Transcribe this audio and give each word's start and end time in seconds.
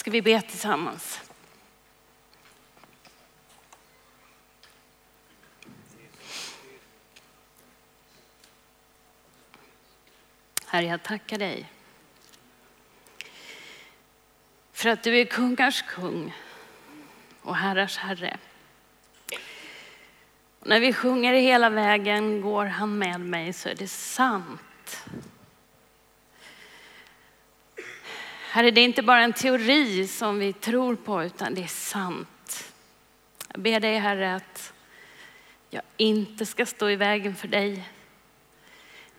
ska 0.00 0.10
vi 0.10 0.22
be 0.22 0.40
tillsammans. 0.40 1.20
Herre, 10.66 10.86
jag 10.86 11.02
tackar 11.02 11.38
dig 11.38 11.70
för 14.72 14.88
att 14.88 15.02
du 15.02 15.18
är 15.18 15.24
kungars 15.24 15.82
kung 15.82 16.34
och 17.42 17.56
herrars 17.56 17.96
herre. 17.96 18.38
När 20.60 20.80
vi 20.80 20.92
sjunger 20.92 21.34
hela 21.34 21.70
vägen 21.70 22.40
går 22.40 22.66
han 22.66 22.98
med 22.98 23.20
mig 23.20 23.52
så 23.52 23.68
är 23.68 23.74
det 23.74 23.88
sant. 23.88 25.04
Herre, 28.52 28.70
det 28.70 28.80
är 28.80 28.84
inte 28.84 29.02
bara 29.02 29.22
en 29.22 29.32
teori 29.32 30.06
som 30.06 30.38
vi 30.38 30.52
tror 30.52 30.96
på 30.96 31.24
utan 31.24 31.54
det 31.54 31.62
är 31.62 31.66
sant. 31.66 32.72
Jag 33.52 33.60
ber 33.62 33.80
dig 33.80 33.98
Herre 33.98 34.34
att 34.34 34.72
jag 35.68 35.82
inte 35.96 36.46
ska 36.46 36.66
stå 36.66 36.90
i 36.90 36.96
vägen 36.96 37.34
för 37.34 37.48
dig. 37.48 37.88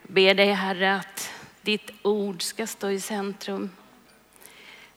Jag 0.02 0.14
ber 0.14 0.34
dig 0.34 0.52
Herre 0.52 0.96
att 0.96 1.34
ditt 1.62 1.92
ord 2.02 2.42
ska 2.42 2.68
stå 2.68 2.90
i 2.90 3.00
centrum. 3.00 3.70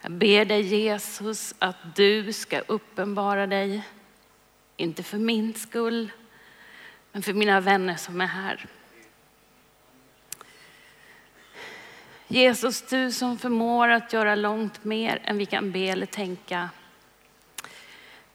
Jag 0.01 0.12
ber 0.12 0.45
dig 0.45 0.60
Jesus 0.62 1.55
att 1.59 1.96
du 1.96 2.32
ska 2.32 2.59
uppenbara 2.59 3.46
dig, 3.46 3.82
inte 4.77 5.02
för 5.02 5.19
min 5.19 5.55
skull, 5.55 6.10
men 7.12 7.23
för 7.23 7.32
mina 7.32 7.60
vänner 7.60 7.96
som 7.96 8.21
är 8.21 8.27
här. 8.27 8.66
Jesus, 12.28 12.83
du 12.83 13.12
som 13.12 13.38
förmår 13.38 13.88
att 13.88 14.12
göra 14.12 14.34
långt 14.34 14.84
mer 14.84 15.20
än 15.24 15.38
vi 15.38 15.46
kan 15.46 15.73
be 15.73 15.78
eller 15.78 16.06
tänka. 16.06 16.69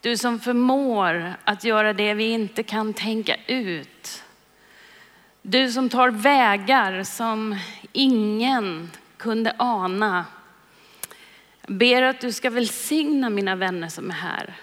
Du 0.01 0.17
som 0.17 0.39
förmår 0.39 1.33
att 1.43 1.63
göra 1.63 1.93
det 1.93 2.13
vi 2.13 2.31
inte 2.31 2.63
kan 2.63 2.93
tänka 2.93 3.35
ut. 3.47 4.23
Du 5.41 5.71
som 5.71 5.89
tar 5.89 6.09
vägar 6.09 7.03
som 7.03 7.57
ingen 7.91 8.91
kunde 9.17 9.55
ana. 9.57 10.25
Jag 11.61 11.77
ber 11.77 12.01
att 12.01 12.21
du 12.21 12.31
ska 12.31 12.49
välsigna 12.49 13.29
mina 13.29 13.55
vänner 13.55 13.87
som 13.87 14.09
är 14.09 14.13
här. 14.13 14.53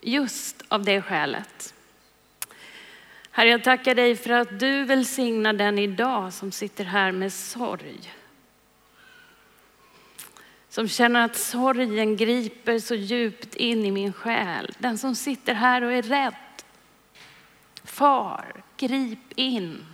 Just 0.00 0.62
av 0.68 0.84
det 0.84 1.02
skälet. 1.02 1.74
Herre, 3.30 3.48
jag 3.48 3.64
tackar 3.64 3.94
dig 3.94 4.16
för 4.16 4.30
att 4.30 4.60
du 4.60 4.84
välsignar 4.84 5.52
den 5.52 5.78
idag 5.78 6.32
som 6.32 6.52
sitter 6.52 6.84
här 6.84 7.12
med 7.12 7.32
sorg. 7.32 8.17
Som 10.78 10.88
känner 10.88 11.24
att 11.24 11.36
sorgen 11.36 12.16
griper 12.16 12.78
så 12.78 12.94
djupt 12.94 13.54
in 13.54 13.84
i 13.84 13.90
min 13.90 14.12
själ. 14.12 14.74
Den 14.78 14.98
som 14.98 15.14
sitter 15.14 15.54
här 15.54 15.82
och 15.82 15.92
är 15.92 16.02
rädd. 16.02 16.34
Far, 17.84 18.62
grip 18.76 19.32
in. 19.34 19.86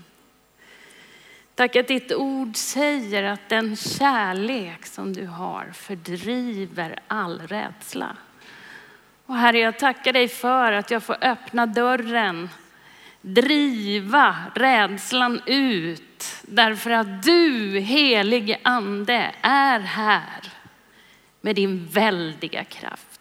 Tack 1.55 1.77
att 1.77 1.89
ditt 1.89 2.13
ord 2.13 2.57
säger 2.57 3.23
att 3.23 3.49
den 3.49 3.77
kärlek 3.77 4.87
som 4.87 5.13
du 5.13 5.27
har 5.27 5.73
fördriver 5.75 6.99
all 7.09 7.39
rädsla. 7.39 8.17
Och 9.27 9.37
Herre, 9.37 9.59
jag 9.59 9.79
tackar 9.79 10.13
dig 10.13 10.29
för 10.29 10.73
att 10.73 10.91
jag 10.91 11.03
får 11.03 11.17
öppna 11.21 11.67
dörren, 11.67 12.49
driva 13.21 14.37
rädslan 14.55 15.41
ut, 15.47 16.37
därför 16.43 16.91
att 16.91 17.23
du, 17.23 17.79
helige 17.79 18.59
ande, 18.63 19.35
är 19.43 19.81
här 19.81 20.54
med 21.45 21.57
din 21.57 21.87
väldiga 21.87 22.65
kraft. 22.65 23.21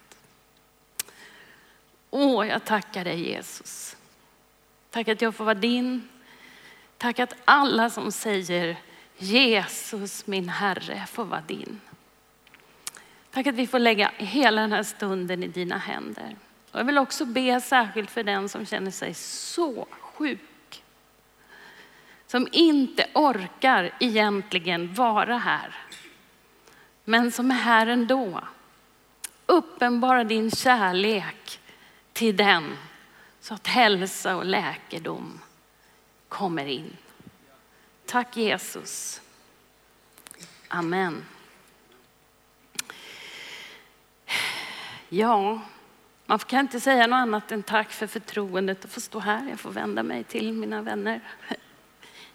Åh, 2.10 2.48
jag 2.48 2.66
tackar 2.66 3.04
dig 3.04 3.30
Jesus. 3.30 3.98
Tack 4.90 5.08
att 5.08 5.22
jag 5.22 5.36
får 5.36 5.44
vara 5.44 5.56
din. 5.56 6.10
Tack 6.98 7.20
att 7.20 7.36
alla 7.46 7.90
som 7.90 8.12
säger 8.12 8.78
Jesus 9.18 10.28
min 10.28 10.50
Herre 10.50 11.06
får 11.12 11.26
vara 11.26 11.44
din. 11.48 11.82
Tack 13.32 13.48
att 13.48 13.56
vi 13.56 13.68
får 13.68 13.80
lägga 13.80 14.12
hela 14.18 14.62
den 14.62 14.72
här 14.72 14.84
stunden 14.84 15.44
i 15.44 15.48
dina 15.48 15.78
händer. 15.78 16.36
Och 16.72 16.80
jag 16.80 16.86
vill 16.86 16.98
också 16.98 17.26
be 17.26 17.62
särskilt 17.62 18.12
för 18.12 18.24
den 18.24 18.50
som 18.50 18.66
känner 18.66 18.92
sig 18.92 19.14
så 19.14 19.88
sjuk. 20.00 20.84
Som 22.28 22.48
inte 22.52 23.08
orkar 23.14 23.92
egentligen 24.00 24.94
vara 24.94 25.38
här 25.38 25.76
men 27.04 27.32
som 27.32 27.52
är 27.52 27.56
här 27.56 27.88
ändå. 27.88 28.42
Uppenbara 29.46 30.24
din 30.24 30.52
kärlek 30.52 31.60
till 32.14 32.38
den 32.38 32.78
så 33.40 33.54
att 33.54 33.68
hälsa 33.68 34.36
och 34.36 34.46
läkedom 34.46 35.40
kommer 36.30 36.66
in. 36.66 36.98
Tack 38.06 38.38
Jesus. 38.38 39.22
Amen. 40.68 41.26
Ja, 45.10 45.62
man 46.26 46.40
kan 46.40 46.60
inte 46.60 46.80
säga 46.80 47.08
något 47.08 47.18
annat 47.18 47.52
än 47.52 47.64
tack 47.64 47.92
för 47.92 48.08
förtroendet 48.08 48.86
att 48.86 48.92
få 48.92 49.02
stå 49.02 49.20
här. 49.20 49.50
Jag 49.50 49.60
får 49.60 49.72
vända 49.72 50.04
mig 50.04 50.24
till 50.24 50.54
mina 50.54 50.82
vänner 50.82 51.22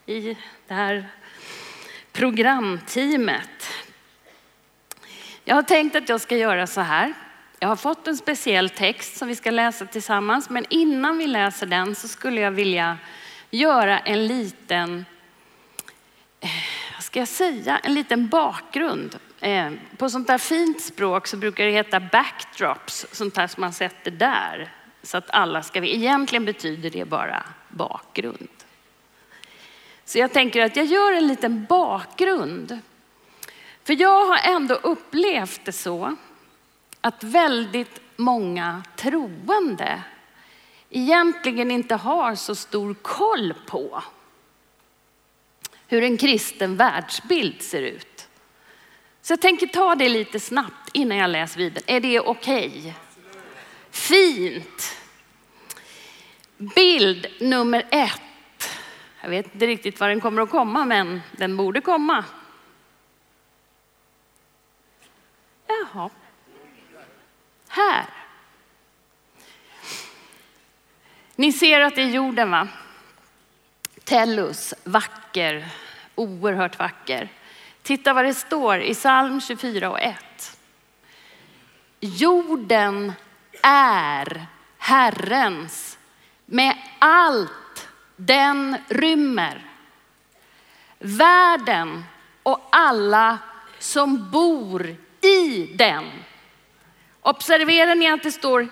i 0.07 0.37
det 0.67 0.75
här 0.75 1.09
programteamet. 2.13 3.69
Jag 5.49 5.55
har 5.55 5.63
tänkt 5.63 5.97
att 5.97 6.09
jag 6.09 6.21
ska 6.21 6.37
göra 6.37 6.67
så 6.67 6.81
här. 6.81 7.15
Jag 7.59 7.69
har 7.69 7.77
fått 7.77 8.09
en 8.09 8.17
speciell 8.17 8.71
text 8.71 9.17
som 9.17 9.29
vi 9.29 9.37
ska 9.37 9.51
läsa 9.51 9.87
tillsammans, 9.87 10.51
men 10.51 10.67
innan 10.71 11.19
vi 11.19 11.27
läser 11.27 11.67
den 11.67 11.95
så 11.95 12.09
skulle 12.09 12.41
jag 12.41 12.51
vilja 12.51 12.99
göra 13.51 13.99
en 13.99 14.27
liten, 14.27 15.05
eh, 16.41 16.49
vad 16.95 17.03
ska 17.03 17.19
jag 17.19 17.29
säga, 17.29 17.79
en 17.79 17.95
liten 17.95 18.29
bakgrund. 18.29 19.19
Eh, 19.41 19.71
på 19.97 20.11
sånt 20.11 20.27
där 20.27 20.39
fint 20.39 20.81
språk 20.83 21.27
så 21.27 21.37
brukar 21.37 21.65
det 21.65 21.71
heta 21.71 22.01
backdrops, 22.01 23.07
sånt 23.13 23.35
där 23.35 23.47
som 23.47 23.61
man 23.61 23.73
sätter 23.73 24.11
där. 24.11 24.73
Så 25.03 25.19
att 25.19 25.31
alla 25.31 25.63
ska, 25.63 25.85
egentligen 25.85 26.45
betyder 26.45 26.91
det 26.91 27.05
bara 27.05 27.43
bakgrund. 27.69 28.49
Så 30.05 30.19
jag 30.19 30.33
tänker 30.33 30.65
att 30.65 30.77
jag 30.77 30.87
gör 30.87 31.13
en 31.13 31.27
liten 31.27 31.65
bakgrund 31.65 32.81
för 33.89 34.01
jag 34.01 34.25
har 34.25 34.55
ändå 34.55 34.75
upplevt 34.75 35.61
det 35.65 35.73
så 35.73 36.17
att 37.01 37.25
väldigt 37.25 38.01
många 38.17 38.83
troende 38.97 40.03
egentligen 40.91 41.71
inte 41.71 41.95
har 41.95 42.35
så 42.35 42.55
stor 42.55 42.95
koll 42.95 43.55
på 43.67 44.03
hur 45.87 46.03
en 46.03 46.17
kristen 46.17 46.77
världsbild 46.77 47.63
ser 47.63 47.83
ut. 47.83 48.29
Så 49.23 49.33
jag 49.33 49.41
tänker 49.41 49.67
ta 49.67 49.95
det 49.95 50.09
lite 50.09 50.41
snabbt 50.41 50.91
innan 50.93 51.19
jag 51.19 51.31
läser 51.31 51.59
vidare. 51.59 51.85
Är 51.87 52.01
det 52.01 52.21
okej? 52.21 52.69
Okay? 52.69 52.93
Fint. 53.91 54.97
Bild 56.57 57.27
nummer 57.41 57.87
ett. 57.91 58.71
Jag 59.23 59.31
vet 59.31 59.55
inte 59.55 59.67
riktigt 59.67 60.01
var 60.01 60.09
den 60.09 60.21
kommer 60.21 60.43
att 60.43 60.51
komma, 60.51 60.85
men 60.85 61.21
den 61.33 61.57
borde 61.57 61.81
komma. 61.81 62.25
Jaha. 65.69 66.11
Här. 67.69 68.07
Ni 71.37 71.53
ser 71.53 71.81
att 71.81 71.95
det 71.95 72.03
är 72.03 72.11
jorden 72.11 72.51
va? 72.51 72.69
Tellus, 74.05 74.75
vacker, 74.85 75.69
oerhört 76.15 76.79
vacker. 76.79 77.29
Titta 77.83 78.13
vad 78.13 78.25
det 78.25 78.35
står 78.35 78.81
i 78.81 78.95
psalm 78.95 79.41
24 79.41 79.91
och 79.91 80.01
1. 80.01 80.59
Jorden 82.01 83.13
är 83.63 84.47
Herrens 84.79 85.99
med 86.47 86.77
allt 86.99 87.89
den 88.17 88.77
rymmer. 88.89 89.67
Världen 90.99 92.05
och 92.43 92.69
alla 92.71 93.39
som 93.79 94.31
bor 94.31 94.97
i 95.29 95.71
den. 95.75 96.05
Observerar 97.21 97.95
ni 97.95 98.11
att 98.11 98.23
det 98.23 98.33
står 98.33 98.69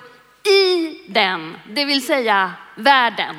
i 0.49 0.99
den, 1.09 1.57
det 1.69 1.85
vill 1.85 2.07
säga 2.07 2.53
världen. 2.75 3.37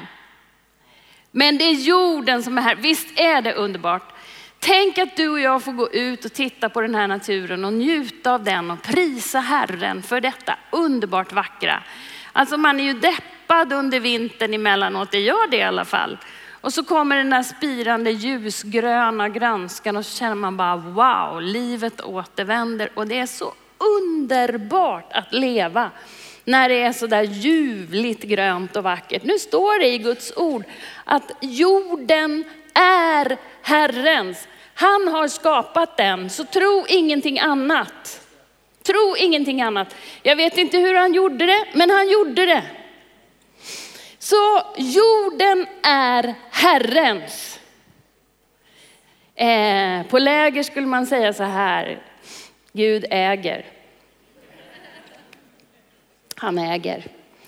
Men 1.31 1.58
det 1.58 1.64
är 1.64 1.74
jorden 1.74 2.44
som 2.44 2.58
är 2.58 2.62
här. 2.62 2.75
Visst 2.75 3.19
är 3.19 3.42
det 3.42 3.54
underbart? 3.54 4.14
Tänk 4.60 4.98
att 4.98 5.18
du 5.18 5.30
och 5.30 5.40
jag 5.40 5.64
får 5.64 5.72
gå 5.72 5.92
ut 5.92 6.25
och 6.25 6.34
titta 6.34 6.69
på 6.69 6.81
den 6.81 6.96
här 6.96 7.08
naturen 7.08 7.66
och 7.66 7.74
njuta 7.74 8.34
av 8.34 8.44
den 8.44 8.72
och 8.72 8.81
prisa 8.81 9.40
Herren 9.40 10.04
för 10.04 10.22
detta 10.22 10.56
underbart 10.72 11.34
vackra. 11.34 11.84
Alltså 12.34 12.58
man 12.58 12.80
är 12.80 12.84
ju 12.84 12.94
deppad 12.94 13.74
under 13.74 14.00
vintern 14.00 14.54
emellanåt, 14.54 15.12
det 15.12 15.19
gör 15.19 15.48
det 15.48 15.58
i 15.58 15.64
alla 15.64 15.86
fall. 15.86 16.18
Och 16.68 16.74
så 16.74 16.84
kommer 16.84 17.18
den 17.18 17.30
där 17.30 17.44
spirande 17.44 18.12
ljusgröna 18.12 19.30
grönskan 19.30 19.98
och 19.98 20.06
så 20.06 20.18
känner 20.18 20.36
man 20.36 20.58
bara 20.58 20.75
wow, 20.75 21.42
livet 21.42 22.02
återvänder 22.02 22.90
och 22.94 23.08
det 23.08 23.19
är 23.19 23.25
så 23.25 23.54
underbart 23.78 25.14
att 25.14 25.34
leva 25.34 25.92
när 26.44 26.69
det 26.69 26.81
är 26.81 26.94
så 26.94 27.08
där 27.08 27.24
ljuvligt 27.24 28.24
grönt 28.24 28.75
och 28.75 28.84
vackert. 28.84 29.24
Nu 29.24 29.40
står 29.40 29.80
det 29.80 29.88
i 29.88 29.98
Guds 29.98 30.34
ord 30.36 30.64
att 31.06 31.31
jorden 31.42 32.44
är 32.74 33.38
Herrens. 33.62 34.48
Han 34.74 35.08
har 35.08 35.28
skapat 35.28 35.98
den, 35.98 36.30
så 36.30 36.46
tro 36.46 36.86
ingenting 36.90 37.40
annat. 37.40 38.22
Tro 38.84 39.16
ingenting 39.18 39.62
annat. 39.62 39.96
Jag 40.24 40.36
vet 40.36 40.58
inte 40.58 40.78
hur 40.78 40.96
han 40.96 41.14
gjorde 41.14 41.46
det, 41.46 41.66
men 41.74 41.90
han 41.90 42.10
gjorde 42.10 42.46
det. 42.46 42.64
Så 44.29 44.63
jorden 44.77 45.68
är 45.83 46.35
Herrens. 46.51 47.59
Eh, 49.35 50.07
på 50.07 50.19
läger 50.19 50.63
skulle 50.63 50.88
man 50.88 51.06
säga 51.07 51.33
så 51.33 51.44
här, 51.44 52.00
Gud 52.74 53.06
äger. 53.09 53.65
Han 56.35 56.57
äger. 56.57 57.06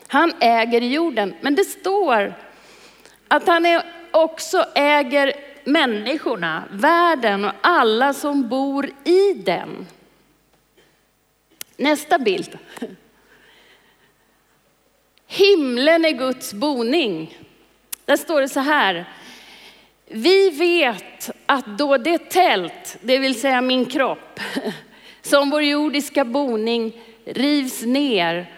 Han 0.08 0.34
äger 0.40 0.82
jorden, 0.82 1.36
men 1.42 1.56
det 1.56 1.64
står 1.64 2.34
att 3.28 3.48
han 3.48 3.66
är, 3.66 3.84
också 4.12 4.66
äger 4.76 5.34
människorna, 5.64 6.64
världen 6.72 7.46
och 7.46 7.54
alla 7.62 8.14
som 8.14 8.50
bor 8.50 8.90
i 9.04 9.34
den. 9.34 9.88
Nästa 11.78 12.20
bild. 12.20 12.58
Himlen 15.32 16.06
är 16.06 16.12
Guds 16.12 16.54
boning. 16.54 17.38
Där 18.06 18.18
står 18.18 18.42
det 18.42 18.50
så 18.50 18.60
här. 18.60 19.06
Vi 20.06 20.50
vet 20.50 21.30
att 21.46 21.78
då 21.78 21.98
det 21.98 22.30
tält, 22.30 22.98
det 23.02 23.18
vill 23.18 23.40
säga 23.40 23.62
min 23.62 23.86
kropp, 23.86 24.40
som 25.22 25.50
vår 25.50 25.64
jordiska 25.64 26.26
boning 26.26 27.02
rivs 27.26 27.82
ner, 27.82 28.54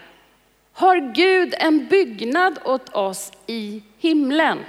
har 0.73 1.13
Gud 1.13 1.53
en 1.57 1.87
byggnad 1.87 2.59
åt 2.65 2.89
oss 2.89 3.31
i 3.47 3.83
himlen. 3.97 4.59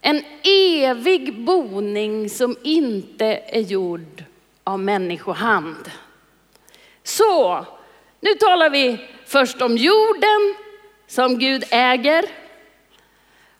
En 0.00 0.24
evig 0.44 1.44
boning 1.44 2.30
som 2.30 2.56
inte 2.62 3.26
är 3.46 3.60
gjord 3.60 4.24
av 4.64 4.78
människohand. 4.78 5.90
Så, 7.02 7.66
nu 8.20 8.34
talar 8.34 8.70
vi 8.70 8.98
först 9.26 9.62
om 9.62 9.76
jorden 9.76 10.54
som 11.06 11.38
Gud 11.38 11.64
äger. 11.70 12.24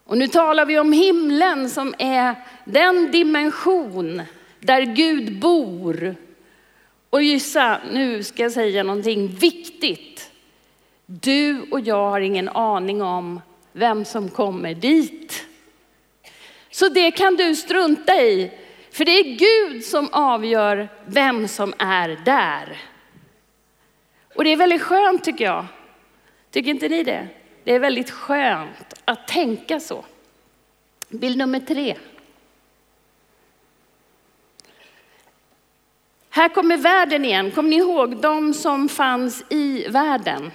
Och 0.05 0.19
nu 0.19 0.29
talar 0.29 0.67
vi 0.67 0.79
om 0.79 0.93
himlen 0.93 1.71
som 1.71 1.95
är 1.99 2.35
den 2.65 3.13
dimension 3.13 4.23
där 4.61 4.83
Gud 4.83 5.39
bor. 5.39 6.17
Och 7.11 7.23
gissa, 7.23 7.81
nu 7.93 8.23
ska 8.23 8.43
jag 8.43 8.53
säga 8.53 8.83
någonting 8.83 9.29
viktigt. 9.29 10.31
Du 11.07 11.63
och 11.71 11.81
jag 11.81 12.11
har 12.11 12.21
ingen 12.21 12.49
aning 12.49 13.03
om 13.03 13.41
vem 13.73 14.05
som 14.05 14.29
kommer 14.29 14.75
dit. 14.75 15.47
Så 16.71 16.89
det 16.89 17.11
kan 17.11 17.37
du 17.37 17.55
strunta 17.55 18.23
i, 18.23 18.51
för 18.91 19.05
det 19.05 19.11
är 19.11 19.37
Gud 19.37 19.85
som 19.85 20.09
avgör 20.13 20.89
vem 21.07 21.49
som 21.49 21.75
är 21.79 22.09
där. 22.25 22.77
Och 24.35 24.45
det 24.45 24.53
är 24.53 24.57
väldigt 24.57 24.83
skönt 24.83 25.25
tycker 25.25 25.45
jag. 25.45 25.67
Tycker 26.55 26.71
inte 26.71 26.89
ni 26.89 27.03
det? 27.03 27.29
Det 27.65 27.75
är 27.75 27.79
väldigt 27.79 28.11
skönt 28.11 28.95
att 29.05 29.29
tänka 29.29 29.81
så. 29.81 30.05
Bild 31.09 31.39
nummer 31.39 31.61
tre. 31.61 31.97
Här 36.31 36.49
kommer 36.49 36.77
världen 36.77 37.25
igen. 37.25 37.51
Kommer 37.51 37.69
ni 37.69 37.77
ihåg 37.77 38.17
de 38.17 38.55
som 38.55 38.89
fanns 38.89 39.45
i 39.49 39.87
världen? 39.89 40.51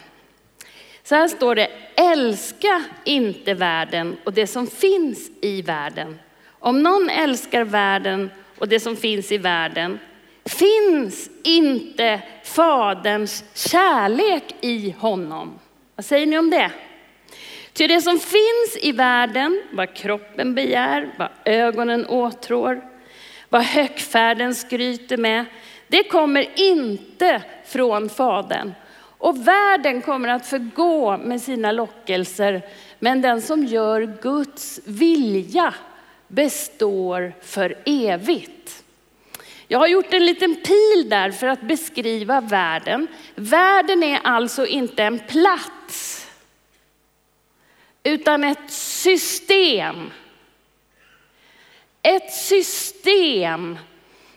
Så 1.04 1.16
här 1.16 1.28
står 1.28 1.56
det, 1.56 1.72
älska 1.96 2.84
inte 3.04 3.54
världen 3.54 4.18
och 4.24 4.34
det 4.34 4.48
som 4.48 4.68
finns 4.68 5.32
i 5.42 5.62
världen. 5.62 6.20
Om 6.48 6.84
någon 6.84 7.10
älskar 7.10 7.64
världen 7.64 8.32
och 8.58 8.68
det 8.68 8.80
som 8.80 8.96
finns 8.96 9.32
i 9.32 9.38
världen 9.38 10.00
finns 10.46 11.30
inte 11.44 12.22
Faderns 12.44 13.44
kärlek 13.54 14.56
i 14.62 14.96
honom. 15.00 15.60
Vad 16.00 16.06
säger 16.06 16.26
ni 16.26 16.38
om 16.38 16.50
det? 16.50 16.72
Ty 17.74 17.88
det 17.88 18.02
som 18.02 18.20
finns 18.20 18.78
i 18.82 18.92
världen, 18.92 19.64
vad 19.72 19.94
kroppen 19.94 20.56
begär, 20.56 21.10
vad 21.18 21.30
ögonen 21.46 22.06
åtrår, 22.06 22.82
vad 23.50 23.62
högfärden 23.62 24.56
skryter 24.56 25.18
med, 25.18 25.46
det 25.88 26.04
kommer 26.04 26.60
inte 26.60 27.42
från 27.66 28.10
Fadern. 28.10 28.74
Och 29.18 29.48
världen 29.48 30.02
kommer 30.02 30.30
att 30.30 30.48
förgå 30.48 31.18
med 31.18 31.42
sina 31.42 31.72
lockelser, 31.72 32.62
men 33.00 33.22
den 33.22 33.42
som 33.42 33.66
gör 33.66 34.18
Guds 34.22 34.80
vilja 34.86 35.74
består 36.28 37.34
för 37.42 37.78
evigt. 37.86 38.84
Jag 39.72 39.80
har 39.80 39.88
gjort 39.88 40.14
en 40.14 40.26
liten 40.26 40.56
pil 40.56 41.10
där 41.10 41.32
för 41.32 41.48
att 41.48 41.62
beskriva 41.62 42.42
världen. 42.42 43.08
Världen 43.36 44.04
är 44.04 44.20
alltså 44.24 44.66
inte 44.66 45.04
en 45.04 45.20
plats, 45.20 46.28
utan 48.04 48.44
ett 48.44 48.72
system. 48.72 50.12
Ett 52.02 52.34
system 52.34 53.78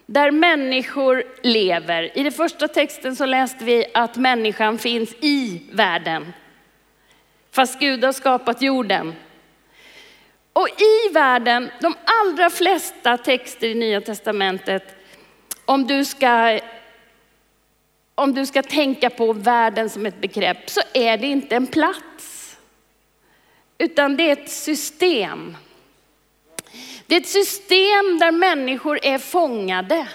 där 0.07 0.31
människor 0.31 1.25
lever. 1.43 2.19
I 2.19 2.23
den 2.23 2.33
första 2.33 2.69
texten 2.69 3.17
så 3.17 3.27
läste 3.27 3.65
vi 3.65 3.85
att 3.95 4.17
människan 4.17 4.79
finns 4.79 5.15
i 5.21 5.63
världen. 5.73 6.33
Fast 7.51 7.81
Gud 7.81 8.05
har 8.05 8.13
skapat 8.13 8.63
jorden. 8.63 9.15
Och 10.53 10.69
i 10.69 11.13
världen, 11.13 11.71
de 11.81 11.95
allra 12.05 12.51
flesta 12.51 13.17
texter 13.17 13.69
i 13.69 13.75
Nya 13.75 14.01
Testamentet, 14.01 15.02
om 15.73 15.87
du 15.87 16.05
ska, 16.05 16.61
om 18.15 18.35
du 18.35 18.47
ska 18.47 18.63
tänka 18.63 19.11
på 19.11 19.33
världen 19.33 19.91
som 19.91 20.07
ett 20.07 20.21
begrepp, 20.21 20.71
så 20.71 20.81
är 20.93 21.17
det 21.17 21.27
inte 21.27 21.57
en 21.57 21.67
plats. 21.67 22.57
Utan 23.79 24.17
det 24.17 24.29
är 24.29 24.33
ett 24.33 24.51
system. 24.51 25.57
Det 27.07 27.17
är 27.17 27.21
ett 27.21 27.29
system 27.29 28.19
där 28.21 28.33
människor 28.33 28.99
är 29.03 29.19
fångade. 29.19 30.09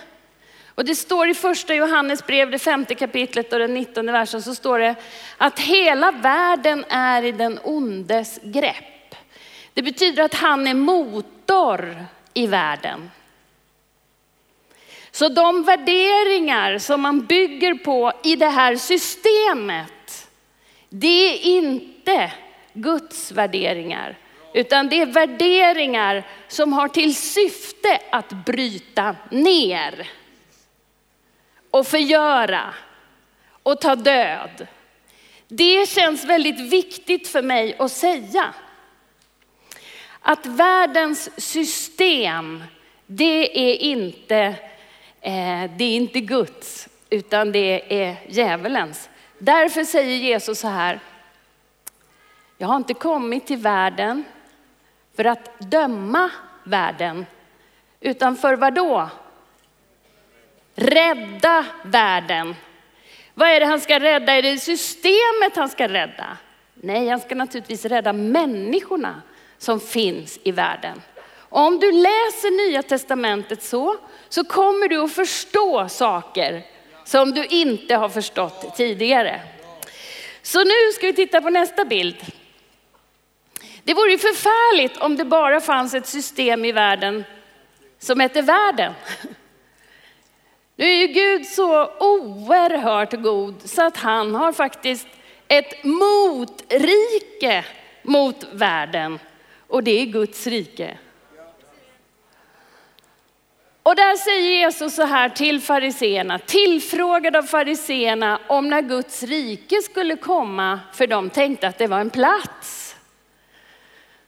Och 0.75 0.85
det 0.85 0.95
står 0.95 1.29
i 1.29 1.33
första 1.33 1.75
Johannes 1.75 2.27
brev, 2.27 2.51
det 2.51 2.59
femte 2.59 2.95
kapitlet 2.95 3.53
och 3.53 3.59
den 3.59 3.73
nittonde 3.73 4.11
versen, 4.11 4.41
så 4.41 4.55
står 4.55 4.79
det 4.79 4.95
att 5.37 5.59
hela 5.59 6.11
världen 6.11 6.85
är 6.89 7.23
i 7.23 7.31
den 7.31 7.59
ondes 7.63 8.39
grepp. 8.43 9.15
Det 9.73 9.81
betyder 9.81 10.23
att 10.23 10.33
han 10.33 10.67
är 10.67 10.73
motor 10.73 12.05
i 12.33 12.47
världen. 12.47 13.09
Så 15.17 15.29
de 15.29 15.63
värderingar 15.63 16.77
som 16.77 17.01
man 17.01 17.25
bygger 17.25 17.73
på 17.73 18.11
i 18.23 18.35
det 18.35 18.49
här 18.49 18.75
systemet, 18.75 20.29
det 20.89 21.07
är 21.33 21.57
inte 21.57 22.31
Guds 22.73 23.31
värderingar. 23.31 24.17
Utan 24.53 24.89
det 24.89 25.01
är 25.01 25.05
värderingar 25.05 26.23
som 26.47 26.73
har 26.73 26.87
till 26.87 27.15
syfte 27.15 27.99
att 28.11 28.29
bryta 28.29 29.15
ner 29.31 30.09
och 31.71 31.87
förgöra 31.87 32.73
och 33.63 33.81
ta 33.81 33.95
död. 33.95 34.67
Det 35.47 35.89
känns 35.89 36.25
väldigt 36.25 36.59
viktigt 36.59 37.27
för 37.27 37.41
mig 37.41 37.75
att 37.79 37.91
säga. 37.91 38.53
Att 40.19 40.45
världens 40.45 41.41
system, 41.41 42.63
det 43.05 43.71
är 43.71 43.75
inte, 43.75 44.55
Eh, 45.27 45.69
det 45.77 45.83
är 45.83 45.95
inte 45.95 46.19
Guds, 46.19 46.89
utan 47.09 47.51
det 47.51 48.01
är 48.03 48.15
djävulens. 48.27 49.09
Därför 49.39 49.83
säger 49.83 50.17
Jesus 50.17 50.59
så 50.59 50.67
här, 50.67 50.99
jag 52.57 52.67
har 52.67 52.75
inte 52.75 52.93
kommit 52.93 53.47
till 53.47 53.57
världen 53.57 54.23
för 55.15 55.25
att 55.25 55.59
döma 55.59 56.29
världen, 56.63 57.25
utan 57.99 58.35
för 58.35 58.53
vad 58.53 58.73
då? 58.73 59.09
Rädda 60.75 61.65
världen. 61.83 62.55
Vad 63.33 63.49
är 63.49 63.59
det 63.59 63.65
han 63.65 63.79
ska 63.79 63.99
rädda? 63.99 64.33
Är 64.33 64.41
det 64.41 64.57
systemet 64.57 65.55
han 65.55 65.69
ska 65.69 65.87
rädda? 65.87 66.37
Nej, 66.73 67.09
han 67.09 67.19
ska 67.19 67.35
naturligtvis 67.35 67.85
rädda 67.85 68.13
människorna 68.13 69.21
som 69.57 69.79
finns 69.79 70.39
i 70.43 70.51
världen. 70.51 71.01
Och 71.49 71.61
om 71.61 71.79
du 71.79 71.91
läser 71.91 72.67
Nya 72.67 72.83
Testamentet 72.83 73.63
så, 73.63 73.95
så 74.29 74.43
kommer 74.43 74.87
du 74.87 75.01
att 75.01 75.13
förstå 75.13 75.89
saker 75.89 76.63
som 77.05 77.31
du 77.31 77.45
inte 77.45 77.95
har 77.95 78.09
förstått 78.09 78.75
tidigare. 78.75 79.41
Så 80.41 80.63
nu 80.63 80.91
ska 80.93 81.07
vi 81.07 81.13
titta 81.13 81.41
på 81.41 81.49
nästa 81.49 81.85
bild. 81.85 82.15
Det 83.83 83.93
vore 83.93 84.11
ju 84.11 84.17
förfärligt 84.17 84.97
om 84.97 85.17
det 85.17 85.25
bara 85.25 85.61
fanns 85.61 85.93
ett 85.93 86.07
system 86.07 86.65
i 86.65 86.71
världen 86.71 87.23
som 87.99 88.19
hette 88.19 88.41
världen. 88.41 88.93
Nu 90.75 90.85
är 90.85 90.95
ju 90.95 91.07
Gud 91.07 91.45
så 91.45 91.85
oerhört 91.99 93.13
god 93.13 93.69
så 93.69 93.85
att 93.85 93.97
han 93.97 94.35
har 94.35 94.51
faktiskt 94.51 95.07
ett 95.47 95.83
motrike 95.83 97.65
mot 98.03 98.45
världen 98.51 99.19
och 99.67 99.83
det 99.83 100.01
är 100.01 100.05
Guds 100.05 100.47
rike. 100.47 100.97
Och 103.87 103.95
där 103.95 104.15
säger 104.15 104.59
Jesus 104.59 104.95
så 104.95 105.03
här 105.03 105.29
till 105.29 105.61
fariseerna, 105.61 106.39
tillfrågad 106.39 107.35
av 107.35 107.43
fariseerna 107.43 108.39
om 108.47 108.69
när 108.69 108.81
Guds 108.81 109.23
rike 109.23 109.81
skulle 109.81 110.15
komma, 110.15 110.79
för 110.93 111.07
de 111.07 111.29
tänkte 111.29 111.67
att 111.67 111.77
det 111.77 111.87
var 111.87 111.99
en 111.99 112.09
plats. 112.09 112.95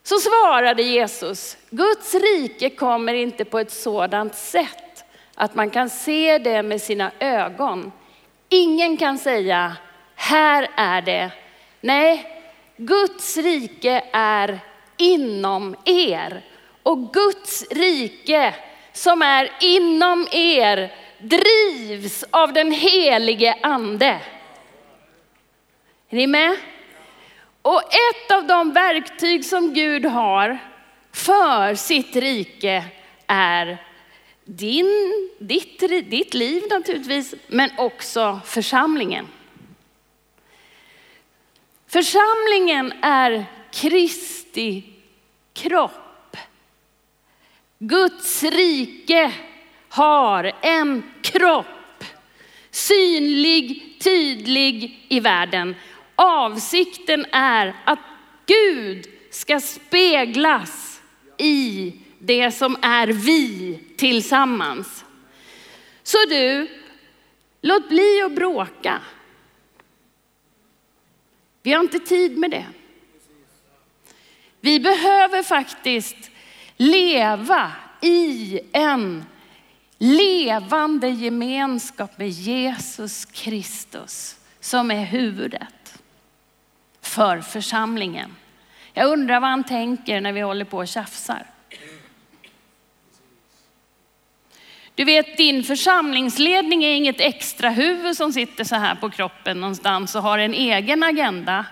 Så 0.03 0.15
svarade 0.19 0.83
Jesus, 0.83 1.57
Guds 1.69 2.13
rike 2.13 2.69
kommer 2.69 3.13
inte 3.13 3.45
på 3.45 3.59
ett 3.59 3.71
sådant 3.71 4.35
sätt 4.35 5.03
att 5.35 5.55
man 5.55 5.69
kan 5.69 5.89
se 5.89 6.37
det 6.37 6.63
med 6.63 6.81
sina 6.81 7.11
ögon. 7.19 7.91
Ingen 8.49 8.97
kan 8.97 9.17
säga, 9.17 9.75
här 10.15 10.67
är 10.75 11.01
det. 11.01 11.31
Nej, 11.81 12.41
Guds 12.77 13.37
rike 13.37 14.03
är 14.13 14.59
inom 14.97 15.75
er. 15.85 16.45
Och 16.83 17.13
Guds 17.13 17.65
rike 17.71 18.55
som 18.99 19.21
är 19.21 19.51
inom 19.59 20.27
er 20.31 20.93
drivs 21.17 22.25
av 22.31 22.53
den 22.53 22.71
helige 22.71 23.57
ande. 23.61 24.21
Är 26.09 26.15
ni 26.15 26.27
med? 26.27 26.55
Och 27.61 27.81
ett 27.81 28.31
av 28.31 28.47
de 28.47 28.73
verktyg 28.73 29.45
som 29.45 29.73
Gud 29.73 30.05
har 30.05 30.59
för 31.11 31.75
sitt 31.75 32.15
rike 32.15 32.85
är 33.27 33.83
din, 34.45 35.29
ditt, 35.39 35.79
ditt 36.09 36.33
liv 36.33 36.63
naturligtvis, 36.69 37.35
men 37.47 37.69
också 37.77 38.39
församlingen. 38.45 39.27
Församlingen 41.87 42.93
är 43.01 43.45
Kristi 43.71 44.83
kropp. 45.53 46.08
Guds 47.79 48.43
rike 48.43 49.33
har 49.89 50.51
en 50.61 51.03
kropp, 51.21 52.03
synlig, 52.71 53.97
tydlig 54.01 55.05
i 55.09 55.19
världen. 55.19 55.75
Avsikten 56.15 57.25
är 57.31 57.75
att 57.85 57.99
Gud 58.45 59.07
ska 59.31 59.59
speglas 59.59 61.01
i 61.37 61.93
det 62.19 62.51
som 62.51 62.77
är 62.81 63.07
vi 63.07 63.79
tillsammans. 63.97 65.05
Så 66.03 66.17
du, 66.29 66.67
låt 67.61 67.89
bli 67.89 68.21
att 68.25 68.35
bråka. 68.35 69.01
Vi 71.61 71.73
har 71.73 71.79
inte 71.79 71.99
tid 71.99 72.37
med 72.37 72.51
det. 72.51 72.65
Vi 74.61 74.79
behöver 74.79 75.43
faktiskt 75.43 76.31
leva 76.79 77.71
i 78.01 78.59
en 78.73 79.25
levande 79.97 81.09
gemenskap 81.09 82.17
med 82.17 82.29
Jesus 82.29 83.25
Kristus 83.25 84.35
som 84.59 84.91
är 84.91 85.05
huvudet 85.05 86.01
för 87.01 87.41
församlingen. 87.41 88.35
Jag 88.93 89.11
undrar 89.11 89.39
vad 89.39 89.49
han 89.49 89.63
tänker 89.63 90.21
när 90.21 90.31
vi 90.31 90.41
håller 90.41 90.65
på 90.65 90.77
och 90.77 90.87
tjafsar. 90.87 91.45
Du 94.95 95.05
vet, 95.05 95.37
din 95.37 95.63
församlingsledning 95.63 96.83
är 96.83 96.95
inget 96.95 97.19
extra 97.21 97.69
huvud 97.69 98.17
som 98.17 98.33
sitter 98.33 98.63
så 98.63 98.75
här 98.75 98.95
på 98.95 99.09
kroppen 99.09 99.61
någonstans 99.61 100.15
och 100.15 100.23
har 100.23 100.37
en 100.37 100.53
egen 100.53 101.03
agenda. 101.03 101.65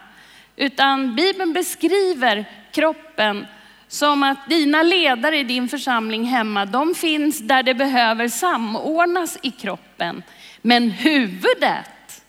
Utan 0.56 1.16
Bibeln 1.16 1.54
beskriver 1.54 2.46
kroppen 2.72 3.48
som 3.88 4.24
att 4.24 4.50
dina 4.50 4.84
ledare 4.84 5.38
i 5.38 5.44
din 5.44 5.70
församling 5.70 6.24
hemma, 6.24 6.66
de 6.66 6.96
finns 6.96 7.40
där 7.40 7.64
det 7.64 7.74
behöver 7.74 8.28
samordnas 8.28 9.38
i 9.42 9.52
kroppen. 9.52 10.24
Men 10.62 10.92
huvudet, 10.92 12.24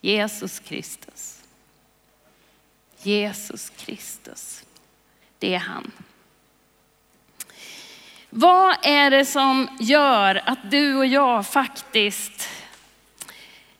Jesus 0.00 0.58
Kristus. 0.58 1.42
Jesus 3.02 3.70
Kristus, 3.70 4.64
det 5.38 5.54
är 5.54 5.58
han. 5.58 5.92
Vad 8.30 8.76
är 8.82 9.10
det 9.10 9.24
som 9.24 9.68
gör 9.80 10.42
att 10.46 10.70
du 10.70 10.96
och 10.96 11.06
jag 11.06 11.46
faktiskt 11.46 12.48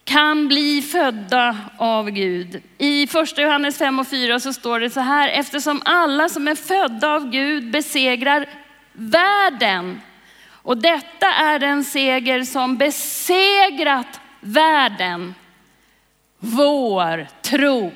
kan 0.07 0.49
bli 0.49 0.83
födda 0.83 1.57
av 1.79 2.11
Gud. 2.11 2.63
I 2.79 3.07
första 3.07 3.43
Johannes 3.43 3.79
5 3.79 3.99
och 3.99 4.09
4 4.09 4.41
så 4.41 4.53
står 4.53 4.81
det 4.81 4.91
så 4.91 5.01
här, 5.01 5.29
eftersom 5.29 5.83
alla 5.85 6.29
som 6.29 6.49
är 6.49 6.55
födda 6.55 7.09
av 7.09 7.31
Gud 7.31 7.71
besegrar 7.71 8.49
världen. 8.93 10.01
Och 10.49 10.79
detta 10.79 11.27
är 11.27 11.59
den 11.59 11.85
seger 11.85 12.43
som 12.43 12.77
besegrat 12.77 14.21
världen. 14.41 15.35
Vår 16.39 17.29
tro. 17.43 17.93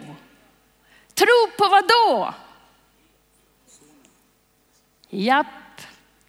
Tro 1.14 1.50
på 1.59 1.69
vad 1.71 1.85
då? 1.88 2.35
Japp, 5.11 5.47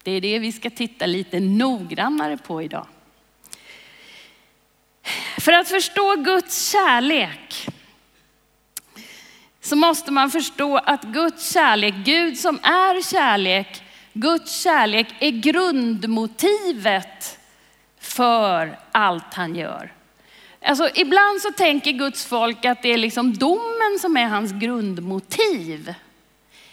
det 0.02 0.10
är 0.10 0.20
det 0.20 0.38
vi 0.38 0.52
ska 0.52 0.70
titta 0.70 1.06
lite 1.06 1.40
noggrannare 1.40 2.36
på 2.36 2.62
idag. 2.62 2.86
För 5.40 5.52
att 5.52 5.68
förstå 5.68 6.16
Guds 6.16 6.72
kärlek 6.72 7.68
så 9.60 9.76
måste 9.76 10.12
man 10.12 10.30
förstå 10.30 10.76
att 10.76 11.02
Guds 11.02 11.52
kärlek, 11.52 11.94
Gud 11.94 12.38
som 12.38 12.58
är 12.62 13.10
kärlek, 13.10 13.82
Guds 14.12 14.62
kärlek 14.62 15.06
är 15.18 15.30
grundmotivet 15.30 17.38
för 18.00 18.78
allt 18.92 19.34
han 19.34 19.56
gör. 19.56 19.92
Alltså, 20.64 20.88
ibland 20.94 21.40
så 21.40 21.52
tänker 21.52 21.92
Guds 21.92 22.26
folk 22.26 22.64
att 22.64 22.82
det 22.82 22.88
är 22.88 22.98
liksom 22.98 23.34
domen 23.34 23.98
som 24.00 24.16
är 24.16 24.26
hans 24.26 24.52
grundmotiv. 24.52 25.94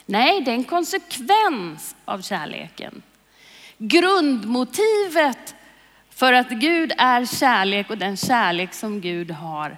Nej, 0.05 0.41
det 0.41 0.51
är 0.51 0.55
en 0.55 0.63
konsekvens 0.63 1.96
av 2.05 2.22
kärleken. 2.22 3.01
Grundmotivet 3.77 5.55
för 6.19 6.33
att 6.33 6.49
Gud 6.49 6.91
är 6.97 7.25
kärlek 7.25 7.89
och 7.89 7.97
den 7.97 8.17
kärlek 8.17 8.73
som 8.73 9.01
Gud 9.01 9.31
har, 9.31 9.77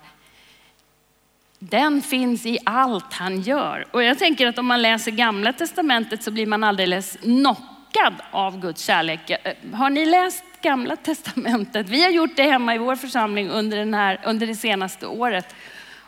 den 1.59 2.01
finns 2.01 2.45
i 2.45 2.57
allt 2.65 3.13
han 3.13 3.41
gör. 3.41 3.87
Och 3.91 4.03
jag 4.03 4.19
tänker 4.19 4.47
att 4.47 4.57
om 4.57 4.65
man 4.65 4.81
läser 4.81 5.11
gamla 5.11 5.53
testamentet 5.53 6.23
så 6.23 6.31
blir 6.31 6.45
man 6.45 6.63
alldeles 6.63 7.17
knockad 7.21 8.13
av 8.31 8.59
Guds 8.59 8.85
kärlek. 8.85 9.29
Eh, 9.29 9.53
har 9.73 9.89
ni 9.89 10.05
läst 10.05 10.43
gamla 10.61 10.95
testamentet? 10.95 11.89
Vi 11.89 12.03
har 12.03 12.09
gjort 12.09 12.35
det 12.35 12.43
hemma 12.43 12.75
i 12.75 12.77
vår 12.77 12.95
församling 12.95 13.49
under, 13.49 13.77
den 13.77 13.93
här, 13.93 14.19
under 14.25 14.47
det 14.47 14.55
senaste 14.55 15.07
året. 15.07 15.55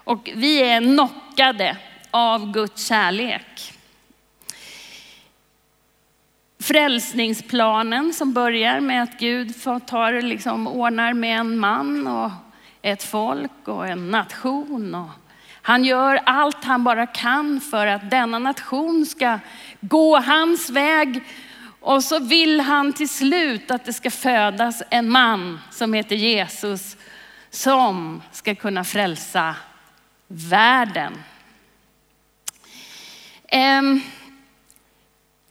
Och 0.04 0.32
vi 0.36 0.64
är 0.64 0.82
knockade 0.82 1.78
av 2.12 2.52
Guds 2.52 2.88
kärlek. 2.88 3.73
Frälsningsplanen 6.64 8.14
som 8.14 8.34
börjar 8.34 8.80
med 8.80 9.04
att 9.04 9.20
Gud 9.20 9.64
tar, 9.86 10.22
liksom, 10.22 10.68
ordnar 10.68 11.14
med 11.14 11.40
en 11.40 11.58
man 11.58 12.08
och 12.08 12.32
ett 12.82 13.04
folk 13.04 13.68
och 13.68 13.88
en 13.88 14.12
nation. 14.12 14.96
Och 14.96 15.10
han 15.62 15.84
gör 15.86 16.20
allt 16.26 16.64
han 16.64 16.84
bara 16.84 17.08
kan 17.08 17.62
för 17.62 17.88
att 17.88 18.10
denna 18.10 18.40
nation 18.40 19.06
ska 19.06 19.40
gå 19.80 20.20
hans 20.20 20.70
väg. 20.70 21.24
Och 21.80 22.04
så 22.04 22.20
vill 22.20 22.60
han 22.60 22.94
till 22.94 23.10
slut 23.10 23.72
att 23.72 23.86
det 23.86 23.94
ska 23.94 24.12
födas 24.12 24.84
en 24.90 25.10
man 25.10 25.60
som 25.72 25.94
heter 25.94 26.16
Jesus 26.16 26.98
som 27.50 28.22
ska 28.32 28.56
kunna 28.56 28.84
frälsa 28.84 29.56
världen. 30.28 31.14
Um, 33.80 34.02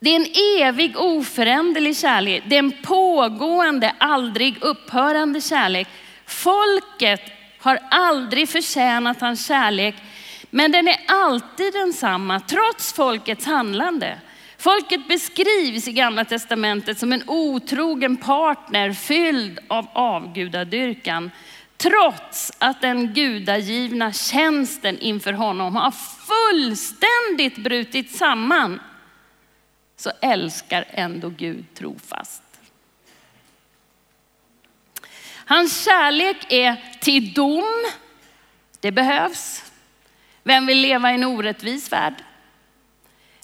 det 0.02 0.10
är 0.10 0.16
en 0.16 0.66
evig 0.68 0.96
oföränderlig 0.96 1.96
kärlek. 1.96 2.42
Det 2.46 2.54
är 2.54 2.58
en 2.58 2.72
pågående, 2.82 3.94
aldrig 3.98 4.62
upphörande 4.62 5.40
kärlek. 5.40 5.88
Folket 6.26 7.20
har 7.58 7.78
aldrig 7.90 8.48
förtjänat 8.48 9.20
hans 9.20 9.46
kärlek, 9.46 9.94
men 10.50 10.72
den 10.72 10.88
är 10.88 10.96
alltid 11.08 11.72
densamma 11.72 12.40
trots 12.40 12.92
folkets 12.92 13.46
handlande. 13.46 14.18
Folket 14.58 15.08
beskrivs 15.08 15.88
i 15.88 15.92
gamla 15.92 16.24
testamentet 16.24 16.98
som 16.98 17.12
en 17.12 17.22
otrogen 17.26 18.16
partner 18.16 18.92
fylld 18.92 19.58
av 19.68 19.86
avgudadyrkan. 19.92 21.30
Trots 21.76 22.52
att 22.58 22.80
den 22.80 23.14
gudagivna 23.14 24.12
tjänsten 24.12 24.98
inför 24.98 25.32
honom 25.32 25.76
har 25.76 25.94
fullständigt 26.26 27.64
brutit 27.64 28.16
samman 28.16 28.80
så 30.02 30.12
älskar 30.20 30.84
ändå 30.90 31.28
Gud 31.28 31.74
trofast. 31.74 32.42
Hans 35.46 35.84
kärlek 35.84 36.36
är 36.48 36.76
till 37.00 37.32
dom. 37.32 37.84
Det 38.80 38.92
behövs. 38.92 39.72
Vem 40.42 40.66
vill 40.66 40.78
leva 40.78 41.12
i 41.12 41.14
en 41.14 41.24
orättvis 41.24 41.92
värld? 41.92 42.14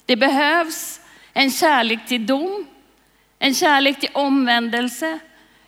Det 0.05 0.15
behövs 0.15 1.01
en 1.33 1.51
kärlek 1.51 2.07
till 2.07 2.25
dom, 2.25 2.67
en 3.39 3.53
kärlek 3.53 3.99
till 3.99 4.09
omvändelse, 4.13 5.19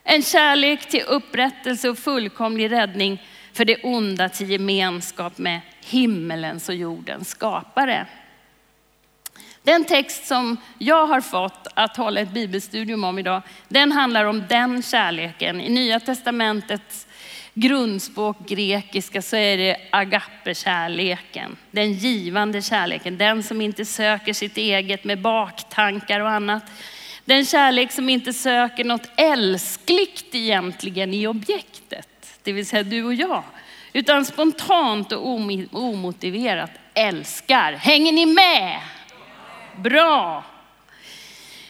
en 0.03 0.23
kärlek 0.23 0.89
till 0.89 1.03
upprättelse 1.07 1.89
och 1.89 1.97
fullkomlig 1.97 2.71
räddning 2.71 3.27
för 3.53 3.65
det 3.65 3.83
onda 3.83 4.29
till 4.29 4.49
gemenskap 4.49 5.37
med 5.37 5.61
himmelens 5.79 6.69
och 6.69 6.75
jordens 6.75 7.29
skapare. 7.29 8.07
Den 9.63 9.85
text 9.85 10.25
som 10.25 10.57
jag 10.77 11.07
har 11.07 11.21
fått 11.21 11.67
att 11.73 11.97
hålla 11.97 12.21
ett 12.21 12.31
bibelstudium 12.31 13.03
om 13.03 13.19
idag, 13.19 13.41
den 13.67 13.91
handlar 13.91 14.25
om 14.25 14.43
den 14.49 14.81
kärleken. 14.81 15.61
I 15.61 15.69
Nya 15.69 15.99
Testamentets 15.99 17.07
grundspråk 17.53 18.37
grekiska 18.47 19.21
så 19.21 19.35
är 19.35 19.57
det 19.57 19.77
agape-kärleken. 19.91 21.55
Den 21.71 21.93
givande 21.93 22.61
kärleken, 22.61 23.17
den 23.17 23.43
som 23.43 23.61
inte 23.61 23.85
söker 23.85 24.33
sitt 24.33 24.57
eget 24.57 25.03
med 25.03 25.21
baktankar 25.21 26.19
och 26.19 26.29
annat. 26.29 26.63
Den 27.25 27.45
kärlek 27.45 27.91
som 27.91 28.09
inte 28.09 28.33
söker 28.33 28.83
något 28.83 29.09
älskligt 29.15 30.35
egentligen 30.35 31.13
i 31.13 31.27
objektet, 31.27 32.39
det 32.43 32.51
vill 32.51 32.65
säga 32.65 32.83
du 32.83 33.03
och 33.03 33.13
jag. 33.13 33.43
Utan 33.93 34.25
spontant 34.25 35.11
och 35.11 35.27
omotiverat 35.71 36.71
älskar. 36.93 37.73
Hänger 37.73 38.11
ni 38.11 38.25
med? 38.25 38.79
Bra. 39.81 40.43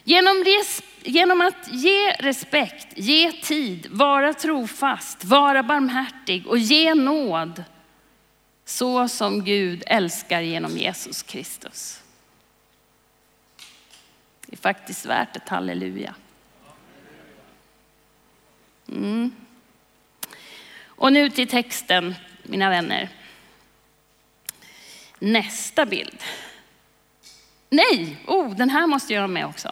Genom, 0.03 0.43
res, 0.43 0.81
genom 1.03 1.41
att 1.41 1.67
ge 1.71 2.11
respekt, 2.11 2.87
ge 2.95 3.31
tid, 3.31 3.87
vara 3.89 4.33
trofast, 4.33 5.25
vara 5.25 5.63
barmhärtig 5.63 6.47
och 6.47 6.57
ge 6.57 6.93
nåd. 6.93 7.63
Så 8.65 9.07
som 9.07 9.43
Gud 9.43 9.83
älskar 9.87 10.41
genom 10.41 10.77
Jesus 10.77 11.23
Kristus. 11.23 12.01
Det 14.45 14.55
är 14.55 14.57
faktiskt 14.57 15.05
värt 15.05 15.35
ett 15.35 15.49
halleluja. 15.49 16.15
Mm. 18.87 19.31
Och 20.85 21.13
nu 21.13 21.29
till 21.29 21.47
texten, 21.47 22.15
mina 22.43 22.69
vänner. 22.69 23.09
Nästa 25.19 25.85
bild. 25.85 26.23
Nej, 27.73 28.17
oh, 28.27 28.55
den 28.55 28.69
här 28.69 28.87
måste 28.87 29.13
jag 29.13 29.21
ha 29.21 29.27
med 29.27 29.45
också. 29.45 29.71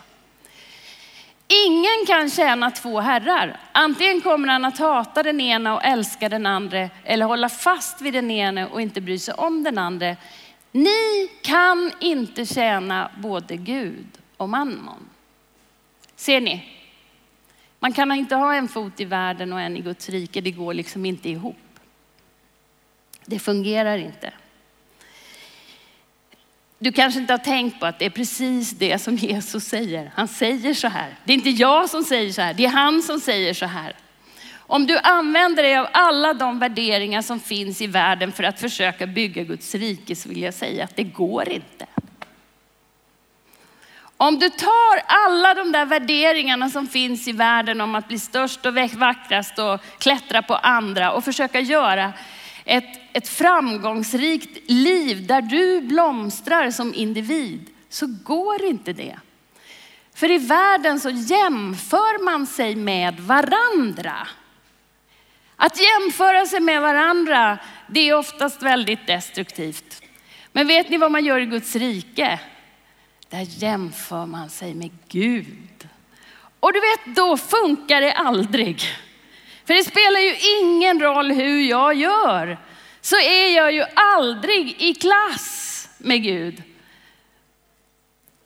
Ingen 1.68 2.06
kan 2.08 2.29
tjäna 2.29 2.72
två 2.72 3.00
herrar. 3.00 3.60
Antingen 3.72 4.22
kommer 4.22 4.48
han 4.48 4.65
att 4.65 4.77
hata 4.77 5.24
den 5.24 5.41
ena 5.41 5.75
och 5.75 5.84
älska 5.84 6.29
den 6.29 6.46
andra 6.46 6.89
eller 7.03 7.25
hålla 7.25 7.50
fast 7.50 8.01
vid 8.01 8.13
den 8.13 8.32
ena 8.32 8.68
och 8.68 8.82
inte 8.82 9.01
bry 9.01 9.20
sig 9.20 9.34
om 9.34 9.63
den 9.63 9.77
andra. 9.77 10.15
Ni 10.72 11.29
kan 11.41 11.91
inte 12.00 12.46
tjäna 12.46 13.12
både 13.18 13.58
Gud 13.58 14.08
och 14.38 14.50
mammon. 14.50 15.10
Ser 16.15 16.41
ni? 16.41 16.65
Man 17.79 17.94
kan 17.94 18.12
inte 18.12 18.36
ha 18.36 18.56
en 18.56 18.68
fot 18.68 19.00
i 19.00 19.06
världen 19.06 19.53
och 19.53 19.62
en 19.62 19.77
i 19.77 19.82
Guds 19.82 20.10
rike. 20.10 20.41
Det 20.41 20.51
går 20.51 20.74
liksom 20.74 21.06
inte 21.06 21.29
ihop. 21.29 21.79
Det 23.25 23.39
fungerar 23.39 23.98
inte. 23.98 24.34
Du 26.81 26.91
kanske 26.91 27.19
inte 27.19 27.33
har 27.33 27.38
tänkt 27.38 27.79
på 27.79 27.86
att 27.86 28.00
det 28.00 28.05
är 28.05 28.09
precis 28.09 28.71
det 28.71 29.00
som 29.00 29.15
Jesus 29.15 29.63
säger. 29.63 30.12
Han 30.15 30.27
säger 30.27 30.74
så 30.74 30.88
här. 30.88 31.15
Det 31.24 31.33
är 31.33 31.38
inte 31.38 31.50
jag 31.50 31.89
som 31.89 32.03
säger 32.03 32.31
så 32.31 32.41
här, 32.41 32.53
det 32.53 32.65
är 32.65 32.69
han 32.69 33.01
som 33.01 33.19
säger 33.19 33.53
så 33.53 33.65
här. 33.65 33.95
Om 34.57 34.88
du 34.88 34.98
använder 34.98 35.63
dig 35.63 35.77
av 35.77 35.88
alla 35.91 36.33
de 36.33 36.59
värderingar 36.59 37.21
som 37.21 37.39
finns 37.39 37.81
i 37.81 37.88
världen 37.88 38.31
för 38.31 38.43
att 38.43 38.59
försöka 38.59 39.07
bygga 39.07 39.43
Guds 39.43 39.75
rike 39.75 40.15
så 40.15 40.29
vill 40.29 40.42
jag 40.42 40.53
säga 40.53 40.83
att 40.83 40.96
det 40.96 41.03
går 41.03 41.50
inte. 41.50 41.85
Om 44.18 44.39
du 44.39 44.50
tar 44.50 45.01
alla 45.05 45.53
de 45.53 45.72
där 45.72 45.85
värderingarna 45.85 46.70
som 46.70 46.87
finns 46.87 47.27
i 47.27 47.31
världen 47.31 47.81
om 47.81 47.96
att 47.96 48.07
bli 48.07 48.20
störst 48.20 48.65
och 48.65 48.74
vackrast 48.98 49.59
och 49.59 49.81
klättra 50.00 50.42
på 50.42 50.55
andra 50.55 51.11
och 51.11 51.24
försöka 51.24 51.59
göra 51.59 52.13
ett, 52.70 53.00
ett 53.14 53.27
framgångsrikt 53.27 54.70
liv 54.70 55.27
där 55.27 55.42
du 55.42 55.82
blomstrar 55.82 56.72
som 56.72 56.94
individ 56.94 57.70
så 57.90 58.08
går 58.24 58.64
inte 58.64 58.94
det. 58.94 59.20
För 60.14 60.32
i 60.32 60.38
världen 60.38 61.00
så 61.00 61.10
jämför 61.10 62.24
man 62.24 62.48
sig 62.48 62.75
med 62.75 63.20
varandra. 63.20 64.27
Att 65.55 65.79
jämföra 65.82 66.46
sig 66.46 66.60
med 66.60 66.82
varandra, 66.82 67.58
det 67.88 68.10
är 68.10 68.18
oftast 68.18 68.62
väldigt 68.62 69.08
destruktivt. 69.08 70.01
Men 70.51 70.68
vet 70.68 70.90
ni 70.90 70.98
vad 70.98 71.12
man 71.12 71.25
gör 71.25 71.40
i 71.40 71.46
Guds 71.46 71.75
rike? 71.75 72.40
Där 73.29 73.46
jämför 73.64 74.25
man 74.25 74.50
sig 74.50 74.74
med 74.74 74.92
Gud. 75.08 75.88
Och 76.60 76.74
du 76.74 76.79
vet, 76.79 77.16
då 77.16 77.38
funkar 77.38 78.01
det 78.01 78.14
aldrig. 78.14 78.84
För 79.70 79.74
det 79.74 79.84
spelar 79.84 80.20
ju 80.20 80.36
ingen 80.62 81.00
roll 81.00 81.32
hur 81.32 81.62
jag 81.62 81.94
gör, 81.94 82.58
så 83.01 83.16
är 83.16 83.55
jag 83.55 83.72
ju 83.72 83.86
aldrig 83.94 84.82
i 84.82 84.94
klass 84.94 85.90
med 85.98 86.24
Gud. 86.24 86.64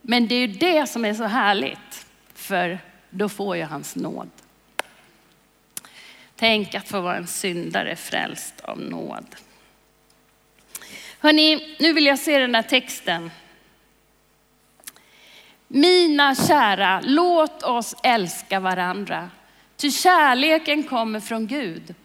Men 0.02 0.28
det 0.28 0.36
är 0.36 0.40
ju 0.40 0.48
det 0.48 0.88
som 0.88 1.06
är 1.06 1.14
så 1.14 1.24
härligt, 1.24 2.06
för 2.34 2.80
då 3.10 3.30
får 3.30 3.58
jag 3.58 3.68
hans 3.68 3.96
nåd. 3.96 4.30
Tänk 6.36 6.76
att 6.76 6.88
få 6.88 7.02
vara 7.02 7.16
en 7.16 7.28
syndare 7.28 7.96
frälst 7.96 8.62
av 8.62 8.80
nåd. 8.80 9.36
Hörrni, 11.20 11.76
nu 11.80 11.94
vill 11.94 12.06
jag 12.06 12.20
se 12.20 12.40
den 12.40 12.52
där 12.52 12.62
texten. 12.62 13.32
Mina 15.68 16.36
kära, 16.36 17.02
låt 17.04 17.64
oss 17.64 17.96
älska 18.04 18.60
varandra. 18.60 19.30
Ty 19.84 19.92
kärleken 19.92 20.84
kommer 20.84 21.20
från 21.20 21.48
Gud. 21.48 21.96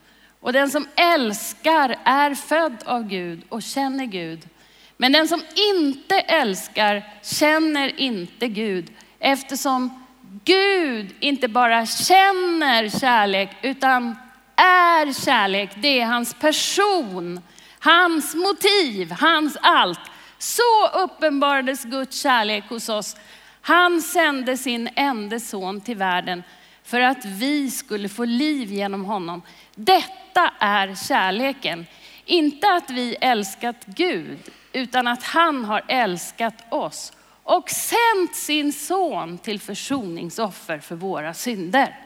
Och 0.40 0.52
den 0.52 0.70
som 0.70 0.88
älskar 0.96 1.96
är 2.04 2.34
född 2.34 2.82
av 2.84 3.08
Gud 3.08 3.42
och 3.48 3.62
känner 3.62 4.04
Gud. 4.04 4.48
Men 4.96 5.12
den 5.12 5.28
som 5.28 5.42
inte 5.72 6.20
älskar 6.20 7.02
känner 7.22 8.00
inte 8.00 8.48
Gud 8.48 8.92
eftersom 9.18 10.06
Gud 10.44 11.14
inte 11.20 11.48
bara 11.48 11.86
känner 11.86 12.88
kärlek 12.88 13.50
utan 13.62 14.16
är 14.56 15.24
kärlek. 15.24 15.70
Det 15.76 16.00
är 16.00 16.06
hans 16.06 16.34
person, 16.34 17.40
hans 17.78 18.34
motiv, 18.34 19.10
hans 19.10 19.56
allt. 19.62 20.00
Så 20.38 20.88
uppenbarades 21.04 21.84
Guds 21.84 22.22
kärlek 22.22 22.64
hos 22.68 22.88
oss. 22.88 23.16
Han 23.60 24.02
sände 24.02 24.56
sin 24.56 24.88
enda 24.94 25.40
son 25.40 25.80
till 25.80 25.96
världen 25.96 26.42
för 26.88 27.00
att 27.00 27.24
vi 27.24 27.70
skulle 27.70 28.08
få 28.08 28.24
liv 28.24 28.72
genom 28.72 29.04
honom. 29.04 29.42
Detta 29.74 30.52
är 30.58 30.94
kärleken. 30.94 31.86
Inte 32.24 32.72
att 32.72 32.90
vi 32.90 33.16
älskat 33.20 33.76
Gud, 33.86 34.38
utan 34.72 35.06
att 35.06 35.22
han 35.22 35.64
har 35.64 35.84
älskat 35.88 36.72
oss 36.72 37.12
och 37.42 37.70
sänt 37.70 38.34
sin 38.34 38.72
son 38.72 39.38
till 39.38 39.60
försoningsoffer 39.60 40.78
för 40.78 40.94
våra 40.94 41.34
synder. 41.34 41.98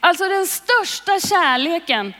Alltså 0.00 0.24
den 0.28 0.46
största 0.46 1.20
kärleken, 1.20 2.14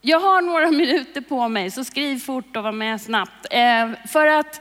jag 0.00 0.20
har 0.20 0.40
några 0.40 0.70
minuter 0.70 1.20
på 1.20 1.48
mig 1.48 1.70
så 1.70 1.84
skriv 1.84 2.18
fort 2.18 2.56
och 2.56 2.62
var 2.62 2.72
med 2.72 3.00
snabbt. 3.00 3.46
Eh, 3.50 3.90
för 4.08 4.26
att 4.26 4.60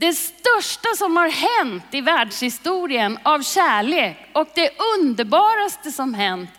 det 0.00 0.12
största 0.12 0.88
som 0.96 1.16
har 1.16 1.28
hänt 1.28 1.84
i 1.90 2.00
världshistorien 2.00 3.18
av 3.22 3.42
kärlek 3.42 4.16
och 4.32 4.48
det 4.54 4.70
underbaraste 4.98 5.90
som 5.92 6.14
hänt, 6.14 6.50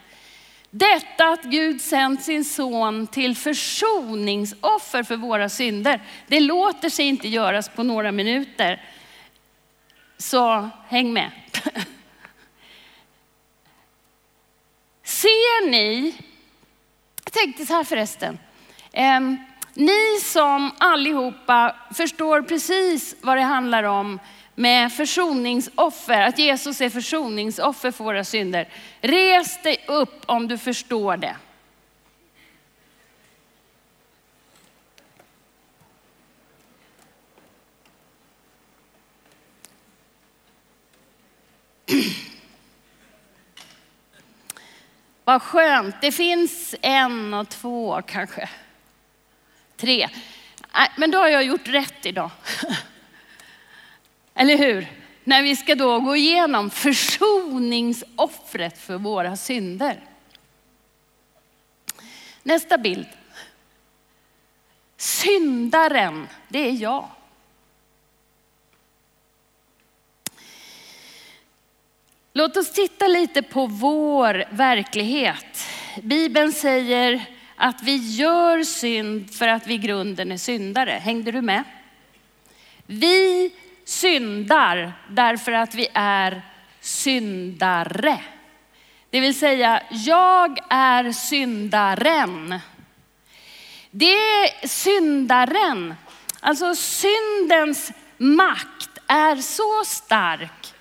detta 0.69 1.27
att 1.27 1.43
Gud 1.43 1.81
sänt 1.81 2.23
sin 2.23 2.45
son 2.45 3.07
till 3.07 3.35
försoningsoffer 3.35 5.03
för 5.03 5.15
våra 5.15 5.49
synder. 5.49 6.01
Det 6.27 6.39
låter 6.39 6.89
sig 6.89 7.05
inte 7.05 7.27
göras 7.27 7.69
på 7.69 7.83
några 7.83 8.11
minuter. 8.11 8.83
Så 10.17 10.69
häng 10.87 11.13
med. 11.13 11.31
Ser 15.03 15.69
ni, 15.69 16.15
jag 17.23 17.33
tänkte 17.33 17.65
så 17.65 17.73
här 17.73 17.83
förresten 17.83 18.39
ni 19.79 20.19
som 20.23 20.71
allihopa 20.77 21.75
förstår 21.93 22.41
precis 22.41 23.15
vad 23.21 23.37
det 23.37 23.41
handlar 23.41 23.83
om 23.83 24.19
med 24.55 24.93
försoningsoffer, 24.93 26.21
att 26.21 26.39
Jesus 26.39 26.81
är 26.81 26.89
försoningsoffer 26.89 27.91
för 27.91 28.03
våra 28.03 28.23
synder. 28.23 28.67
Res 29.01 29.61
dig 29.61 29.85
upp 29.87 30.23
om 30.25 30.47
du 30.47 30.57
förstår 30.57 31.17
det. 31.17 31.35
Vad 45.23 45.41
skönt. 45.41 45.95
Det 46.01 46.11
finns 46.11 46.75
en 46.81 47.33
och 47.33 47.49
två 47.49 48.01
kanske. 48.01 48.49
Tre. 49.79 50.03
Äh, 50.03 50.09
men 50.97 51.11
då 51.11 51.17
har 51.17 51.27
jag 51.27 51.43
gjort 51.43 51.67
rätt 51.67 52.05
idag. 52.05 52.31
Eller 54.33 54.57
hur? 54.57 54.87
När 55.23 55.43
vi 55.43 55.55
ska 55.55 55.75
då 55.75 55.99
gå 55.99 56.15
igenom 56.15 56.69
försoningsoffret 56.69 58.77
för 58.77 58.97
våra 58.97 59.37
synder. 59.37 59.99
Nästa 62.43 62.77
bild. 62.77 63.07
Syndaren, 64.97 66.27
det 66.47 66.69
är 66.69 66.71
jag. 66.71 67.09
Låt 72.33 72.57
oss 72.57 72.73
titta 72.73 73.07
lite 73.07 73.41
på 73.41 73.65
vår 73.65 74.45
verklighet. 74.51 75.67
Bibeln 76.01 76.51
säger 76.51 77.38
att 77.61 77.83
vi 77.83 77.95
gör 77.95 78.63
synd 78.63 79.33
för 79.33 79.47
att 79.47 79.67
vi 79.67 79.73
i 79.73 79.77
grunden 79.77 80.31
är 80.31 80.37
syndare. 80.37 80.91
Hängde 80.91 81.31
du 81.31 81.41
med? 81.41 81.63
Vi 82.85 83.51
syndar 83.85 84.93
därför 85.09 85.51
att 85.51 85.75
vi 85.75 85.87
är 85.93 86.41
syndare. 86.81 88.19
Det 89.09 89.19
vill 89.19 89.35
säga, 89.35 89.83
jag 89.91 90.59
är 90.69 91.11
syndaren. 91.11 92.59
Det 93.91 94.13
är 94.13 94.67
syndaren, 94.67 95.95
alltså 96.39 96.75
syndens 96.75 97.91
makt 98.17 98.89
är 99.07 99.35
så 99.35 99.83
stark 99.85 100.73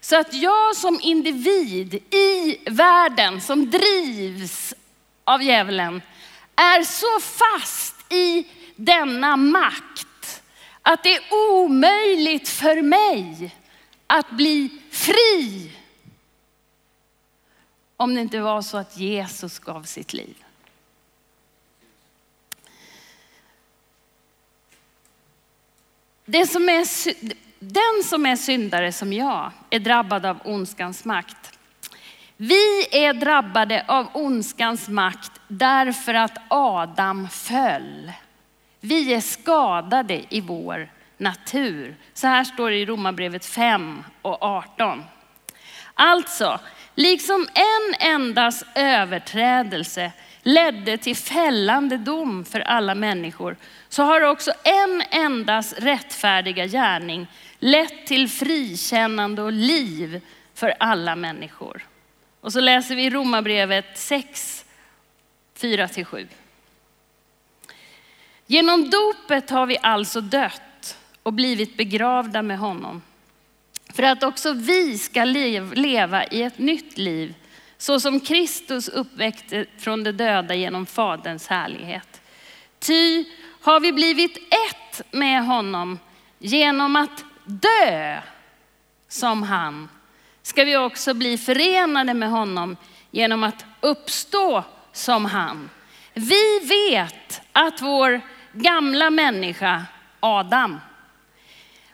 så 0.00 0.16
att 0.16 0.34
jag 0.34 0.76
som 0.76 1.00
individ 1.02 1.94
i 1.94 2.58
världen 2.70 3.40
som 3.40 3.70
drivs 3.70 4.74
av 5.24 5.42
djävulen 5.42 6.02
är 6.60 6.82
så 6.82 7.20
fast 7.20 8.12
i 8.12 8.46
denna 8.76 9.36
makt 9.36 10.42
att 10.82 11.02
det 11.02 11.14
är 11.14 11.22
omöjligt 11.32 12.48
för 12.48 12.82
mig 12.82 13.56
att 14.06 14.30
bli 14.30 14.82
fri. 14.90 15.72
Om 17.96 18.14
det 18.14 18.20
inte 18.20 18.40
var 18.40 18.62
så 18.62 18.76
att 18.76 18.96
Jesus 18.96 19.58
gav 19.58 19.82
sitt 19.82 20.12
liv. 20.12 20.44
Det 26.24 26.46
som 26.46 26.68
är, 26.68 26.86
den 27.58 28.04
som 28.04 28.26
är 28.26 28.36
syndare 28.36 28.92
som 28.92 29.12
jag 29.12 29.52
är 29.70 29.78
drabbad 29.78 30.26
av 30.26 30.38
ondskans 30.44 31.04
makt. 31.04 31.59
Vi 32.42 32.86
är 32.90 33.14
drabbade 33.14 33.84
av 33.88 34.06
ondskans 34.12 34.88
makt 34.88 35.32
därför 35.48 36.14
att 36.14 36.38
Adam 36.48 37.28
föll. 37.28 38.12
Vi 38.80 39.14
är 39.14 39.20
skadade 39.20 40.22
i 40.28 40.40
vår 40.40 40.88
natur. 41.16 41.96
Så 42.14 42.26
här 42.26 42.44
står 42.44 42.70
det 42.70 42.76
i 42.76 42.86
Romarbrevet 42.86 43.44
5 43.44 44.04
och 44.22 44.42
18. 44.42 45.04
Alltså, 45.94 46.60
liksom 46.94 47.48
en 47.54 48.08
endas 48.14 48.64
överträdelse 48.74 50.12
ledde 50.42 50.98
till 50.98 51.16
fällande 51.16 51.96
dom 51.96 52.44
för 52.44 52.60
alla 52.60 52.94
människor, 52.94 53.56
så 53.88 54.02
har 54.02 54.20
också 54.20 54.52
en 54.62 55.02
endas 55.10 55.72
rättfärdiga 55.72 56.66
gärning 56.66 57.26
lett 57.58 58.06
till 58.06 58.28
frikännande 58.28 59.42
och 59.42 59.52
liv 59.52 60.20
för 60.54 60.74
alla 60.78 61.16
människor. 61.16 61.89
Och 62.40 62.52
så 62.52 62.60
läser 62.60 62.96
vi 62.96 63.10
Romarbrevet 63.10 63.98
6, 63.98 64.64
4-7. 65.58 66.26
Genom 68.46 68.90
dopet 68.90 69.50
har 69.50 69.66
vi 69.66 69.78
alltså 69.82 70.20
dött 70.20 70.98
och 71.22 71.32
blivit 71.32 71.76
begravda 71.76 72.42
med 72.42 72.58
honom. 72.58 73.02
För 73.94 74.02
att 74.02 74.22
också 74.22 74.52
vi 74.52 74.98
ska 74.98 75.24
leva 75.24 76.26
i 76.26 76.42
ett 76.42 76.58
nytt 76.58 76.98
liv, 76.98 77.34
så 77.78 78.00
som 78.00 78.20
Kristus 78.20 78.88
uppväckte 78.88 79.66
från 79.78 80.04
de 80.04 80.12
döda 80.12 80.54
genom 80.54 80.86
Faderns 80.86 81.46
härlighet. 81.46 82.20
Ty 82.78 83.24
har 83.60 83.80
vi 83.80 83.92
blivit 83.92 84.36
ett 84.36 85.02
med 85.10 85.46
honom 85.46 85.98
genom 86.38 86.96
att 86.96 87.24
dö 87.44 88.20
som 89.08 89.42
han, 89.42 89.88
ska 90.50 90.64
vi 90.64 90.76
också 90.76 91.14
bli 91.14 91.38
förenade 91.38 92.14
med 92.14 92.30
honom 92.30 92.76
genom 93.10 93.44
att 93.44 93.64
uppstå 93.80 94.64
som 94.92 95.24
han. 95.24 95.70
Vi 96.14 96.58
vet 96.58 97.40
att 97.52 97.82
vår 97.82 98.20
gamla 98.52 99.10
människa 99.10 99.84
Adam, 100.20 100.80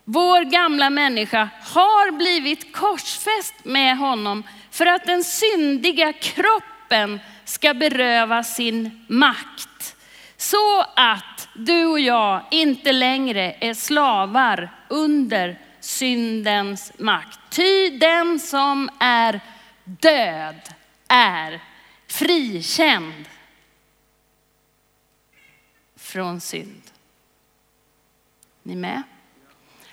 vår 0.04 0.44
gamla 0.44 0.90
människa 0.90 1.48
har 1.62 2.10
blivit 2.10 2.72
korsfäst 2.76 3.54
med 3.64 3.98
honom 3.98 4.42
för 4.70 4.86
att 4.86 5.06
den 5.06 5.24
syndiga 5.24 6.12
kroppen 6.12 7.20
ska 7.44 7.74
beröva 7.74 8.44
sin 8.44 9.04
makt. 9.08 9.96
Så 10.36 10.80
att 10.96 11.48
du 11.54 11.86
och 11.86 12.00
jag 12.00 12.42
inte 12.50 12.92
längre 12.92 13.56
är 13.60 13.74
slavar 13.74 14.70
under 14.88 15.58
syndens 15.80 16.92
makt. 16.98 17.45
Ty 17.56 17.90
den 17.90 18.38
som 18.38 18.90
är 19.00 19.40
död 19.84 20.60
är 21.08 21.62
frikänd 22.06 23.28
från 25.96 26.40
synd. 26.40 26.82
Ni 28.62 28.76
med? 28.76 29.02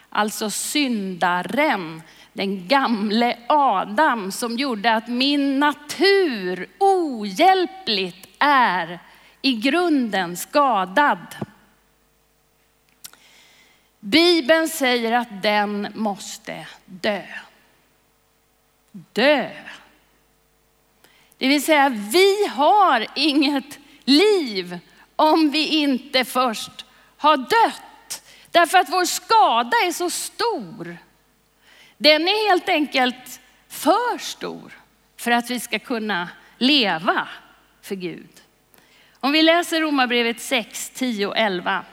Alltså 0.10 0.49
syndaren, 0.49 2.02
den 2.34 2.67
gamle 2.67 3.38
Adam 3.47 4.32
som 4.32 4.58
gjorde 4.58 4.93
att 4.93 5.08
min 5.08 5.60
natur 5.60 6.69
ohjälpligt 6.80 8.28
är 8.39 8.99
i 9.41 9.54
grunden 9.54 10.38
skadad. 10.38 11.36
Bibeln 13.99 14.67
säger 14.67 15.12
att 15.12 15.41
den 15.41 15.88
måste 15.95 16.67
dö. 16.86 17.23
Dö. 18.93 19.49
Det 21.38 21.47
vill 21.47 21.63
säga, 21.63 21.89
vi 21.89 22.47
har 22.47 23.08
inget 23.15 23.79
liv 24.06 24.79
om 25.15 25.49
vi 25.49 25.67
inte 25.67 26.25
först 26.25 26.86
har 27.17 27.38
dött. 27.38 28.23
Därför 28.51 28.77
att 28.77 28.89
vår 28.89 29.06
skada 29.06 29.77
är 29.88 29.91
så 29.91 30.10
stor. 30.10 30.97
Den 31.97 32.27
är 32.27 32.49
helt 32.49 32.69
enkelt 32.69 33.39
för 33.67 34.17
stor 34.17 34.73
för 35.17 35.32
att 35.32 35.49
vi 35.49 35.60
ska 35.60 35.79
kunna 35.79 36.29
leva 36.58 37.27
för 37.82 37.95
Gud. 37.95 38.41
Om 39.19 39.32
vi 39.32 39.41
läser 39.41 39.82
Romarbrevet 39.82 40.41
6, 40.41 40.89
10 40.89 41.27
och 41.27 41.38
11 41.38 41.86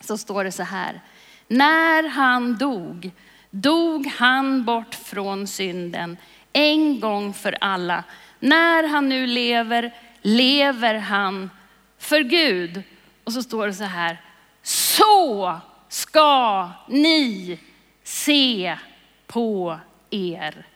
så 0.00 0.18
står 0.18 0.44
det 0.44 0.52
så 0.52 0.62
här. 0.62 1.00
När 1.48 2.08
han 2.08 2.58
dog, 2.58 3.10
dog 3.54 4.06
han 4.06 4.64
bort 4.64 4.94
från 4.94 5.46
synden 5.46 6.16
en 6.52 7.00
gång 7.00 7.34
för 7.34 7.56
alla. 7.60 8.04
När 8.40 8.88
han 8.88 9.08
nu 9.08 9.26
lever, 9.26 9.94
lever 10.22 10.94
han 10.94 11.50
för 11.98 12.20
Gud. 12.20 12.82
Och 13.24 13.32
så 13.32 13.42
står 13.42 13.66
det 13.66 13.74
så 13.74 13.84
här. 13.84 14.20
Så 14.62 15.60
ska 15.88 16.70
ni 16.88 17.58
se 18.02 18.78
på 19.26 19.78
er 20.10 20.66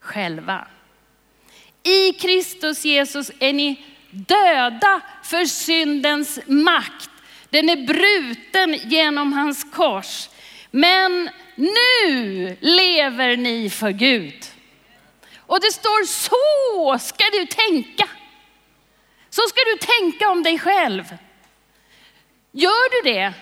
själva. 0.00 0.66
I 1.82 2.12
Kristus 2.12 2.84
Jesus 2.84 3.30
är 3.38 3.52
ni 3.52 3.84
döda 4.10 5.00
för 5.22 5.44
syndens 5.44 6.38
makt. 6.46 7.10
Den 7.50 7.68
är 7.68 7.86
bruten 7.86 8.90
genom 8.90 9.32
hans 9.32 9.64
kors. 9.72 10.28
Men 10.74 11.30
nu 11.54 12.56
lever 12.60 13.36
ni 13.36 13.70
för 13.70 13.90
Gud. 13.90 14.44
Och 15.36 15.60
det 15.60 15.72
står 15.72 16.04
så 16.04 16.98
ska 17.04 17.24
du 17.32 17.46
tänka. 17.46 18.08
Så 19.30 19.42
ska 19.48 19.60
du 19.72 19.86
tänka 19.86 20.30
om 20.30 20.42
dig 20.42 20.58
själv. 20.58 21.16
Gör 22.52 23.02
du 23.02 23.12
det? 23.12 23.32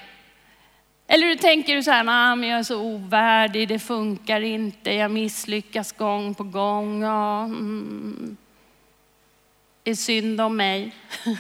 Eller 1.07 1.27
du 1.27 1.37
tänker 1.37 1.77
du 1.77 1.83
så 1.83 1.91
här, 1.91 2.05
nej 2.05 2.37
men 2.37 2.49
jag 2.49 2.59
är 2.59 2.63
så 2.63 2.81
ovärdig, 2.81 3.69
det 3.69 3.79
funkar 3.79 4.41
inte, 4.41 4.95
jag 4.95 5.11
misslyckas 5.11 5.93
gång 5.93 6.35
på 6.35 6.45
gång. 6.45 7.03
Ja, 7.03 7.45
mm. 7.45 8.37
Det 9.83 9.91
är 9.91 9.95
synd 9.95 10.41
om 10.41 10.57
mig. 10.57 10.95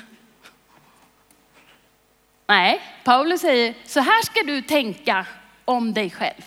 Nej, 2.46 2.80
Paulus 3.04 3.40
säger, 3.40 3.74
så 3.84 4.00
här 4.00 4.22
ska 4.22 4.42
du 4.42 4.62
tänka 4.62 5.26
om 5.70 5.94
dig 5.94 6.10
själv. 6.10 6.42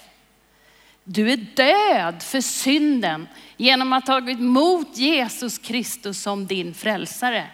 Du 1.04 1.32
är 1.32 1.38
död 1.38 2.24
för 2.24 2.42
synden 2.42 3.28
genom 3.58 3.94
att 3.94 4.08
ha 4.08 4.16
tagit 4.16 4.40
emot 4.40 4.98
Jesus 4.98 5.58
Kristus 5.58 6.22
som 6.22 6.48
din 6.48 6.74
frälsare. 6.74 7.48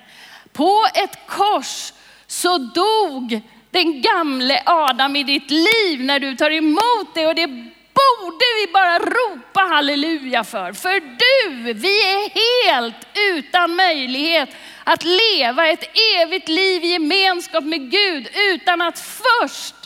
På 0.51 0.85
ett 0.93 1.27
kors 1.27 1.93
så 2.27 2.57
dog 2.57 3.41
den 3.71 4.01
gamle 4.01 4.63
Adam 4.65 5.15
i 5.15 5.23
ditt 5.23 5.51
liv 5.51 6.03
när 6.03 6.19
du 6.19 6.35
tar 6.35 6.51
emot 6.51 7.15
det 7.15 7.27
och 7.27 7.35
det 7.35 7.47
borde 7.47 8.45
vi 8.61 8.71
bara 8.73 8.99
ropa 8.99 9.61
halleluja 9.61 10.43
för. 10.43 10.73
För 10.73 10.99
du, 10.99 11.73
vi 11.73 12.01
är 12.01 12.29
helt 12.69 13.07
utan 13.33 13.75
möjlighet 13.75 14.49
att 14.83 15.03
leva 15.03 15.67
ett 15.67 15.83
evigt 16.17 16.47
liv 16.47 16.83
i 16.83 16.87
gemenskap 16.87 17.63
med 17.63 17.91
Gud 17.91 18.27
utan 18.53 18.81
att 18.81 18.99
först 18.99 19.78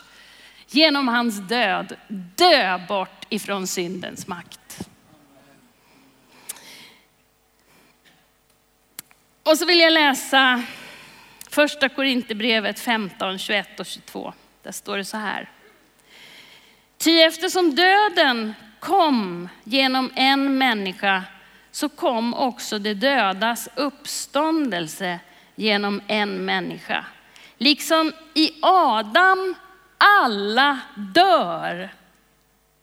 genom 0.74 1.08
hans 1.08 1.38
död 1.38 1.98
dö 2.36 2.78
bort 2.88 3.26
ifrån 3.30 3.68
syndens 3.68 4.28
makt. 4.28 4.90
Och 9.44 9.58
så 9.58 9.66
vill 9.66 9.80
jag 9.80 9.94
läsa 9.94 10.64
första 11.50 11.90
Korinthierbrevet 11.90 12.80
15, 12.80 13.38
21 13.38 13.80
och 13.80 13.86
22. 13.86 14.34
Där 14.64 14.72
står 14.72 14.98
det 14.98 15.06
så 15.06 15.18
här. 15.18 15.50
Ty 16.98 17.20
eftersom 17.20 17.76
döden 17.76 18.54
kom 18.80 19.50
genom 19.64 20.12
en 20.16 20.58
människa 20.58 21.24
så 21.72 21.90
kom 21.90 22.34
också 22.34 22.80
det 22.80 22.94
dödas 22.94 23.70
uppståndelse 23.76 25.20
genom 25.56 26.02
en 26.08 26.46
människa. 26.46 27.06
Liksom 27.58 28.14
i 28.34 28.52
Adam 28.62 29.56
alla 30.04 30.80
dör 30.96 31.94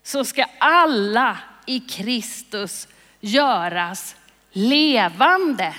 så 0.02 0.24
ska 0.24 0.44
alla 0.58 1.38
i 1.66 1.80
Kristus 1.80 2.88
göras 3.20 4.16
levande. 4.50 5.74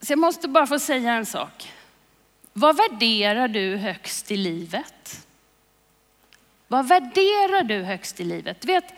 Så 0.00 0.12
jag 0.12 0.18
måste 0.18 0.48
bara 0.48 0.66
få 0.66 0.78
säga 0.78 1.12
en 1.12 1.26
sak. 1.26 1.72
Vad 2.52 2.76
värderar 2.76 3.48
du 3.48 3.76
högst 3.76 4.30
i 4.30 4.36
livet? 4.36 5.26
Vad 6.68 6.88
värderar 6.88 7.64
du 7.64 7.82
högst 7.82 8.20
i 8.20 8.24
livet? 8.24 8.60
Du 8.60 8.66
vet, 8.66 8.94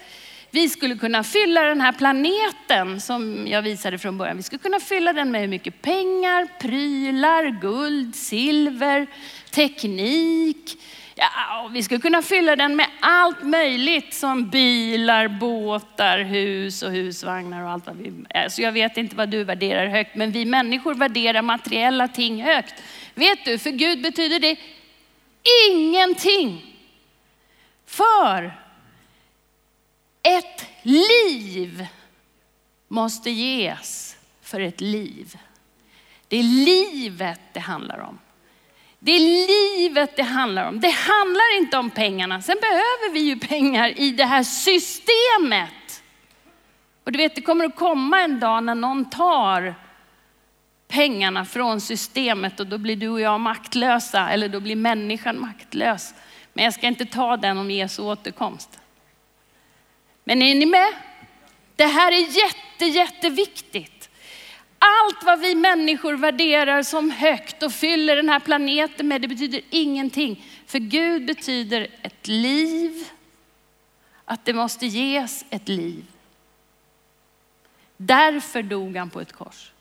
vi 0.50 0.68
skulle 0.68 0.96
kunna 0.96 1.24
fylla 1.24 1.62
den 1.62 1.80
här 1.80 1.92
planeten 1.92 3.00
som 3.00 3.46
jag 3.46 3.62
visade 3.62 3.98
från 3.98 4.18
början. 4.18 4.36
Vi 4.36 4.42
skulle 4.42 4.58
kunna 4.58 4.80
fylla 4.80 5.12
den 5.12 5.30
med 5.30 5.40
hur 5.40 5.48
mycket 5.48 5.82
pengar, 5.82 6.48
prylar, 6.60 7.60
guld, 7.60 8.16
silver, 8.16 9.06
teknik. 9.50 10.80
Ja, 11.14 11.70
vi 11.72 11.82
skulle 11.82 12.00
kunna 12.00 12.22
fylla 12.22 12.56
den 12.56 12.76
med 12.76 12.86
allt 13.00 13.42
möjligt 13.42 14.14
som 14.14 14.50
bilar, 14.50 15.28
båtar, 15.28 16.18
hus 16.18 16.82
och 16.82 16.90
husvagnar 16.90 17.62
och 17.62 17.70
allt 17.70 17.86
vad 17.86 17.96
vi... 17.96 18.12
Alltså 18.34 18.62
jag 18.62 18.72
vet 18.72 18.96
inte 18.96 19.16
vad 19.16 19.28
du 19.28 19.44
värderar 19.44 19.86
högt, 19.86 20.14
men 20.14 20.30
vi 20.30 20.44
människor 20.44 20.94
värderar 20.94 21.42
materiella 21.42 22.08
ting 22.08 22.44
högt. 22.44 22.74
Vet 23.14 23.44
du, 23.44 23.58
för 23.58 23.70
Gud 23.70 24.02
betyder 24.02 24.40
det 24.40 24.56
ingenting. 25.68 26.76
För 27.86 28.60
ett 30.22 30.66
liv 30.83 31.87
måste 32.88 33.30
ges 33.30 34.16
för 34.42 34.61
ett 34.61 34.80
liv. 34.80 35.38
Det 36.28 36.37
är 36.37 36.42
livet 36.42 37.40
det 37.52 37.61
handlar 37.61 37.98
om. 37.98 38.18
Det 38.98 39.12
är 39.12 39.46
livet 39.48 40.16
det 40.16 40.22
handlar 40.22 40.68
om. 40.68 40.80
Det 40.80 40.90
handlar 40.90 41.59
inte 41.59 41.78
om 41.78 41.90
pengarna. 41.90 42.42
Sen 42.42 42.56
behöver 42.61 43.12
vi 43.12 43.20
ju 43.20 43.38
pengar 43.38 44.00
i 44.00 44.11
det 44.11 44.24
här 44.24 44.42
systemet. 44.42 46.02
Och 47.04 47.12
du 47.12 47.18
vet, 47.18 47.35
det 47.35 47.42
kommer 47.42 47.64
att 47.64 47.76
komma 47.76 48.20
en 48.20 48.40
dag 48.40 48.64
när 48.64 48.74
någon 48.74 49.11
tar 49.11 49.74
pengarna 50.88 51.44
från 51.44 51.80
systemet 51.80 52.61
och 52.61 52.66
då 52.66 52.78
blir 52.78 52.96
du 52.96 53.09
och 53.09 53.20
jag 53.20 53.40
maktlösa, 53.40 54.30
eller 54.30 54.48
då 54.48 54.61
blir 54.61 54.76
människan 54.76 55.40
maktlös. 55.40 56.14
Men 56.52 56.64
jag 56.64 56.74
ska 56.74 56.87
inte 56.87 57.04
ta 57.04 57.37
den 57.37 57.59
om 57.59 57.70
Jesu 57.70 58.02
återkomst. 58.02 58.80
Men 60.31 60.43
är 60.43 60.55
ni 60.55 60.66
med? 60.66 60.95
Det 61.77 61.87
här 61.87 62.12
är 62.12 62.37
jätte, 62.37 62.85
jätteviktigt. 62.85 64.11
Allt 64.79 65.23
vad 65.25 65.40
vi 65.40 65.55
människor 65.55 66.16
värderar 66.16 66.83
som 66.83 67.11
högt 67.11 67.62
och 67.62 67.73
fyller 67.73 68.16
den 68.16 68.29
här 68.29 68.40
planeten 68.40 69.09
med, 69.09 69.23
det 69.23 69.29
betyder 69.29 69.61
ingenting. 69.71 70.45
För 70.66 70.79
Gud 70.79 71.27
betyder 71.27 71.88
ett 72.03 72.29
liv, 72.29 73.09
att 74.25 74.45
det 74.45 74.53
måste 74.53 74.87
ges 74.87 75.45
ett 75.51 75.69
liv. 75.69 76.05
Därför 77.97 78.62
dog 78.62 78.97
han 78.97 79.11
på 79.11 79.21
ett 79.21 79.33
kors. 79.33 79.73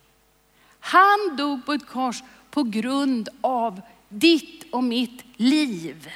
Han 0.80 1.36
dog 1.38 1.66
på 1.66 1.74
ett 1.74 1.88
kors 1.88 2.24
på 2.52 2.64
grund 2.64 3.30
av 3.42 3.82
ditt 4.08 4.64
och 4.72 4.84
mitt 4.84 5.24
liv. 5.38 6.10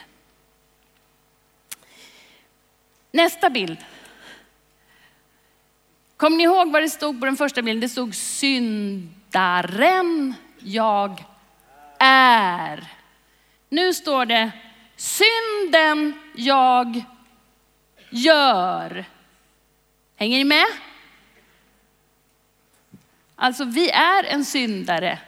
Nästa 3.12 3.50
bild. 3.50 3.78
Kommer 6.24 6.38
ni 6.38 6.44
ihåg 6.44 6.72
vad 6.72 6.82
det 6.82 6.90
stod 6.90 7.20
på 7.20 7.26
den 7.26 7.38
första 7.38 7.62
bilden? 7.62 7.82
Det 7.82 7.90
stod 7.90 8.16
syndaren 8.16 9.14
jag 10.60 11.24
är. 12.00 12.88
Nu 13.70 13.94
står 13.94 14.26
det 14.26 14.52
synden 14.96 16.14
jag 16.36 17.04
gör. 18.10 19.06
Hänger 20.16 20.38
ni 20.38 20.44
med? 20.44 20.66
Alltså 23.36 23.66
vi 23.66 23.90
är 23.90 24.24
en 24.24 24.46
syndare 24.46 25.20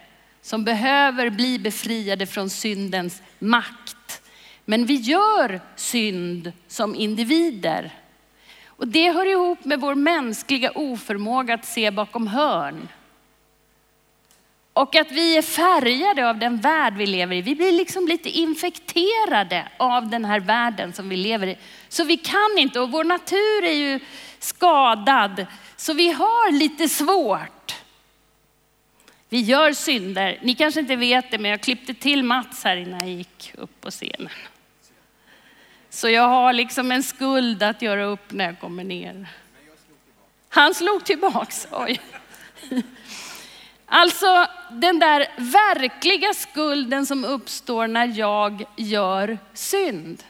som 0.42 0.64
behöver 0.64 1.30
bli 1.30 1.60
befriade 1.60 2.26
från 2.26 2.50
syndens 2.50 3.22
makt. 3.40 4.22
Men 4.66 4.86
vi 4.86 4.96
gör 4.96 5.62
synd 5.76 6.52
som 6.68 6.96
individer. 6.96 7.92
Och 8.78 8.88
det 8.88 9.12
hör 9.12 9.26
ihop 9.26 9.66
med 9.66 9.80
vår 9.80 9.96
mänskliga 9.96 10.72
oförmåga 10.72 11.54
att 11.54 11.66
se 11.66 11.92
bakom 11.92 12.28
hörn. 12.28 12.88
Och 14.74 14.96
att 14.96 15.12
vi 15.12 15.38
är 15.38 15.42
färgade 15.42 16.30
av 16.30 16.38
den 16.38 16.58
värld 16.58 16.94
vi 16.98 17.06
lever 17.06 17.36
i. 17.36 17.42
Vi 17.42 17.56
blir 17.56 17.72
liksom 17.72 18.08
lite 18.08 18.30
infekterade 18.30 19.68
av 19.78 20.10
den 20.10 20.26
här 20.26 20.40
världen 20.40 20.94
som 20.94 21.10
vi 21.10 21.18
lever 21.18 21.48
i. 21.48 21.58
Så 21.90 22.04
vi 22.04 22.18
kan 22.18 22.58
inte, 22.58 22.80
och 22.80 22.92
vår 22.92 23.04
natur 23.04 23.64
är 23.64 23.74
ju 23.74 24.00
skadad. 24.40 25.46
Så 25.76 25.94
vi 25.94 26.12
har 26.12 26.52
lite 26.52 26.90
svårt. 26.90 27.76
Vi 29.30 29.42
gör 29.42 29.74
synder. 29.74 30.40
Ni 30.42 30.56
kanske 30.56 30.80
inte 30.80 30.96
vet 30.96 31.32
det, 31.32 31.38
men 31.38 31.52
jag 31.52 31.62
klippte 31.62 31.94
till 31.94 32.24
Mats 32.24 32.64
här 32.64 32.78
innan 32.78 33.00
jag 33.00 33.10
gick 33.10 33.52
upp 33.58 33.82
på 33.82 33.92
scenen. 33.92 34.30
Så 35.96 36.10
jag 36.10 36.28
har 36.28 36.54
liksom 36.54 36.92
en 36.92 37.04
skuld 37.04 37.64
att 37.64 37.82
göra 37.82 38.06
upp 38.06 38.32
när 38.32 38.46
jag 38.46 38.60
kommer 38.60 38.84
ner. 38.84 39.28
Han 40.50 40.74
slog 40.74 41.06
tillbaks. 41.06 41.68
Oj. 41.72 42.02
Alltså 43.86 44.48
den 44.72 45.00
där 45.00 45.28
verkliga 45.38 46.34
skulden 46.34 47.06
som 47.06 47.26
uppstår 47.26 47.88
när 47.88 48.20
jag 48.20 48.66
gör 48.76 49.38
synd. 49.54 50.24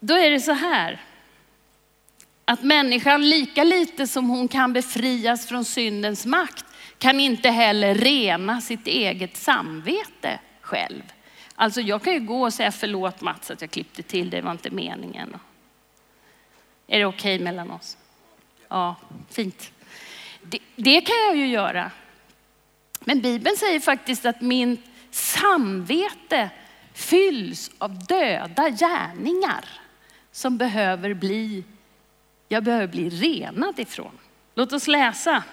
Då 0.00 0.14
är 0.14 0.30
det 0.30 0.40
så 0.40 0.52
här 0.52 1.00
att 2.44 2.62
människan 2.62 3.30
lika 3.30 3.64
lite 3.64 4.06
som 4.06 4.30
hon 4.30 4.48
kan 4.48 4.72
befrias 4.72 5.46
från 5.46 5.64
syndens 5.64 6.26
makt 6.26 6.64
kan 6.98 7.20
inte 7.20 7.48
heller 7.48 7.94
rena 7.94 8.60
sitt 8.60 8.86
eget 8.86 9.36
samvete 9.36 10.38
själv. 10.60 11.02
Alltså 11.62 11.80
jag 11.80 12.02
kan 12.02 12.12
ju 12.12 12.20
gå 12.20 12.42
och 12.42 12.54
säga 12.54 12.72
förlåt 12.72 13.20
Mats 13.20 13.50
att 13.50 13.60
jag 13.60 13.70
klippte 13.70 14.02
till, 14.02 14.30
det 14.30 14.40
var 14.40 14.52
inte 14.52 14.70
meningen. 14.70 15.36
Är 16.86 16.98
det 16.98 17.04
okej 17.06 17.34
okay 17.36 17.44
mellan 17.44 17.70
oss? 17.70 17.96
Ja, 18.68 18.96
fint. 19.30 19.72
Det, 20.42 20.58
det 20.76 21.00
kan 21.00 21.16
jag 21.26 21.36
ju 21.36 21.46
göra. 21.46 21.90
Men 23.00 23.20
Bibeln 23.20 23.56
säger 23.56 23.80
faktiskt 23.80 24.26
att 24.26 24.40
min 24.40 24.82
samvete 25.10 26.50
fylls 26.92 27.70
av 27.78 28.06
döda 28.06 28.70
gärningar 28.70 29.64
som 30.32 30.58
behöver 30.58 31.14
bli, 31.14 31.64
jag 32.48 32.64
behöver 32.64 32.86
bli 32.86 33.08
renad 33.10 33.78
ifrån. 33.78 34.18
Låt 34.54 34.72
oss 34.72 34.86
läsa 34.86 35.44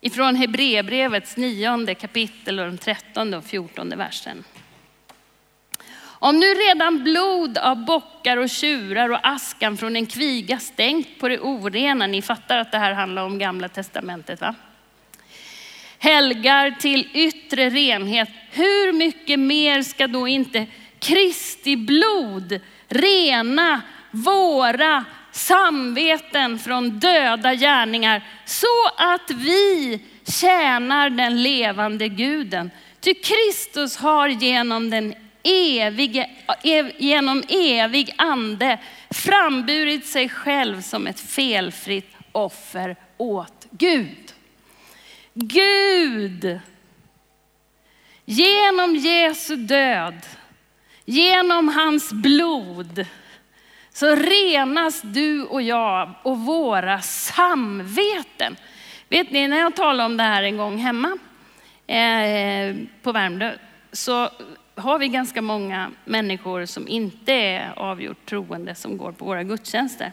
ifrån 0.00 0.36
Hebreerbrevets 0.36 1.36
nionde 1.36 1.94
kapitel 1.94 2.58
och 2.58 2.66
den 2.66 2.78
trettonde 2.78 3.36
och 3.36 3.44
fjortonde 3.44 3.96
versen. 3.96 4.44
Om 6.02 6.40
nu 6.40 6.46
redan 6.46 7.04
blod 7.04 7.58
av 7.58 7.84
bockar 7.84 8.36
och 8.36 8.50
tjurar 8.50 9.08
och 9.08 9.28
askan 9.28 9.76
från 9.76 9.96
en 9.96 10.06
kviga 10.06 10.58
stänkt 10.58 11.20
på 11.20 11.28
det 11.28 11.38
orena, 11.38 12.06
ni 12.06 12.22
fattar 12.22 12.58
att 12.58 12.72
det 12.72 12.78
här 12.78 12.92
handlar 12.92 13.24
om 13.24 13.38
gamla 13.38 13.68
testamentet 13.68 14.40
va? 14.40 14.54
helgar 16.00 16.70
till 16.70 17.08
yttre 17.12 17.70
renhet, 17.70 18.28
hur 18.50 18.92
mycket 18.92 19.38
mer 19.38 19.82
ska 19.82 20.06
då 20.06 20.28
inte 20.28 20.66
Kristi 20.98 21.76
blod 21.76 22.60
rena 22.88 23.80
våra 24.10 25.04
samveten 25.32 26.58
från 26.58 26.98
döda 26.98 27.54
gärningar 27.54 28.24
så 28.44 28.86
att 28.96 29.30
vi 29.30 30.00
tjänar 30.26 31.10
den 31.10 31.42
levande 31.42 32.08
guden. 32.08 32.70
Ty 33.00 33.14
Kristus 33.14 33.96
har 33.96 34.28
genom 34.28 34.90
den 34.90 35.14
evige, 35.42 36.30
genom 36.98 37.42
evig 37.48 38.14
ande 38.18 38.78
framburit 39.10 40.06
sig 40.06 40.28
själv 40.28 40.82
som 40.82 41.06
ett 41.06 41.20
felfritt 41.20 42.14
offer 42.32 42.96
åt 43.16 43.66
Gud. 43.70 44.32
Gud, 45.34 46.60
genom 48.24 48.96
Jesu 48.96 49.56
död, 49.56 50.26
genom 51.04 51.68
hans 51.68 52.12
blod, 52.12 53.06
så 53.92 54.14
renas 54.14 55.02
du 55.02 55.42
och 55.42 55.62
jag 55.62 56.10
och 56.22 56.38
våra 56.38 57.00
samveten. 57.00 58.56
Vet 59.08 59.30
ni, 59.30 59.48
när 59.48 59.58
jag 59.58 59.76
talade 59.76 60.06
om 60.06 60.16
det 60.16 60.22
här 60.22 60.42
en 60.42 60.56
gång 60.56 60.78
hemma 60.78 61.18
eh, 61.86 62.76
på 63.02 63.12
Värmdö, 63.12 63.52
så 63.92 64.30
har 64.74 64.98
vi 64.98 65.08
ganska 65.08 65.42
många 65.42 65.90
människor 66.04 66.66
som 66.66 66.88
inte 66.88 67.32
är 67.32 67.72
avgjort 67.76 68.26
troende 68.26 68.74
som 68.74 68.96
går 68.96 69.12
på 69.12 69.24
våra 69.24 69.42
gudstjänster. 69.42 70.12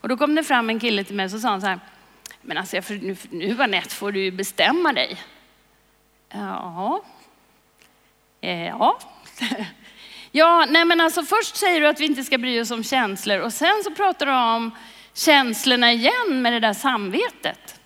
Och 0.00 0.08
då 0.08 0.16
kom 0.16 0.34
det 0.34 0.44
fram 0.44 0.70
en 0.70 0.80
kille 0.80 1.04
till 1.04 1.16
mig 1.16 1.24
och 1.24 1.30
så 1.30 1.38
sa 1.38 1.48
han 1.48 1.60
så 1.60 1.66
här, 1.66 1.80
men 2.42 2.58
alltså 2.58 2.80
nu, 2.88 3.16
nu 3.30 3.62
Anette 3.62 3.94
får 3.94 4.12
du 4.12 4.20
ju 4.20 4.30
bestämma 4.30 4.92
dig. 4.92 5.16
Ja, 6.28 7.02
eh, 8.40 8.66
ja. 8.66 8.98
Ja, 10.36 10.66
nej 10.68 10.84
men 10.84 11.00
alltså 11.00 11.22
först 11.22 11.56
säger 11.56 11.80
du 11.80 11.86
att 11.88 12.00
vi 12.00 12.04
inte 12.04 12.24
ska 12.24 12.38
bry 12.38 12.60
oss 12.60 12.70
om 12.70 12.84
känslor 12.84 13.38
och 13.38 13.52
sen 13.52 13.82
så 13.84 13.90
pratar 13.90 14.26
du 14.26 14.32
om 14.32 14.70
känslorna 15.14 15.92
igen 15.92 16.42
med 16.42 16.52
det 16.52 16.60
där 16.60 16.72
samvetet. 16.72 17.80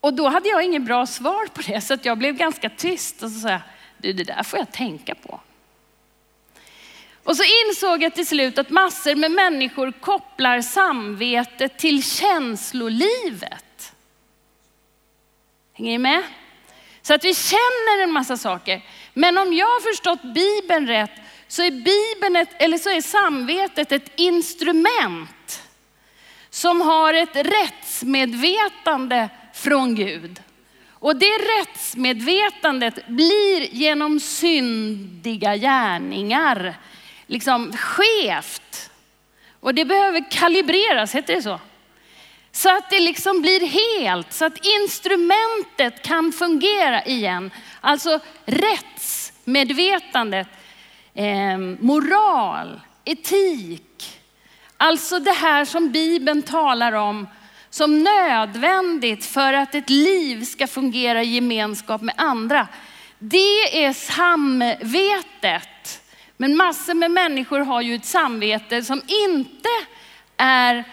Och 0.00 0.14
då 0.14 0.28
hade 0.28 0.48
jag 0.48 0.64
inget 0.64 0.82
bra 0.82 1.06
svar 1.06 1.46
på 1.46 1.62
det 1.62 1.80
så 1.80 1.94
att 1.94 2.04
jag 2.04 2.18
blev 2.18 2.34
ganska 2.34 2.70
tyst 2.70 3.22
och 3.22 3.30
så 3.30 3.40
sa 3.40 3.48
jag, 3.48 3.60
du 3.98 4.12
det 4.12 4.24
där 4.24 4.42
får 4.42 4.58
jag 4.58 4.72
tänka 4.72 5.14
på. 5.14 5.40
Och 7.24 7.36
så 7.36 7.42
insåg 7.42 8.02
jag 8.02 8.14
till 8.14 8.26
slut 8.26 8.58
att 8.58 8.70
massor 8.70 9.14
med 9.14 9.30
människor 9.30 9.92
kopplar 9.92 10.60
samvetet 10.60 11.78
till 11.78 12.02
känslolivet. 12.02 13.92
Hänger 15.72 15.90
ni 15.90 15.98
med? 15.98 16.22
Så 17.02 17.14
att 17.14 17.24
vi 17.24 17.34
känner 17.34 18.02
en 18.02 18.12
massa 18.12 18.36
saker. 18.36 18.82
Men 19.14 19.38
om 19.38 19.52
jag 19.52 19.66
har 19.66 19.90
förstått 19.90 20.22
Bibeln 20.22 20.86
rätt 20.86 21.10
så 21.48 21.62
är, 21.62 21.70
Bibeln 21.70 22.36
ett, 22.36 22.62
eller 22.62 22.78
så 22.78 22.90
är 22.90 23.00
samvetet 23.00 23.92
ett 23.92 24.12
instrument 24.16 25.62
som 26.50 26.80
har 26.80 27.14
ett 27.14 27.36
rättsmedvetande 27.36 29.28
från 29.54 29.94
Gud. 29.94 30.42
Och 30.90 31.16
det 31.16 31.38
rättsmedvetandet 31.38 33.06
blir 33.06 33.74
genom 33.74 34.20
syndiga 34.20 35.56
gärningar 35.56 36.74
liksom 37.26 37.72
skevt. 37.76 38.90
Och 39.60 39.74
det 39.74 39.84
behöver 39.84 40.30
kalibreras, 40.30 41.14
heter 41.14 41.34
det 41.34 41.42
så? 41.42 41.60
Så 42.52 42.76
att 42.76 42.90
det 42.90 43.00
liksom 43.00 43.42
blir 43.42 43.66
helt, 43.66 44.32
så 44.32 44.44
att 44.44 44.66
instrumentet 44.66 46.02
kan 46.02 46.32
fungera 46.32 47.04
igen. 47.04 47.50
Alltså 47.80 48.20
rättsmedvetandet, 48.44 50.48
eh, 51.14 51.58
moral, 51.80 52.80
etik. 53.04 54.20
Alltså 54.76 55.18
det 55.18 55.32
här 55.32 55.64
som 55.64 55.90
Bibeln 55.90 56.42
talar 56.42 56.92
om 56.92 57.26
som 57.70 58.02
nödvändigt 58.02 59.26
för 59.26 59.52
att 59.52 59.74
ett 59.74 59.90
liv 59.90 60.44
ska 60.44 60.66
fungera 60.66 61.22
i 61.22 61.34
gemenskap 61.34 62.02
med 62.02 62.14
andra. 62.18 62.68
Det 63.18 63.84
är 63.84 63.92
samvetet. 63.92 65.68
Men 66.36 66.56
massor 66.56 66.94
med 66.94 67.10
människor 67.10 67.58
har 67.58 67.80
ju 67.80 67.94
ett 67.94 68.04
samvete 68.04 68.82
som 68.82 69.02
inte 69.06 69.68
är 70.36 70.84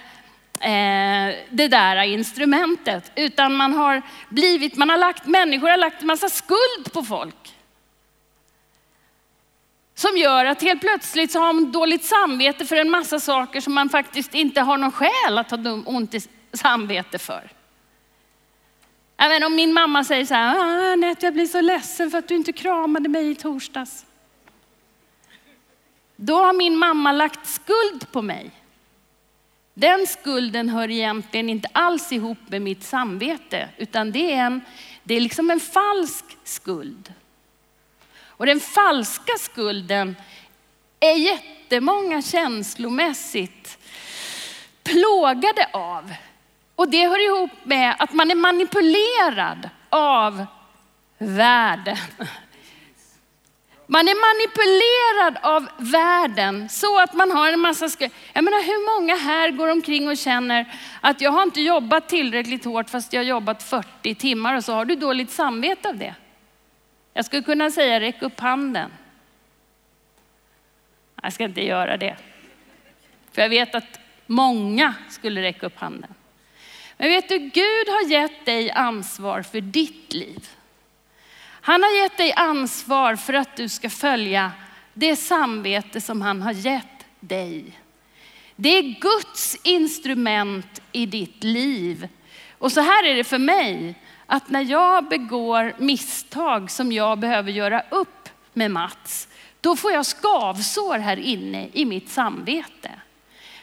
Eh, 0.60 1.36
det 1.50 1.67
där 1.67 2.04
instrumentet, 2.04 3.12
utan 3.15 3.56
man 3.56 3.74
har 3.74 4.02
blivit, 4.30 4.76
man 4.76 4.89
har 4.89 4.98
lagt, 4.98 5.26
människor 5.26 5.70
har 5.70 5.78
lagt 5.78 6.02
en 6.02 6.08
massa 6.08 6.30
skuld 6.30 6.93
på 6.93 7.04
folk. 7.04 7.56
Som 9.96 10.17
gör 10.17 10.46
att 10.46 10.62
helt 10.62 10.82
plötsligt 10.82 11.32
så 11.32 11.39
har 11.39 11.54
man 11.54 11.72
dåligt 11.72 12.04
samvete 12.04 12.65
för 12.65 12.76
en 12.76 12.89
massa 12.89 13.20
saker 13.20 13.62
som 13.62 13.74
man 13.74 13.89
faktiskt 13.89 14.34
inte 14.34 14.62
har 14.62 14.78
någon 14.78 14.91
skäl 14.91 15.38
att 15.38 15.52
ha 15.52 15.58
ont 15.86 16.13
i 16.13 16.22
samvete 16.54 17.20
för. 17.20 17.52
Även 19.17 19.43
om 19.43 19.56
min 19.56 19.74
mamma 19.74 20.04
säger 20.04 20.26
så 20.26 20.34
här, 20.34 20.56
ah, 20.56 20.93
Anette 20.93 21.26
jag 21.26 21.34
blir 21.34 21.46
så 21.46 21.62
ledsen 21.62 22.12
för 22.12 22.17
att 22.17 22.28
du 22.28 22.36
inte 22.36 22.54
kramade 22.54 23.10
mig 23.10 23.32
i 23.32 23.36
torsdags. 23.36 24.06
Då 26.15 26.36
har 26.36 26.54
min 26.54 26.78
mamma 26.78 27.12
lagt 27.12 27.48
skuld 27.48 28.12
på 28.12 28.22
mig. 28.22 28.52
Den 29.80 30.08
skulden 30.08 30.70
hör 30.70 30.92
egentligen 30.92 31.50
inte 31.50 31.70
alls 31.72 32.12
ihop 32.12 32.38
med 32.48 32.62
mitt 32.62 32.84
samvete, 32.84 33.70
utan 33.78 34.12
det 34.12 34.34
är, 34.34 34.46
en, 34.46 34.62
det 35.04 35.16
är 35.16 35.22
liksom 35.22 35.52
en 35.52 35.60
falsk 35.60 36.26
skuld. 36.44 37.13
Och 38.20 38.46
den 38.46 38.60
falska 38.60 39.34
skulden 39.40 40.16
är 41.00 41.13
jättemånga 41.13 42.22
känslomässigt 42.22 43.78
plågade 44.84 45.70
av. 45.74 46.13
Och 46.76 46.90
det 46.90 47.08
hör 47.08 47.26
ihop 47.26 47.52
med 47.63 47.96
att 48.00 48.13
man 48.13 48.32
är 48.32 48.36
manipulerad 48.36 49.70
av 49.90 50.46
världen. 51.18 51.98
Man 53.89 54.08
är 54.08 54.15
manipulerad 54.15 55.38
av 55.56 55.69
världen 55.78 56.69
så 56.69 57.00
att 57.00 57.13
man 57.13 57.32
har 57.32 57.52
en 57.52 57.60
massa 57.60 57.89
skuld. 57.89 58.12
Jag 58.34 58.43
menar 58.43 58.63
hur 58.63 59.00
många 59.00 59.15
här 59.15 59.52
går 59.52 59.67
omkring 59.67 60.08
och 60.08 60.17
känner 60.17 60.73
att 61.02 61.21
jag 61.21 61.32
har 61.32 61.43
inte 61.43 61.62
jobbat 61.62 62.10
tillräckligt 62.10 62.65
hårt 62.65 62.89
fast 62.89 63.13
jag 63.13 63.19
har 63.19 63.26
jobbat 63.26 63.63
40 63.63 64.15
timmar 64.15 64.56
och 64.56 64.63
så 64.63 64.73
har 64.73 64.86
du 64.86 64.95
dåligt 64.95 65.32
samvete 65.32 65.89
av 65.89 65.97
det. 65.97 66.15
Jag 67.13 67.26
skulle 67.26 67.41
kunna 67.41 67.71
säga 67.71 68.00
räck 68.00 68.21
upp 68.21 68.39
handen. 68.39 68.91
Jag 71.21 71.34
ska 71.34 71.43
inte 71.43 71.65
göra 71.65 71.97
det. 71.97 72.15
För 73.32 73.41
jag 73.41 73.50
vet 73.50 73.76
att 73.76 74.00
många 74.26 74.93
skulle 75.10 75.41
räcka 75.41 75.65
upp 75.65 75.80
handen. 75.80 76.13
Men 76.97 77.10
vet 77.10 77.30
du, 77.30 77.38
Gud 77.38 77.88
har 77.88 78.10
gett 78.10 78.45
dig 78.45 78.71
ansvar 78.71 79.41
för 79.41 79.62
ditt 79.62 80.13
liv. 80.13 80.50
Han 81.67 81.84
har 81.84 82.01
gett 82.01 82.17
dig 82.17 82.34
ansvar 82.34 83.15
för 83.15 83.34
att 83.34 83.56
du 83.56 83.69
ska 83.69 83.89
följa 83.89 84.51
det 84.93 85.15
samvete 85.15 86.01
som 86.01 86.21
han 86.21 86.41
har 86.41 86.51
gett 86.51 87.06
dig. 87.19 87.80
Det 88.56 88.69
är 88.69 88.82
Guds 89.01 89.58
instrument 89.63 90.82
i 90.91 91.06
ditt 91.06 91.43
liv. 91.43 92.08
Och 92.58 92.71
så 92.71 92.82
här 92.82 93.03
är 93.03 93.15
det 93.15 93.23
för 93.23 93.38
mig, 93.38 93.95
att 94.25 94.49
när 94.49 94.62
jag 94.62 95.08
begår 95.08 95.73
misstag 95.77 96.71
som 96.71 96.91
jag 96.91 97.19
behöver 97.19 97.51
göra 97.51 97.84
upp 97.89 98.30
med 98.53 98.71
Mats, 98.71 99.27
då 99.62 99.75
får 99.75 99.91
jag 99.91 100.06
skavsår 100.06 100.97
här 100.97 101.19
inne 101.19 101.69
i 101.73 101.86
mitt 101.86 102.10
samvete. 102.10 102.91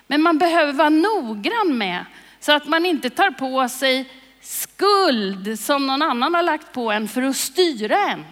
Men 0.06 0.22
man 0.22 0.38
behöver 0.38 0.72
vara 0.72 0.88
noggrann 0.88 1.78
med 1.78 2.04
så 2.40 2.52
att 2.52 2.66
man 2.66 2.86
inte 2.86 3.10
tar 3.10 3.30
på 3.30 3.68
sig 3.68 4.10
skuld 4.44 5.60
som 5.60 5.86
någon 5.86 6.02
annan 6.02 6.34
har 6.34 6.42
lagt 6.42 6.72
på 6.72 6.92
en 6.92 7.08
för 7.08 7.22
att 7.22 7.36
styra 7.36 7.98
en. 7.98 8.24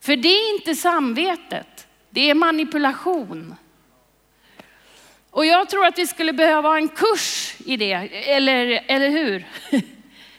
För 0.00 0.16
det 0.16 0.28
är 0.28 0.54
inte 0.54 0.74
samvetet, 0.74 1.86
det 2.10 2.30
är 2.30 2.34
manipulation. 2.34 3.54
Och 5.30 5.46
jag 5.46 5.68
tror 5.68 5.86
att 5.86 5.98
vi 5.98 6.06
skulle 6.06 6.32
behöva 6.32 6.68
ha 6.68 6.76
en 6.76 6.88
kurs 6.88 7.54
i 7.66 7.76
det, 7.76 7.92
eller, 7.92 8.84
eller 8.86 9.08
hur? 9.08 9.46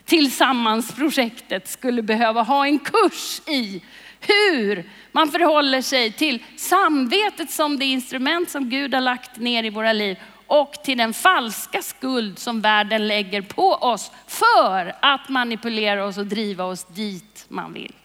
Tillsammansprojektet 0.06 1.68
skulle 1.68 2.02
behöva 2.02 2.42
ha 2.42 2.66
en 2.66 2.80
kurs 2.80 3.42
i 3.48 3.82
hur 4.20 4.90
man 5.12 5.32
förhåller 5.32 5.82
sig 5.82 6.12
till 6.12 6.44
samvetet 6.56 7.52
som 7.52 7.80
det 7.80 7.86
instrument 7.86 8.50
som 8.50 8.70
Gud 8.70 8.94
har 8.94 9.02
lagt 9.02 9.38
ner 9.38 9.64
i 9.64 9.70
våra 9.70 9.94
liv 9.94 10.18
och 10.48 10.74
till 10.84 10.98
den 10.98 11.14
falska 11.14 11.82
skuld 11.82 12.40
som 12.40 12.62
världen 12.62 13.08
lägger 13.08 13.42
på 13.42 13.72
oss 13.72 14.12
för 14.28 14.96
att 15.02 15.30
manipulera 15.30 16.06
oss 16.06 16.18
och 16.18 16.26
driva 16.26 16.64
oss 16.64 16.84
dit 16.84 17.46
man 17.48 17.74
vill. 17.74 17.96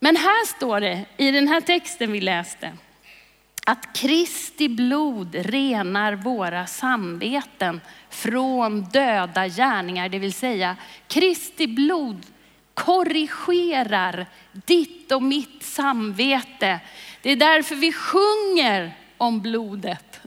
Men 0.00 0.16
här 0.16 0.46
står 0.46 0.80
det 0.80 1.04
i 1.16 1.30
den 1.30 1.48
här 1.48 1.60
texten 1.60 2.12
vi 2.12 2.20
läste 2.20 2.72
att 3.66 3.96
Kristi 3.96 4.68
blod 4.68 5.34
renar 5.34 6.12
våra 6.12 6.66
samveten 6.66 7.80
från 8.10 8.84
döda 8.84 9.48
gärningar, 9.48 10.08
det 10.08 10.18
vill 10.18 10.32
säga 10.32 10.76
Kristi 11.08 11.66
blod 11.66 12.26
korrigerar 12.74 14.26
ditt 14.52 15.12
och 15.12 15.22
mitt 15.22 15.62
samvete. 15.62 16.80
Det 17.22 17.30
är 17.30 17.36
därför 17.36 17.74
vi 17.74 17.92
sjunger 17.92 18.96
om 19.24 19.40
blodet. 19.40 20.20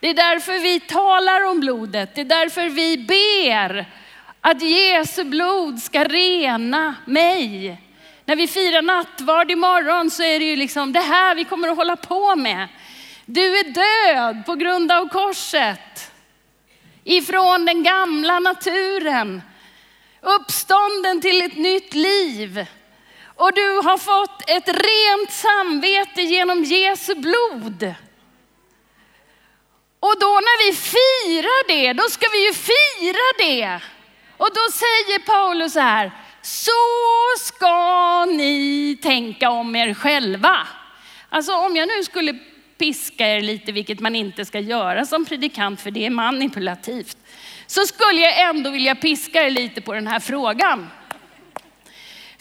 Det 0.00 0.08
är 0.08 0.14
därför 0.14 0.58
vi 0.58 0.80
talar 0.80 1.44
om 1.50 1.60
blodet. 1.60 2.14
Det 2.14 2.20
är 2.20 2.24
därför 2.24 2.68
vi 2.68 2.98
ber 2.98 3.86
att 4.40 4.62
Jesu 4.62 5.24
blod 5.24 5.78
ska 5.78 6.04
rena 6.04 6.94
mig. 7.04 7.80
När 8.24 8.36
vi 8.36 8.46
firar 8.46 8.82
nattvard 8.82 9.50
imorgon 9.50 10.10
så 10.10 10.22
är 10.22 10.38
det 10.38 10.44
ju 10.44 10.56
liksom 10.56 10.92
det 10.92 11.00
här 11.00 11.34
vi 11.34 11.44
kommer 11.44 11.68
att 11.68 11.76
hålla 11.76 11.96
på 11.96 12.36
med. 12.36 12.68
Du 13.26 13.58
är 13.58 13.64
död 13.64 14.46
på 14.46 14.54
grund 14.54 14.92
av 14.92 15.08
korset. 15.08 16.12
Ifrån 17.04 17.64
den 17.64 17.82
gamla 17.82 18.38
naturen. 18.38 19.42
Uppstånden 20.20 21.20
till 21.20 21.42
ett 21.42 21.56
nytt 21.56 21.94
liv. 21.94 22.66
Och 23.36 23.52
du 23.54 23.76
har 23.84 23.98
fått 23.98 24.50
ett 24.50 24.68
rent 24.68 25.32
samvete 25.32 26.22
genom 26.22 26.64
Jesu 26.64 27.14
blod. 27.14 27.94
Och 30.00 30.14
då 30.20 30.26
när 30.26 30.66
vi 30.66 30.76
firar 30.76 31.68
det, 31.68 31.92
då 31.92 32.02
ska 32.02 32.26
vi 32.32 32.46
ju 32.46 32.52
fira 32.52 33.26
det. 33.38 33.80
Och 34.36 34.48
då 34.54 34.72
säger 34.72 35.18
Paulus 35.18 35.72
så 35.72 35.80
här, 35.80 36.12
så 36.42 36.70
ska 37.38 38.24
ni 38.24 38.98
tänka 39.02 39.50
om 39.50 39.76
er 39.76 39.94
själva. 39.94 40.68
Alltså 41.28 41.52
om 41.52 41.76
jag 41.76 41.88
nu 41.88 42.04
skulle 42.04 42.38
piska 42.78 43.28
er 43.28 43.40
lite, 43.40 43.72
vilket 43.72 44.00
man 44.00 44.16
inte 44.16 44.44
ska 44.44 44.58
göra 44.58 45.06
som 45.06 45.24
predikant, 45.24 45.80
för 45.80 45.90
det 45.90 46.06
är 46.06 46.10
manipulativt, 46.10 47.16
så 47.66 47.80
skulle 47.80 48.20
jag 48.20 48.40
ändå 48.40 48.70
vilja 48.70 48.94
piska 48.94 49.42
er 49.42 49.50
lite 49.50 49.80
på 49.80 49.94
den 49.94 50.06
här 50.06 50.20
frågan. 50.20 50.90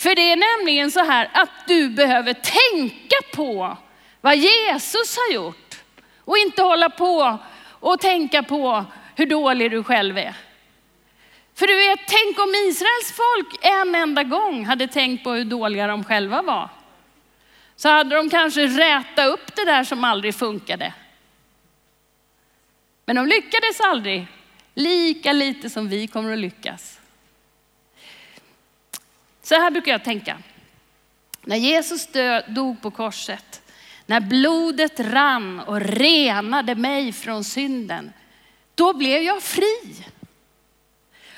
För 0.04 0.16
det 0.16 0.32
är 0.32 0.58
nämligen 0.58 0.92
så 0.92 1.04
här 1.04 1.30
att 1.34 1.68
du 1.68 1.90
behöver 1.90 2.34
tänka 2.34 3.16
på 3.34 3.78
vad 4.22 4.38
Jesus 4.38 5.18
har 5.18 5.34
gjort 5.34 5.84
och 6.18 6.38
inte 6.38 6.62
hålla 6.62 6.90
på 6.90 7.40
och 7.66 8.00
tänka 8.00 8.44
på 8.44 8.86
hur 9.16 9.26
dålig 9.26 9.72
du 9.72 9.84
själv 9.84 10.18
är. 10.18 10.36
För 11.56 11.68
du 11.68 11.76
vet, 11.76 12.00
tänk 12.08 12.40
om 12.40 12.54
Israels 12.70 13.12
folk 13.12 13.66
en 13.66 13.96
enda 13.96 14.24
gång 14.24 14.66
hade 14.66 14.88
tänkt 14.88 15.24
på 15.24 15.32
hur 15.32 15.46
dåliga 15.46 15.88
de 15.88 16.04
själva 16.04 16.42
var. 16.42 16.70
Så 17.76 17.90
hade 17.90 18.16
de 18.16 18.30
kanske 18.30 18.68
rätat 18.68 19.28
upp 19.28 19.56
det 19.56 19.66
där 19.66 19.84
som 19.84 20.04
aldrig 20.04 20.36
funkade. 20.36 20.94
Men 23.06 23.16
de 23.16 23.28
lyckades 23.28 23.80
aldrig, 23.80 24.28
lika 24.74 25.34
lite 25.34 25.70
som 25.70 25.90
vi 25.90 26.08
kommer 26.08 26.34
att 26.34 26.40
lyckas. 26.40 27.00
Så 29.44 29.56
här 29.56 29.72
brukar 29.72 29.92
jag 29.92 30.04
tänka. 30.04 30.38
När 31.42 31.56
Jesus 31.58 32.08
dog 32.48 32.82
på 32.82 32.92
korset, 32.92 33.62
när 34.06 34.20
blodet 34.20 35.00
rann 35.00 35.60
och 35.60 35.82
renade 35.82 36.76
mig 36.76 37.14
från 37.14 37.44
synden, 37.44 38.14
då 38.76 38.94
blev 38.94 39.22
jag 39.22 39.44
fri. 39.44 40.06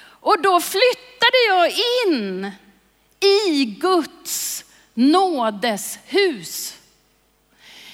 Och 0.04 0.42
då 0.42 0.62
flyttade 0.62 1.38
jag 1.48 1.72
in 2.08 2.52
i 3.20 3.66
Guds 3.66 4.66
nådes 4.94 6.00
hus. 6.06 6.78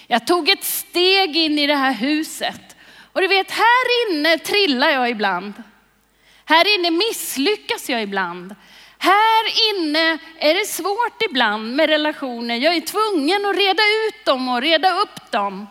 Jag 0.07 0.27
tog 0.27 0.49
ett 0.49 0.63
steg 0.63 1.37
in 1.37 1.59
i 1.59 1.67
det 1.67 1.75
här 1.75 1.93
huset. 1.93 2.75
Och 3.11 3.21
du 3.21 3.27
vet, 3.27 3.51
här 3.51 4.09
inne 4.09 4.37
trillar 4.37 4.89
jag 4.89 5.09
ibland. 5.09 5.53
Här 6.45 6.79
inne 6.79 6.91
misslyckas 6.91 7.89
jag 7.89 8.03
ibland. 8.03 8.55
Här 9.03 9.43
inne 9.71 10.17
är 10.39 10.53
det 10.53 10.65
svårt 10.65 11.21
ibland 11.29 11.75
med 11.75 11.89
relationer. 11.89 12.55
Jag 12.55 12.75
är 12.75 12.81
tvungen 12.81 13.45
att 13.45 13.55
reda 13.55 13.83
ut 13.83 14.25
dem 14.25 14.49
och 14.49 14.61
reda 14.61 14.99
upp 14.99 15.31
dem. 15.31 15.67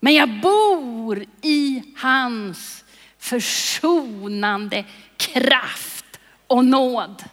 Men 0.00 0.14
jag 0.14 0.28
bor 0.28 1.24
i 1.42 1.82
hans 1.96 2.84
försonande 3.18 4.84
kraft 5.16 6.20
och 6.46 6.64
nåd. 6.64 7.24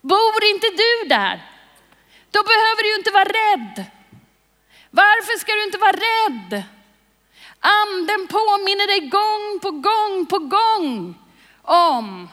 Bor 0.00 0.44
inte 0.44 0.66
du 0.66 1.08
där, 1.08 1.42
då 2.30 2.42
behöver 2.42 2.82
du 2.82 2.96
inte 2.96 3.10
vara 3.10 3.24
rädd. 3.24 3.84
Varför 4.90 5.38
ska 5.38 5.52
du 5.52 5.64
inte 5.64 5.78
vara 5.78 5.92
rädd? 5.92 6.62
Anden 7.60 8.26
påminner 8.26 8.86
dig 8.86 9.00
gång 9.00 9.60
på 9.62 9.70
gång 9.70 10.26
på 10.26 10.38
gång 10.38 11.14
om 11.62 12.28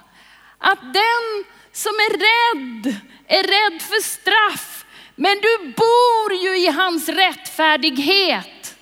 att 0.59 0.81
den 0.81 1.45
som 1.71 1.91
är 1.91 2.11
rädd 2.11 2.95
är 3.27 3.43
rädd 3.43 3.81
för 3.81 4.03
straff. 4.03 4.85
Men 5.15 5.37
du 5.41 5.73
bor 5.77 6.33
ju 6.33 6.57
i 6.57 6.67
hans 6.67 7.09
rättfärdighet. 7.09 8.77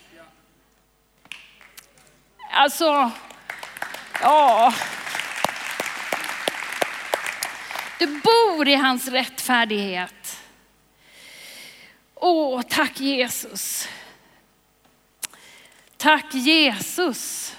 Alltså, 2.52 3.12
ja. 4.22 4.74
Du 8.00 8.08
bor 8.08 8.68
i 8.68 8.76
hans 8.76 9.08
rättfärdighet. 9.08 10.40
Åh, 12.16 12.62
tack 12.62 13.00
Jesus. 13.00 13.88
Tack 15.98 16.34
Jesus. 16.34 17.56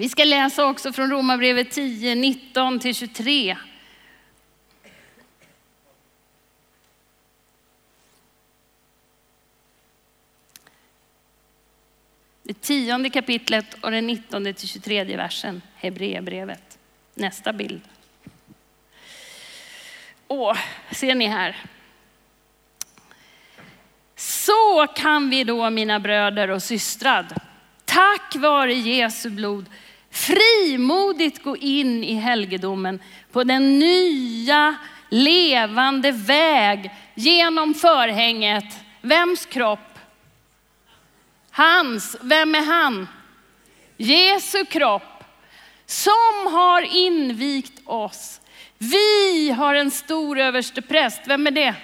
Vi 0.00 0.08
ska 0.08 0.24
läsa 0.24 0.66
också 0.66 0.92
från 0.92 1.10
Romarbrevet 1.10 1.70
10, 1.70 2.14
19 2.14 2.80
till 2.80 2.94
23. 2.94 3.56
Det 12.42 12.60
tionde 12.60 13.10
kapitlet 13.10 13.74
och 13.80 13.90
den 13.90 14.06
19 14.06 14.54
till 14.54 14.68
23 14.68 15.16
versen, 15.16 15.62
Hebreerbrevet. 15.74 16.78
Nästa 17.14 17.52
bild. 17.52 17.80
Åh, 20.28 20.58
ser 20.90 21.14
ni 21.14 21.26
här? 21.26 21.56
Så 24.16 24.86
kan 24.96 25.30
vi 25.30 25.44
då 25.44 25.70
mina 25.70 26.00
bröder 26.00 26.50
och 26.50 26.62
systrar, 26.62 27.28
tack 27.84 28.36
vare 28.36 28.74
Jesu 28.74 29.30
blod, 29.30 29.66
frimodigt 30.26 31.42
gå 31.42 31.56
in 31.56 32.04
i 32.04 32.14
helgedomen 32.14 33.02
på 33.32 33.44
den 33.44 33.78
nya 33.78 34.74
levande 35.08 36.12
väg 36.12 36.90
genom 37.14 37.74
förhänget. 37.74 38.64
Vems 39.00 39.46
kropp? 39.46 39.98
Hans. 41.50 42.16
Vem 42.22 42.54
är 42.54 42.64
han? 42.64 43.08
Jesu 43.96 44.64
kropp. 44.64 45.24
Som 45.86 46.52
har 46.52 46.82
invigt 46.82 47.80
oss 47.84 48.40
vi 48.78 49.50
har 49.50 49.74
en 49.74 49.90
stor 49.90 50.38
överstepräst. 50.38 51.20
Vem 51.26 51.46
är 51.46 51.50
det? 51.50 51.74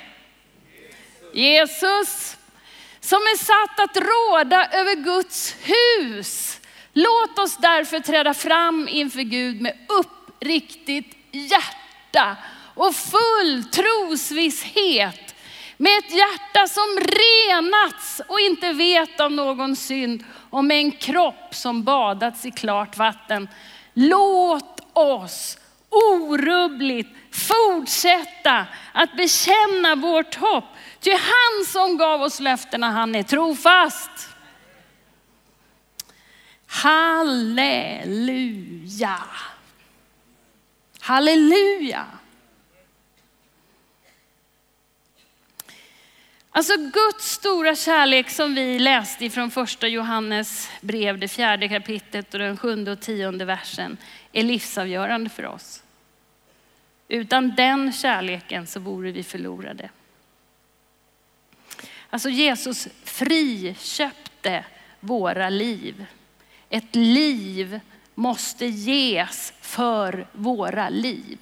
Jesus. 1.33 2.37
Som 3.01 3.19
är 3.19 3.37
satt 3.37 3.81
att 3.81 3.97
råda 3.97 4.69
över 4.73 4.95
Guds 4.95 5.57
hus. 5.63 6.61
Låt 6.95 7.39
oss 7.39 7.57
därför 7.57 8.01
träda 8.01 8.35
fram 8.35 8.89
inför 8.89 9.21
Gud 9.21 9.61
med 9.61 9.77
uppriktigt 9.89 11.17
hjärta 11.33 12.37
och 12.75 12.95
full 12.95 13.65
trosvisshet. 13.65 15.35
Med 15.77 15.99
ett 15.99 16.13
hjärta 16.13 16.67
som 16.67 16.99
renats 17.01 18.21
och 18.29 18.41
inte 18.41 18.73
vet 18.73 19.21
av 19.21 19.33
någon 19.33 19.77
synd 19.77 20.25
och 20.51 20.65
med 20.65 20.77
en 20.77 20.93
kropp 20.93 21.55
som 21.55 21.85
badats 21.85 22.47
i 22.47 22.51
klart 22.51 22.97
vatten. 22.97 23.49
Låt 23.95 24.81
oss 24.93 25.59
orubbligt 25.91 27.09
fortsätta 27.33 28.67
att 28.93 29.17
bekänna 29.17 29.95
vårt 29.95 30.35
hopp. 30.35 30.65
Ty 31.01 31.11
han 31.11 31.67
som 31.67 31.97
gav 31.97 32.23
oss 32.23 32.41
löftena, 32.41 32.91
han 32.91 33.15
är 33.15 33.23
trofast. 33.23 34.34
Halleluja. 36.75 38.37
Halleluja. 41.01 42.07
Alltså 46.51 46.77
Guds 46.77 47.31
stora 47.31 47.77
kärlek 47.77 48.31
som 48.31 48.55
vi 48.55 48.79
läste 48.79 49.25
ifrån 49.25 49.51
första 49.51 49.89
Johannes 49.89 50.71
brev, 50.81 51.19
det 51.19 51.29
fjärde 51.29 51.69
kapitlet 51.69 52.35
och 52.35 52.41
den 52.41 52.57
sjunde 52.57 52.93
och 52.93 53.01
tionde 53.01 53.45
versen 53.45 53.97
är 54.33 54.43
livsavgörande 54.43 55.31
för 55.31 55.47
oss. 55.47 55.83
Utan 57.09 57.55
den 57.55 57.93
kärleken 57.93 58.67
så 58.67 58.81
vore 58.81 59.13
vi 59.13 59.23
förlorade. 59.23 59.91
Alltså 62.11 62.29
Jesus 62.29 62.89
friköpte 63.05 64.65
våra 65.01 65.49
liv. 65.49 66.07
Ett 66.75 66.97
liv 66.97 67.81
måste 68.15 68.67
ges 68.67 69.53
för 69.61 70.27
våra 70.33 70.89
liv. 70.89 71.39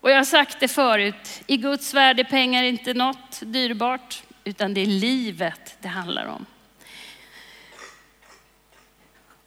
Och 0.00 0.10
jag 0.10 0.16
har 0.16 0.24
sagt 0.24 0.60
det 0.60 0.68
förut, 0.68 1.42
i 1.46 1.56
Guds 1.56 1.94
värld 1.94 2.20
är 2.20 2.24
pengar 2.24 2.62
inte 2.62 2.94
något 2.94 3.40
dyrbart, 3.40 4.22
utan 4.44 4.74
det 4.74 4.80
är 4.80 4.86
livet 4.86 5.76
det 5.80 5.88
handlar 5.88 6.26
om. 6.26 6.46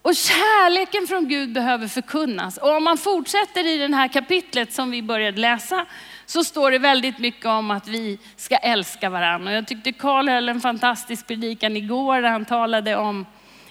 Och 0.02 0.16
kärleken 0.16 1.08
från 1.08 1.28
Gud 1.28 1.54
behöver 1.54 1.88
förkunnas. 1.88 2.58
Och 2.58 2.76
om 2.76 2.84
man 2.84 2.98
fortsätter 2.98 3.66
i 3.66 3.78
det 3.78 3.96
här 3.96 4.08
kapitlet 4.08 4.74
som 4.74 4.92
vi 4.92 5.02
började 5.02 5.42
läsa, 5.42 5.86
så 6.28 6.44
står 6.44 6.72
det 6.72 6.80
väldigt 6.80 7.20
mycket 7.20 7.46
om 7.46 7.72
att 7.72 7.88
vi 7.88 8.20
ska 8.36 8.56
älska 8.56 9.10
varandra. 9.10 9.52
Och 9.52 9.58
jag 9.58 9.68
tyckte 9.68 9.92
Karl 9.92 10.30
höll 10.30 10.50
en 10.50 10.62
fantastisk 10.62 11.28
predikan 11.28 11.78
igår, 11.78 12.22
där 12.22 12.30
han 12.30 12.46
talade 12.46 12.96
om, 12.96 13.26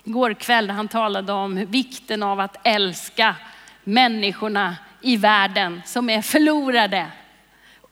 igår 0.05 0.35
kväll, 0.35 0.67
där 0.67 0.75
han 0.75 0.89
talade 0.89 1.33
om 1.33 1.67
vikten 1.67 2.23
av 2.23 2.41
att 2.41 2.57
älska 2.67 3.37
människorna 3.85 4.77
i 5.03 5.17
världen 5.17 5.83
som 5.85 6.11
är 6.11 6.23
förlorade. 6.23 7.07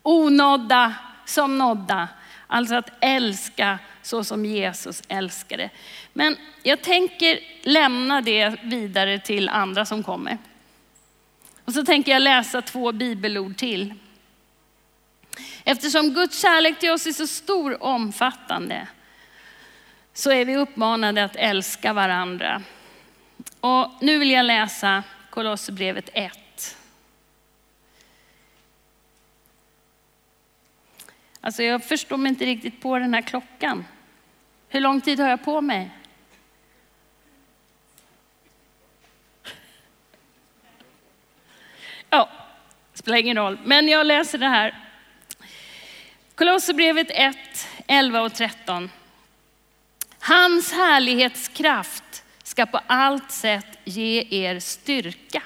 Onådda 0.02 0.94
som 1.24 1.58
nådda. 1.58 2.08
Alltså 2.46 2.74
att 2.74 2.90
älska 3.00 3.78
så 4.02 4.24
som 4.24 4.44
Jesus 4.44 5.02
älskade. 5.08 5.70
Men 6.12 6.36
jag 6.62 6.82
tänker 6.82 7.38
lämna 7.62 8.20
det 8.20 8.56
vidare 8.62 9.18
till 9.18 9.48
andra 9.48 9.84
som 9.84 10.02
kommer. 10.02 10.38
Och 11.64 11.72
så 11.72 11.84
tänker 11.84 12.12
jag 12.12 12.22
läsa 12.22 12.62
två 12.62 12.92
bibelord 12.92 13.56
till. 13.56 13.94
Eftersom 15.64 16.14
Guds 16.14 16.42
kärlek 16.42 16.78
till 16.78 16.90
oss 16.90 17.06
är 17.06 17.12
så 17.12 17.26
stor 17.26 17.82
och 17.82 17.88
omfattande 17.88 18.88
så 20.12 20.30
är 20.30 20.44
vi 20.44 20.56
uppmanade 20.56 21.24
att 21.24 21.36
älska 21.36 21.92
varandra. 21.92 22.62
Och 23.60 23.90
nu 24.00 24.18
vill 24.18 24.30
jag 24.30 24.46
läsa 24.46 25.02
Kolosserbrevet 25.30 26.10
1. 26.12 26.76
Alltså 31.40 31.62
jag 31.62 31.84
förstår 31.84 32.16
mig 32.16 32.30
inte 32.30 32.44
riktigt 32.44 32.80
på 32.80 32.98
den 32.98 33.14
här 33.14 33.22
klockan. 33.22 33.84
Hur 34.68 34.80
lång 34.80 35.00
tid 35.00 35.20
har 35.20 35.28
jag 35.28 35.44
på 35.44 35.60
mig? 35.60 35.90
Ja, 42.10 42.28
spelar 42.94 43.18
ingen 43.18 43.36
roll. 43.36 43.58
Men 43.64 43.88
jag 43.88 44.06
läser 44.06 44.38
det 44.38 44.48
här. 44.48 44.83
Kolosserbrevet 46.36 47.10
1, 47.10 47.36
11 47.86 48.22
och 48.22 48.34
13. 48.34 48.90
Hans 50.18 50.72
härlighetskraft 50.72 52.24
ska 52.42 52.66
på 52.66 52.80
allt 52.86 53.30
sätt 53.30 53.66
ge 53.84 54.26
er 54.30 54.60
styrka. 54.60 55.42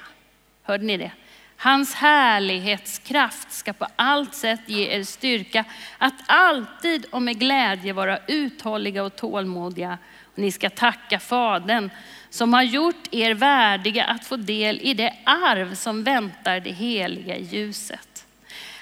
Hörde 0.63 0.85
ni 0.85 0.97
det? 0.97 1.11
Hans 1.57 1.93
härlighetskraft 1.93 3.51
ska 3.51 3.73
på 3.73 3.87
allt 3.95 4.35
sätt 4.35 4.59
ge 4.65 4.87
er 4.87 5.03
styrka 5.03 5.65
att 5.97 6.13
alltid 6.25 7.05
och 7.05 7.21
med 7.21 7.39
glädje 7.39 7.93
vara 7.93 8.19
uthålliga 8.27 9.03
och 9.03 9.15
tålmodiga. 9.15 9.97
Och 10.23 10.39
ni 10.39 10.51
ska 10.51 10.69
tacka 10.69 11.19
Fadern 11.19 11.89
som 12.29 12.53
har 12.53 12.63
gjort 12.63 13.07
er 13.11 13.33
värdiga 13.33 14.05
att 14.05 14.25
få 14.25 14.35
del 14.35 14.79
i 14.81 14.93
det 14.93 15.13
arv 15.23 15.75
som 15.75 16.03
väntar 16.03 16.59
det 16.59 16.71
heliga 16.71 17.35
i 17.35 17.43
ljuset. 17.43 18.08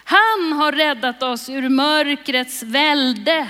Han 0.10 0.54
har 0.54 0.72
räddat 0.72 1.24
oss 1.24 1.50
ur 1.50 1.70
mörkrets 1.70 2.64
välde 2.64 3.50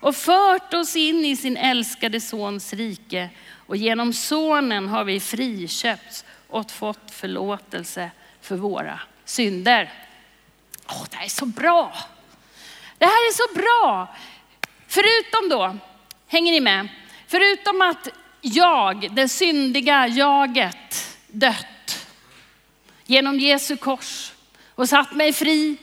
och 0.00 0.16
fört 0.16 0.74
oss 0.74 0.96
in 0.96 1.24
i 1.24 1.36
sin 1.36 1.56
älskade 1.56 2.20
sons 2.20 2.72
rike. 2.72 3.30
Och 3.66 3.76
genom 3.76 4.12
sonen 4.12 4.88
har 4.88 5.04
vi 5.04 5.20
friköpts 5.20 6.24
och 6.48 6.70
fått 6.70 7.10
förlåtelse 7.10 8.10
för 8.40 8.56
våra 8.56 9.00
synder. 9.24 9.92
Åh, 10.86 11.04
det 11.10 11.16
här 11.16 11.24
är 11.24 11.28
så 11.28 11.46
bra. 11.46 11.96
Det 12.98 13.04
här 13.04 13.28
är 13.28 13.32
så 13.32 13.54
bra. 13.54 14.16
Förutom 14.88 15.48
då, 15.48 15.76
hänger 16.28 16.52
ni 16.52 16.60
med? 16.60 16.88
Förutom 17.26 17.82
att 17.82 18.08
jag, 18.40 19.08
det 19.14 19.28
syndiga 19.28 20.06
jaget, 20.06 21.18
dött 21.26 22.06
genom 23.04 23.40
Jesu 23.40 23.76
kors 23.76 24.32
och 24.74 24.88
satt 24.88 25.12
mig 25.12 25.32
fri, 25.32 25.78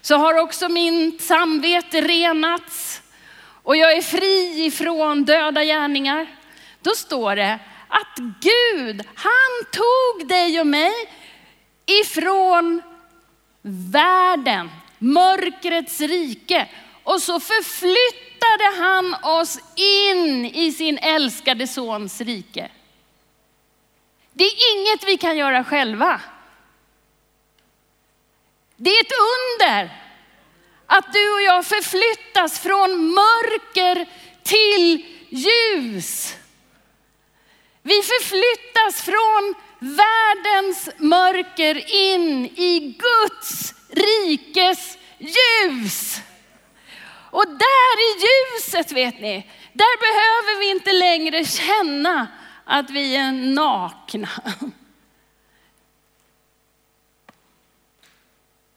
så 0.00 0.16
har 0.16 0.38
också 0.38 0.68
min 0.68 1.18
samvete 1.18 2.00
renats 2.00 3.02
och 3.62 3.76
jag 3.76 3.92
är 3.92 4.02
fri 4.02 4.64
ifrån 4.64 5.24
döda 5.24 5.64
gärningar. 5.64 6.26
Då 6.82 6.90
står 6.90 7.36
det 7.36 7.58
att 7.88 8.16
Gud, 8.40 9.02
han 9.14 9.64
tog 9.72 10.28
dig 10.28 10.60
och 10.60 10.66
mig 10.66 10.92
ifrån 11.86 12.82
världen, 13.92 14.70
mörkrets 14.98 16.00
rike. 16.00 16.68
Och 17.02 17.22
så 17.22 17.40
förflyttade 17.40 18.82
han 18.84 19.14
oss 19.40 19.58
in 19.76 20.46
i 20.46 20.72
sin 20.72 20.98
älskade 20.98 21.66
sons 21.66 22.20
rike. 22.20 22.70
Det 24.32 24.44
är 24.44 24.76
inget 24.76 25.04
vi 25.04 25.16
kan 25.16 25.36
göra 25.36 25.64
själva. 25.64 26.20
Det 28.80 28.90
är 28.90 29.00
ett 29.00 29.12
under 29.12 29.90
att 30.86 31.12
du 31.12 31.34
och 31.34 31.42
jag 31.42 31.66
förflyttas 31.66 32.60
från 32.60 33.14
mörker 33.14 34.06
till 34.42 35.06
ljus. 35.28 36.34
Vi 37.82 38.02
förflyttas 38.02 39.02
från 39.02 39.54
världens 39.78 40.88
mörker 40.96 41.94
in 41.94 42.46
i 42.46 42.98
Guds 42.98 43.74
rikes 43.90 44.98
ljus. 45.18 46.20
Och 47.30 47.46
där 47.46 47.96
i 47.98 48.26
ljuset 48.26 48.92
vet 48.92 49.20
ni, 49.20 49.50
där 49.72 49.98
behöver 50.00 50.60
vi 50.60 50.70
inte 50.70 50.92
längre 50.92 51.44
känna 51.44 52.26
att 52.64 52.90
vi 52.90 53.16
är 53.16 53.32
nakna. 53.32 54.28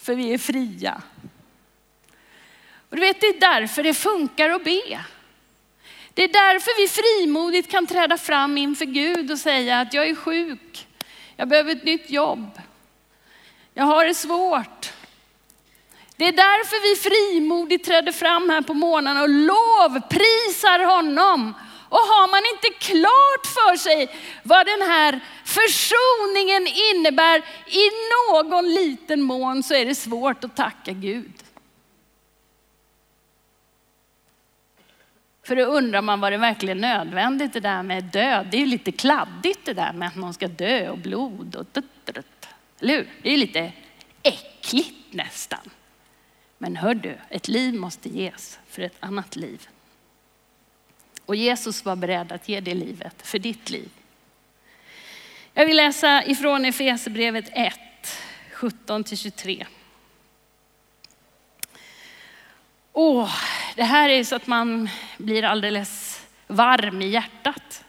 För 0.02 0.16
vi 0.16 0.34
är 0.34 0.38
fria. 0.38 1.02
Och 2.90 2.96
du 2.96 3.02
vet, 3.02 3.22
det 3.22 3.28
är 3.28 3.40
därför 3.40 3.84
det 3.84 3.94
funkar 3.94 4.50
att 4.50 4.64
be. 4.64 5.00
Det 6.14 6.24
är 6.24 6.28
därför 6.28 6.82
vi 6.82 6.88
frimodigt 6.88 7.72
kan 7.72 7.88
träda 7.88 8.18
fram 8.18 8.58
inför 8.58 8.86
Gud 8.86 9.32
och 9.32 9.40
säga 9.40 9.80
att 9.80 9.94
jag 9.94 10.08
är 10.08 10.16
sjuk. 10.16 10.88
Jag 11.36 11.48
behöver 11.48 11.72
ett 11.72 11.84
nytt 11.84 12.10
jobb. 12.10 12.62
Jag 13.74 13.84
har 13.84 14.06
det 14.06 14.14
svårt. 14.14 14.92
Det 16.16 16.28
är 16.28 16.32
därför 16.32 16.82
vi 16.90 17.10
frimodigt 17.10 17.86
träder 17.86 18.12
fram 18.12 18.50
här 18.50 18.62
på 18.62 18.74
morgonen 18.74 19.18
och 19.18 19.30
lovprisar 19.30 20.86
honom. 20.96 21.54
Och 21.92 21.98
har 21.98 22.28
man 22.28 22.42
inte 22.54 22.70
klart 22.80 23.46
för 23.58 23.78
sig 23.78 24.10
vad 24.44 24.66
den 24.66 24.82
här 24.82 25.20
försoningen 25.46 26.68
innebär 26.92 27.38
i 27.68 27.86
någon 28.14 28.74
liten 28.74 29.22
mån 29.22 29.64
så 29.64 29.74
är 29.74 29.86
det 29.86 29.96
svårt 29.96 30.44
att 30.44 30.56
tacka 30.56 30.92
Gud. 30.92 31.34
För 35.44 35.56
då 35.56 35.64
undrar 35.64 36.02
man 36.02 36.20
var 36.20 36.32
det 36.32 36.38
verkligen 36.38 36.78
nödvändigt 36.78 37.54
det 37.54 37.60
där 37.60 37.84
med 37.84 38.04
död. 38.04 38.48
Det 38.52 38.58
är 38.58 38.62
ju 38.62 38.68
lite 38.68 38.92
kladdigt 38.92 39.66
det 39.66 39.74
där 39.74 39.94
med 39.94 40.08
att 40.08 40.16
någon 40.16 40.34
ska 40.34 40.48
dö 40.48 40.90
och 40.90 40.98
blod 40.98 41.56
och 41.56 41.66
duttrutt. 41.72 42.48
Eller 42.80 42.94
hur? 42.94 43.10
Det 43.22 43.34
är 43.34 43.38
lite 43.38 43.72
äckligt 44.24 45.14
nästan. 45.14 45.70
Men 46.58 46.76
hör 46.76 46.94
du, 46.94 47.18
ett 47.30 47.48
liv 47.48 47.74
måste 47.74 48.10
ges 48.10 48.60
för 48.68 48.82
ett 48.82 48.98
annat 49.00 49.36
liv. 49.36 49.68
Och 51.32 51.36
Jesus 51.36 51.86
var 51.86 51.96
beredd 51.96 52.32
att 52.32 52.50
ge 52.50 52.60
det 52.60 52.74
livet 52.74 53.28
för 53.28 53.40
ditt 53.40 53.70
liv. 53.70 53.90
Jag 55.54 55.66
vill 55.66 55.78
läsa 55.78 56.24
ifrån 56.26 56.66
Efesierbrevet 56.66 57.50
1, 57.54 57.74
17-23. 58.54 59.66
Åh, 62.94 63.36
det 63.76 63.84
här 63.84 64.10
är 64.10 64.24
så 64.24 64.36
att 64.36 64.48
man 64.48 64.90
blir 65.18 65.44
alldeles 65.44 66.22
varm 66.48 67.02
i 67.02 67.08
hjärtat. 67.08 67.84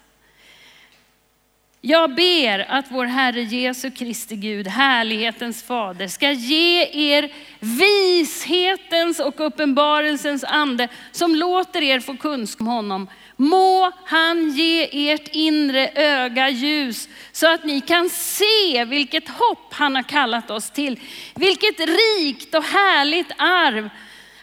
Jag 1.84 2.14
ber 2.14 2.70
att 2.70 2.84
vår 2.88 3.04
Herre 3.06 3.42
Jesu 3.42 3.90
Kristi 3.90 4.36
Gud, 4.36 4.68
härlighetens 4.68 5.62
fader, 5.62 6.08
ska 6.08 6.30
ge 6.30 6.88
er 7.12 7.32
vishetens 7.60 9.20
och 9.20 9.46
uppenbarelsens 9.46 10.44
ande 10.44 10.88
som 11.12 11.34
låter 11.34 11.82
er 11.82 12.00
få 12.00 12.16
kunskap 12.16 12.60
om 12.60 12.66
honom. 12.66 13.08
Må 13.36 13.92
han 14.04 14.50
ge 14.50 15.10
ert 15.10 15.28
inre 15.28 15.90
öga 15.94 16.48
ljus 16.48 17.08
så 17.32 17.54
att 17.54 17.64
ni 17.64 17.80
kan 17.80 18.10
se 18.10 18.84
vilket 18.84 19.28
hopp 19.28 19.72
han 19.74 19.96
har 19.96 20.02
kallat 20.02 20.50
oss 20.50 20.70
till. 20.70 21.00
Vilket 21.34 21.80
rikt 21.80 22.54
och 22.54 22.64
härligt 22.64 23.32
arv 23.38 23.90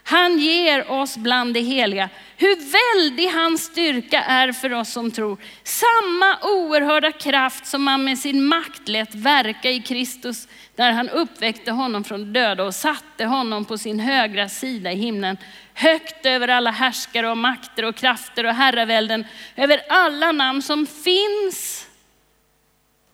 han 0.10 0.40
ger 0.40 0.92
oss 0.92 1.18
bland 1.18 1.54
det 1.54 1.60
heliga. 1.60 2.10
Hur 2.38 2.56
väldig 2.56 3.28
hans 3.28 3.64
styrka 3.64 4.24
är 4.24 4.52
för 4.52 4.74
oss 4.74 4.92
som 4.92 5.12
tror. 5.12 5.38
Samma 5.64 6.38
oerhörda 6.42 7.12
kraft 7.12 7.66
som 7.68 7.88
han 7.88 8.04
med 8.04 8.18
sin 8.18 8.46
makt 8.46 8.88
lät 8.88 9.16
verka 9.16 9.72
i 9.72 9.82
Kristus 9.82 10.48
när 10.76 10.92
han 10.92 11.10
uppväckte 11.10 11.72
honom 11.72 12.04
från 12.04 12.34
döda 12.34 12.64
och 12.64 12.76
satte 12.76 13.26
honom 13.26 13.66
på 13.66 13.78
sin 13.78 14.00
högra 14.00 14.50
sida 14.50 14.92
i 14.92 14.96
himlen. 14.96 15.38
Högt 15.74 16.26
över 16.26 16.48
alla 16.48 16.72
härskare 16.72 17.30
och 17.30 17.38
makter 17.38 17.86
och 17.86 17.96
krafter 17.96 18.46
och 18.46 18.54
herravälden, 18.54 19.26
över 19.56 19.82
alla 19.90 20.32
namn 20.32 20.62
som 20.62 20.88
finns 20.88 21.88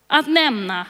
att 0.07 0.27
nämna, 0.27 0.85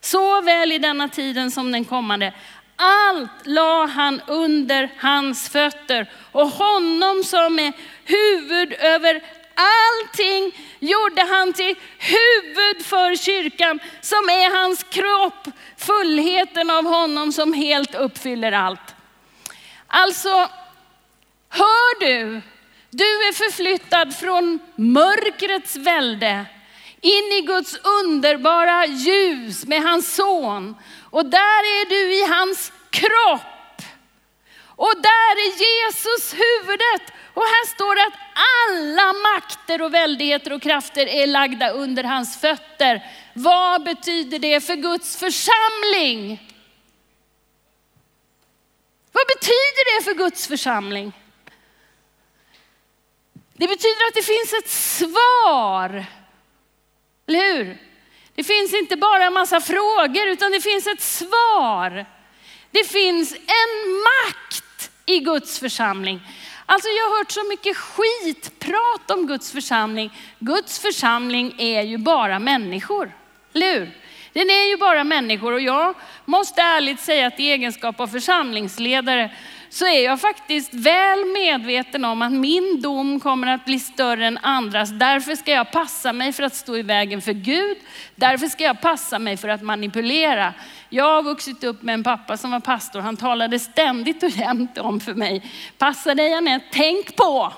såväl 0.00 0.72
i 0.72 0.78
denna 0.78 1.08
tiden 1.08 1.50
som 1.50 1.72
den 1.72 1.84
kommande. 1.84 2.32
Allt 2.80 3.46
la 3.46 3.86
han 3.86 4.20
under 4.26 4.90
hans 4.98 5.48
fötter. 5.48 6.10
Och 6.32 6.48
honom 6.48 7.24
som 7.24 7.58
är 7.58 7.72
huvud 8.04 8.72
över 8.72 9.22
allting 9.54 10.52
gjorde 10.78 11.22
han 11.22 11.52
till 11.52 11.74
huvud 11.98 12.86
för 12.86 13.16
kyrkan 13.16 13.80
som 14.00 14.28
är 14.28 14.60
hans 14.62 14.82
kropp, 14.82 15.54
fullheten 15.76 16.70
av 16.70 16.84
honom 16.84 17.32
som 17.32 17.52
helt 17.52 17.94
uppfyller 17.94 18.52
allt. 18.52 18.94
Alltså, 19.86 20.48
hör 21.48 22.00
du, 22.00 22.40
du 22.90 23.04
är 23.04 23.32
förflyttad 23.32 24.16
från 24.16 24.58
mörkrets 24.76 25.76
välde 25.76 26.46
in 27.00 27.32
i 27.32 27.40
Guds 27.46 27.76
underbara 27.76 28.86
ljus 28.86 29.66
med 29.66 29.82
hans 29.82 30.14
son. 30.14 30.76
Och 31.10 31.26
där 31.26 31.62
är 31.80 31.88
du 31.88 32.14
i 32.14 32.26
hans 32.26 32.72
kropp. 32.90 33.82
Och 34.66 34.94
där 35.02 35.32
är 35.46 35.52
Jesus 35.66 36.34
huvudet. 36.34 37.12
Och 37.34 37.42
här 37.42 37.66
står 37.66 37.94
det 37.94 38.06
att 38.06 38.20
alla 38.68 39.12
makter 39.12 39.82
och 39.82 39.94
väldigheter 39.94 40.52
och 40.52 40.62
krafter 40.62 41.06
är 41.06 41.26
lagda 41.26 41.70
under 41.70 42.04
hans 42.04 42.40
fötter. 42.40 43.02
Vad 43.34 43.84
betyder 43.84 44.38
det 44.38 44.60
för 44.60 44.76
Guds 44.76 45.16
församling? 45.16 46.48
Vad 49.12 49.26
betyder 49.26 49.98
det 49.98 50.04
för 50.04 50.14
Guds 50.14 50.46
församling? 50.46 51.12
Det 53.52 53.68
betyder 53.68 54.08
att 54.08 54.14
det 54.14 54.22
finns 54.22 54.52
ett 54.52 54.70
svar. 54.70 56.17
Eller 57.28 57.54
hur? 57.54 57.76
Det 58.34 58.44
finns 58.44 58.74
inte 58.74 58.96
bara 58.96 59.24
en 59.24 59.32
massa 59.32 59.60
frågor 59.60 60.26
utan 60.26 60.52
det 60.52 60.60
finns 60.60 60.86
ett 60.86 61.00
svar. 61.00 62.06
Det 62.70 62.84
finns 62.84 63.32
en 63.32 63.92
makt 63.92 64.90
i 65.06 65.18
Guds 65.18 65.58
församling. 65.58 66.20
Alltså 66.66 66.88
jag 66.88 67.04
har 67.04 67.18
hört 67.18 67.30
så 67.30 67.48
mycket 67.48 67.76
skitprat 67.76 69.10
om 69.10 69.26
Guds 69.26 69.52
församling. 69.52 70.12
Guds 70.38 70.78
församling 70.78 71.54
är 71.58 71.82
ju 71.82 71.98
bara 71.98 72.38
människor, 72.38 73.12
eller 73.54 73.74
hur? 73.74 73.90
Den 74.32 74.50
är 74.50 74.68
ju 74.68 74.76
bara 74.76 75.04
människor 75.04 75.52
och 75.52 75.60
jag 75.60 75.94
måste 76.24 76.62
ärligt 76.62 77.00
säga 77.00 77.26
att 77.26 77.40
i 77.40 77.50
egenskap 77.50 78.00
av 78.00 78.06
församlingsledare 78.06 79.30
så 79.70 79.86
är 79.86 80.04
jag 80.04 80.20
faktiskt 80.20 80.74
väl 80.74 81.24
medveten 81.24 82.04
om 82.04 82.22
att 82.22 82.32
min 82.32 82.80
dom 82.80 83.20
kommer 83.20 83.46
att 83.46 83.64
bli 83.64 83.80
större 83.80 84.26
än 84.26 84.38
andras. 84.38 84.90
Därför 84.90 85.34
ska 85.34 85.50
jag 85.50 85.72
passa 85.72 86.12
mig 86.12 86.32
för 86.32 86.42
att 86.42 86.54
stå 86.54 86.76
i 86.76 86.82
vägen 86.82 87.22
för 87.22 87.32
Gud. 87.32 87.76
Därför 88.14 88.46
ska 88.46 88.64
jag 88.64 88.80
passa 88.80 89.18
mig 89.18 89.36
för 89.36 89.48
att 89.48 89.62
manipulera. 89.62 90.54
Jag 90.88 91.04
har 91.04 91.22
vuxit 91.22 91.64
upp 91.64 91.82
med 91.82 91.94
en 91.94 92.04
pappa 92.04 92.36
som 92.36 92.50
var 92.50 92.60
pastor. 92.60 93.00
Han 93.00 93.16
talade 93.16 93.58
ständigt 93.58 94.22
och 94.22 94.30
jämt 94.30 94.78
om 94.78 95.00
för 95.00 95.14
mig, 95.14 95.52
passa 95.78 96.14
dig 96.14 96.34
Anette, 96.34 96.66
tänk 96.72 97.16
på 97.16 97.52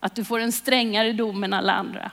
att 0.00 0.14
du 0.14 0.24
får 0.24 0.38
en 0.38 0.52
strängare 0.52 1.12
dom 1.12 1.44
än 1.44 1.52
alla 1.52 1.72
andra. 1.72 2.10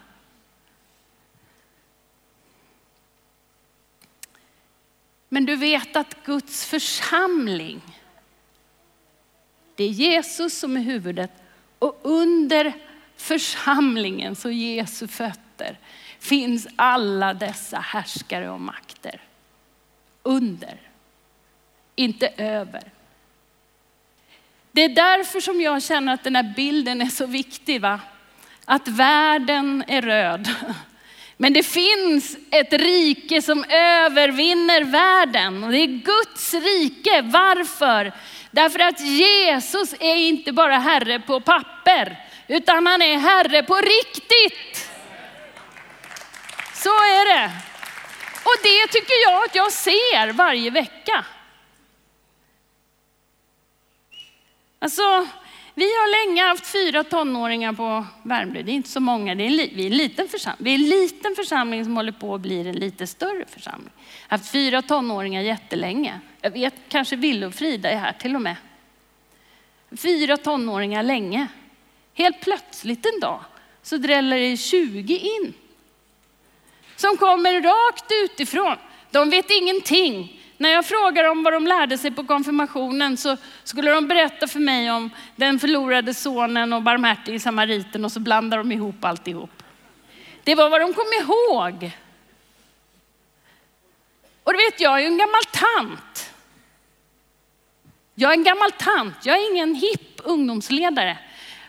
Men 5.30 5.46
du 5.46 5.56
vet 5.56 5.96
att 5.96 6.24
Guds 6.26 6.66
församling, 6.66 7.82
det 9.78 9.84
är 9.84 9.90
Jesus 9.90 10.60
som 10.60 10.78
är 10.78 10.82
huvudet 10.82 11.32
och 11.80 12.00
under 12.04 12.74
församlingen, 13.18 14.36
så 14.36 14.52
Jesu 14.52 15.08
fötter, 15.08 15.78
finns 16.20 16.68
alla 16.76 17.34
dessa 17.34 17.80
härskare 17.80 18.50
och 18.50 18.62
makter. 18.62 19.22
Under, 20.24 20.78
inte 21.96 22.28
över. 22.38 22.84
Det 24.72 24.84
är 24.84 24.90
därför 24.90 25.40
som 25.40 25.62
jag 25.62 25.84
känner 25.84 26.14
att 26.14 26.24
den 26.24 26.36
här 26.36 26.54
bilden 26.56 27.02
är 27.02 27.10
så 27.10 27.26
viktig. 27.26 27.82
Va? 27.82 28.00
Att 28.66 28.88
världen 28.88 29.84
är 29.88 30.02
röd. 30.02 30.50
Men 31.38 31.54
det 31.54 31.64
finns 31.64 32.38
ett 32.52 32.74
rike 32.74 33.42
som 33.42 33.64
övervinner 33.70 34.84
världen 34.84 35.64
och 35.64 35.72
det 35.72 35.78
är 35.78 35.88
Guds 35.88 36.54
rike. 36.54 37.22
Varför? 37.22 38.14
Därför 38.58 38.80
att 38.80 39.00
Jesus 39.00 39.94
är 40.00 40.16
inte 40.16 40.52
bara 40.52 40.78
Herre 40.78 41.20
på 41.20 41.40
papper, 41.40 42.18
utan 42.48 42.88
han 42.88 43.02
är 43.02 43.18
Herre 43.18 43.64
på 43.64 43.76
riktigt. 43.76 44.92
Så 46.74 46.90
är 46.90 47.26
det. 47.26 47.52
Och 48.44 48.58
det 48.64 48.88
tycker 48.92 49.24
jag 49.24 49.44
att 49.44 49.56
jag 49.56 49.72
ser 49.72 50.34
varje 50.34 50.70
vecka. 50.70 51.26
Alltså, 54.80 55.28
vi 55.78 55.84
har 55.84 56.28
länge 56.28 56.44
haft 56.44 56.68
fyra 56.68 57.04
tonåringar 57.04 57.74
på 57.74 58.06
Värmdö. 58.24 58.62
Det 58.62 58.72
är 58.72 58.74
inte 58.74 58.90
så 58.90 59.00
många. 59.00 59.36
Det 59.36 59.44
är 59.44 59.48
en, 59.48 59.76
vi, 59.76 59.84
är 59.84 59.92
en 59.92 59.98
liten 59.98 60.28
församling. 60.28 60.66
vi 60.66 60.72
är 60.72 60.76
en 60.76 60.90
liten 60.90 61.36
församling 61.36 61.84
som 61.84 61.96
håller 61.98 62.12
på 62.12 62.36
att 62.36 62.42
bli 62.42 62.60
en 62.60 62.76
lite 62.76 63.08
större 63.08 63.46
församling. 63.48 63.90
Har 64.28 64.38
haft 64.38 64.52
fyra 64.52 64.82
tonåringar 64.82 65.42
jättelänge. 65.42 66.20
Jag 66.42 66.52
vet, 66.52 66.74
kanske 66.90 67.16
Ville 67.16 67.46
och 67.46 67.54
Frida 67.54 67.90
är 67.90 67.98
här 67.98 68.14
till 68.14 68.36
och 68.36 68.42
med. 68.42 68.56
Fyra 69.98 70.38
tonåringar 70.38 71.04
länge. 71.04 71.48
Helt 72.14 72.42
plötsligt 72.42 73.06
en 73.06 73.20
dag 73.20 73.40
så 73.82 73.98
dräller 73.98 74.40
det 74.40 74.58
20 74.58 75.18
in. 75.18 75.54
Som 76.96 77.18
kommer 77.18 77.62
rakt 77.62 78.12
utifrån. 78.24 78.76
De 79.12 79.30
vet 79.30 79.50
ingenting. 79.50 80.37
När 80.58 80.70
jag 80.70 80.86
frågar 80.86 81.24
dem 81.24 81.44
vad 81.44 81.54
de 81.54 81.68
lärde 81.68 81.98
sig 81.98 82.12
på 82.12 82.24
konfirmationen 82.24 83.18
så 83.18 83.38
skulle 83.64 83.92
de 83.92 84.08
berätta 84.08 84.48
för 84.48 84.60
mig 84.60 84.92
om 84.92 85.10
den 85.36 85.60
förlorade 85.60 86.14
sonen 86.14 86.74
och 86.74 86.82
barmhärtige 86.82 87.40
samariten 87.40 88.06
och 88.06 88.12
så 88.12 88.20
blandar 88.20 88.58
de 88.58 88.72
ihop 88.72 89.06
alltihop. 89.06 89.64
Det 90.44 90.56
var 90.56 90.70
vad 90.70 90.82
de 90.82 90.94
kom 90.94 91.06
ihåg. 91.22 91.92
Och 94.44 94.54
du 94.54 94.58
vet, 94.58 94.82
jag 94.82 94.96
är 94.96 95.00
ju 95.00 95.06
en 95.06 95.18
gammal 95.18 95.44
tant. 95.52 96.34
Jag 98.16 98.32
är 98.32 98.38
en 98.38 98.44
gammal 98.44 98.72
tant, 98.72 99.26
jag 99.26 99.38
är 99.38 99.52
ingen 99.52 99.76
hipp 99.76 100.22
ungdomsledare. 100.24 101.18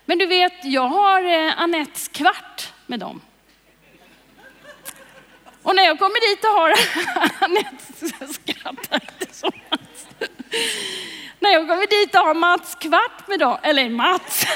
Men 0.04 0.18
du 0.18 0.26
vet, 0.26 0.64
jag 0.64 0.88
har 0.88 1.24
eh, 1.24 1.62
Anettes 1.62 2.08
kvart 2.08 2.72
med 2.86 3.00
dem. 3.00 3.20
Och 5.62 5.76
när 5.76 5.82
jag 5.82 5.98
kommer 5.98 6.30
dit 6.30 6.44
och 6.44 6.50
har, 6.50 6.70
Anette 7.44 8.34
skrattar 8.34 9.00
inte 9.12 9.34
så. 9.34 9.46
Mats. 9.70 10.06
När 11.40 11.50
jag 11.50 11.68
kommer 11.68 11.86
dit 11.86 12.14
och 12.14 12.20
har 12.20 12.34
Mats 12.34 12.74
kvart 12.74 13.28
med 13.28 13.38
dem, 13.38 13.58
eller 13.62 13.88
Mats. 13.88 14.46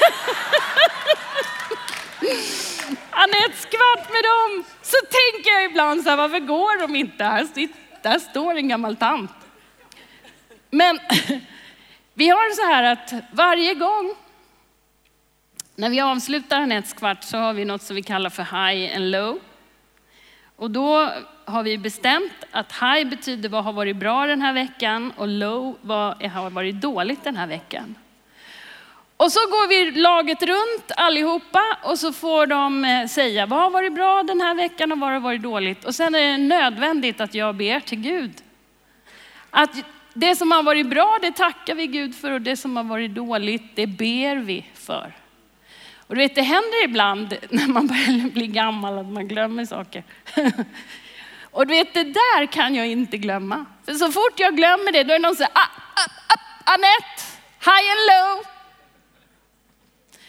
Anettes 3.11 3.65
kvart 3.65 4.11
med 4.11 4.23
dem, 4.23 4.63
så 4.81 4.97
tänker 4.97 5.51
jag 5.51 5.65
ibland 5.65 6.03
så 6.03 6.09
här, 6.09 6.17
varför 6.17 6.39
går 6.39 6.79
de 6.79 6.95
inte 6.95 7.23
här? 7.23 7.47
Där 8.01 8.19
står 8.19 8.55
en 8.55 8.67
gammal 8.67 8.95
tant. 8.95 9.31
Men 10.69 10.99
vi 12.13 12.29
har 12.29 12.55
så 12.55 12.65
här 12.65 12.83
att 12.83 13.13
varje 13.31 13.73
gång 13.73 14.15
när 15.75 15.89
vi 15.89 15.99
avslutar 15.99 16.61
Anettes 16.61 16.93
kvart 16.93 17.23
så 17.23 17.37
har 17.37 17.53
vi 17.53 17.65
något 17.65 17.81
som 17.81 17.95
vi 17.95 18.03
kallar 18.03 18.29
för 18.29 18.43
high 18.43 18.95
and 18.95 19.11
low. 19.11 19.39
Och 20.63 20.71
då 20.71 21.09
har 21.45 21.63
vi 21.63 21.77
bestämt 21.77 22.33
att 22.51 22.71
high 22.71 23.09
betyder 23.09 23.49
vad 23.49 23.63
har 23.63 23.73
varit 23.73 23.95
bra 23.95 24.27
den 24.27 24.41
här 24.41 24.53
veckan 24.53 25.13
och 25.17 25.27
low 25.27 25.77
vad 25.81 26.23
har 26.23 26.49
varit 26.49 26.81
dåligt 26.81 27.23
den 27.23 27.37
här 27.37 27.47
veckan. 27.47 27.95
Och 29.17 29.31
så 29.31 29.39
går 29.39 29.67
vi 29.67 29.91
laget 29.91 30.43
runt 30.43 30.91
allihopa 30.97 31.77
och 31.83 31.99
så 31.99 32.13
får 32.13 32.47
de 32.47 32.85
eh, 32.85 33.07
säga 33.07 33.45
vad 33.45 33.59
har 33.59 33.69
varit 33.69 33.93
bra 33.93 34.23
den 34.23 34.41
här 34.41 34.55
veckan 34.55 34.91
och 34.91 34.99
vad 34.99 35.11
har 35.11 35.19
varit 35.19 35.41
dåligt. 35.41 35.85
Och 35.85 35.95
sen 35.95 36.15
är 36.15 36.31
det 36.31 36.37
nödvändigt 36.37 37.21
att 37.21 37.33
jag 37.33 37.55
ber 37.55 37.79
till 37.79 37.99
Gud. 37.99 38.33
Att 39.49 39.75
det 40.13 40.35
som 40.35 40.51
har 40.51 40.63
varit 40.63 40.89
bra 40.89 41.19
det 41.21 41.31
tackar 41.31 41.75
vi 41.75 41.87
Gud 41.87 42.15
för 42.15 42.31
och 42.31 42.41
det 42.41 42.57
som 42.57 42.77
har 42.77 42.83
varit 42.83 43.15
dåligt 43.15 43.75
det 43.75 43.87
ber 43.87 44.35
vi 44.35 44.65
för. 44.73 45.22
Och 46.13 46.17
du 46.17 46.23
vet, 46.23 46.35
det 46.35 46.41
händer 46.41 46.83
ibland 46.83 47.37
när 47.49 47.67
man 47.67 47.87
börjar 47.87 48.29
bli 48.29 48.47
gammal 48.47 48.97
att 48.97 49.05
man 49.05 49.27
glömmer 49.27 49.65
saker. 49.65 50.03
Och 51.51 51.67
du 51.67 51.73
vet, 51.73 51.93
det 51.93 52.03
där 52.03 52.45
kan 52.45 52.75
jag 52.75 52.87
inte 52.87 53.17
glömma. 53.17 53.65
För 53.85 53.93
så 53.93 54.11
fort 54.11 54.39
jag 54.39 54.55
glömmer 54.55 54.91
det, 54.91 55.03
då 55.03 55.13
är 55.13 55.19
det 55.19 55.27
någon 55.27 55.35
som 55.35 55.45
säger, 55.45 55.51
ah, 55.53 55.69
ah, 55.95 56.33
ah, 56.33 56.73
Anette, 56.73 57.23
high 57.59 57.91
and 57.91 58.03
low. 58.09 58.45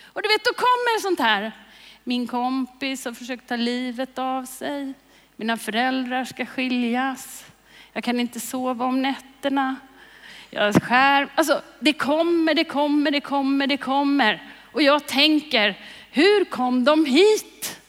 Och 0.05 0.23
du 0.23 0.29
vet, 0.29 0.45
då 0.45 0.53
kommer 0.53 1.01
sånt 1.01 1.21
här. 1.21 1.53
Min 2.05 2.27
kompis 2.27 3.05
har 3.05 3.13
försökt 3.13 3.49
ta 3.49 3.57
livet 3.57 4.19
av 4.19 4.45
sig. 4.45 4.93
Mina 5.37 5.57
föräldrar 5.57 6.25
ska 6.25 6.47
skiljas. 6.47 7.45
Jag 7.93 8.05
kan 8.05 8.21
inte 8.21 8.41
sova 8.41 8.85
om 8.85 9.03
nätterna. 9.03 9.77
Jag 10.51 10.83
skär. 10.83 11.29
Alltså, 11.35 11.63
det 11.81 11.93
kommer, 11.93 12.55
det 12.55 12.65
kommer, 12.65 13.11
det 13.11 13.21
kommer, 13.21 13.67
det 13.67 13.77
kommer. 13.77 14.51
Och 14.75 14.83
jag 14.83 15.07
tänker, 15.07 15.79
hur 16.11 16.45
kom 16.45 16.85
de 16.85 17.05
hit? 17.05 17.81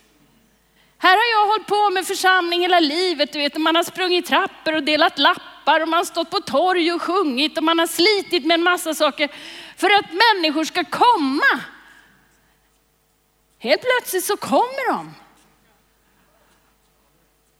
Här 0.97 1.11
har 1.11 1.41
jag 1.41 1.47
hållit 1.47 1.67
på 1.67 1.89
med 1.89 2.05
församling 2.05 2.61
hela 2.61 2.79
livet. 2.79 3.33
Du 3.33 3.39
vet, 3.39 3.57
man 3.57 3.75
har 3.75 3.83
sprungit 3.83 4.25
trappor 4.25 4.75
och 4.75 4.83
delat 4.83 5.19
lappar 5.19 5.81
och 5.81 5.87
man 5.87 5.97
har 5.97 6.05
stått 6.05 6.29
på 6.29 6.39
torg 6.39 6.91
och 6.91 7.01
sjungit 7.01 7.57
och 7.57 7.63
man 7.63 7.79
har 7.79 7.87
slitit 7.87 8.45
med 8.45 8.55
en 8.55 8.63
massa 8.63 8.93
saker 8.93 9.29
för 9.77 9.89
att 9.89 10.05
människor 10.13 10.63
ska 10.63 10.83
komma. 10.83 11.59
Helt 13.59 13.81
plötsligt 13.81 14.23
så 14.23 14.37
kommer 14.37 14.93
de. 14.93 15.13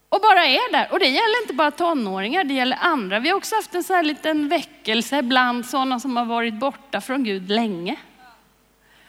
Och 0.08 0.20
bara 0.20 0.46
är 0.46 0.72
där. 0.72 0.88
Och 0.92 0.98
det 0.98 1.06
gäller 1.06 1.42
inte 1.42 1.54
bara 1.54 1.70
tonåringar, 1.70 2.44
det 2.44 2.54
gäller 2.54 2.78
andra. 2.80 3.18
Vi 3.18 3.28
har 3.28 3.36
också 3.36 3.54
haft 3.54 3.74
en 3.74 3.84
sån 3.84 3.96
här 3.96 4.02
liten 4.02 4.48
väckelse 4.48 5.22
bland 5.22 5.66
sådana 5.66 6.00
som 6.00 6.16
har 6.16 6.24
varit 6.24 6.54
borta 6.54 7.00
från 7.00 7.24
Gud 7.24 7.50
länge. 7.50 7.96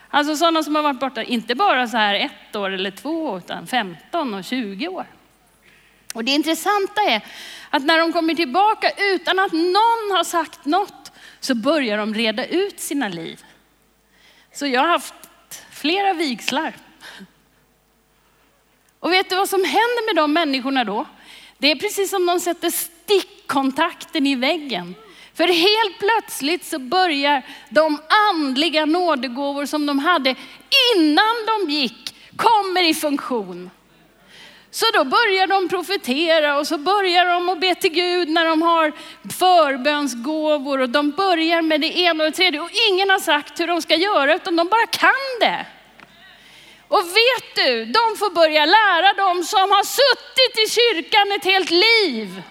Alltså 0.09 0.35
sådana 0.35 0.63
som 0.63 0.75
har 0.75 0.83
varit 0.83 0.99
borta, 0.99 1.23
inte 1.23 1.55
bara 1.55 1.87
så 1.87 1.97
här 1.97 2.15
ett 2.15 2.55
år 2.55 2.69
eller 2.69 2.91
två, 2.91 3.37
utan 3.37 3.67
15 3.67 4.33
och 4.33 4.43
20 4.43 4.87
år. 4.87 5.05
Och 6.13 6.23
det 6.23 6.31
intressanta 6.31 7.01
är 7.01 7.21
att 7.69 7.83
när 7.83 7.99
de 7.99 8.13
kommer 8.13 8.33
tillbaka 8.35 8.91
utan 8.97 9.39
att 9.39 9.51
någon 9.51 10.11
har 10.17 10.23
sagt 10.23 10.65
något, 10.65 11.11
så 11.39 11.55
börjar 11.55 11.97
de 11.97 12.13
reda 12.13 12.45
ut 12.45 12.79
sina 12.79 13.07
liv. 13.07 13.43
Så 14.53 14.67
jag 14.67 14.81
har 14.81 14.87
haft 14.87 15.13
flera 15.71 16.13
vigslar. 16.13 16.73
Och 18.99 19.13
vet 19.13 19.29
du 19.29 19.35
vad 19.35 19.49
som 19.49 19.63
händer 19.63 20.05
med 20.05 20.23
de 20.23 20.33
människorna 20.33 20.83
då? 20.83 21.05
Det 21.57 21.71
är 21.71 21.75
precis 21.75 22.09
som 22.09 22.25
de 22.25 22.39
sätter 22.39 22.69
stickkontakten 22.69 24.27
i 24.27 24.35
väggen. 24.35 24.95
För 25.37 25.47
helt 25.47 25.99
plötsligt 25.99 26.65
så 26.65 26.79
börjar 26.79 27.43
de 27.69 28.01
andliga 28.29 28.85
nådegåvor 28.85 29.65
som 29.65 29.85
de 29.85 29.99
hade 29.99 30.35
innan 30.95 31.35
de 31.47 31.71
gick, 31.73 32.15
kommer 32.35 32.83
i 32.83 32.93
funktion. 32.93 33.69
Så 34.71 34.85
då 34.93 35.03
börjar 35.03 35.47
de 35.47 35.69
profetera 35.69 36.57
och 36.57 36.67
så 36.67 36.77
börjar 36.77 37.25
de 37.25 37.49
att 37.49 37.59
be 37.59 37.75
till 37.75 37.91
Gud 37.91 38.29
när 38.29 38.45
de 38.45 38.61
har 38.61 38.93
förbönsgåvor 39.39 40.81
och 40.81 40.89
de 40.89 41.11
börjar 41.11 41.61
med 41.61 41.81
det 41.81 41.97
ena 41.99 42.23
och 42.23 42.31
det 42.31 42.35
tredje 42.35 42.59
och 42.59 42.71
ingen 42.89 43.09
har 43.09 43.19
sagt 43.19 43.59
hur 43.59 43.67
de 43.67 43.81
ska 43.81 43.95
göra 43.95 44.35
utan 44.35 44.55
de 44.55 44.67
bara 44.67 44.87
kan 44.87 45.39
det. 45.39 45.65
Och 46.87 47.03
vet 47.05 47.55
du, 47.55 47.85
de 47.85 48.17
får 48.19 48.29
börja 48.29 48.65
lära 48.65 49.13
dem 49.13 49.43
som 49.43 49.71
har 49.71 49.83
suttit 49.83 50.67
i 50.67 50.71
kyrkan 50.71 51.31
ett 51.31 51.45
helt 51.45 51.71
liv. 51.71 52.41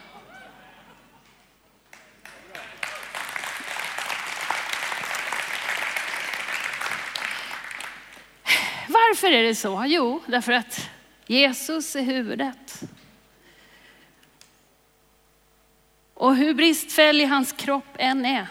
Varför 9.08 9.32
är 9.32 9.42
det 9.42 9.54
så? 9.54 9.84
Jo, 9.86 10.22
därför 10.26 10.52
att 10.52 10.90
Jesus 11.26 11.96
är 11.96 12.02
huvudet. 12.02 12.80
Och 16.14 16.36
hur 16.36 16.54
bristfällig 16.54 17.26
hans 17.26 17.52
kropp 17.52 17.96
än 17.98 18.24
är, 18.24 18.46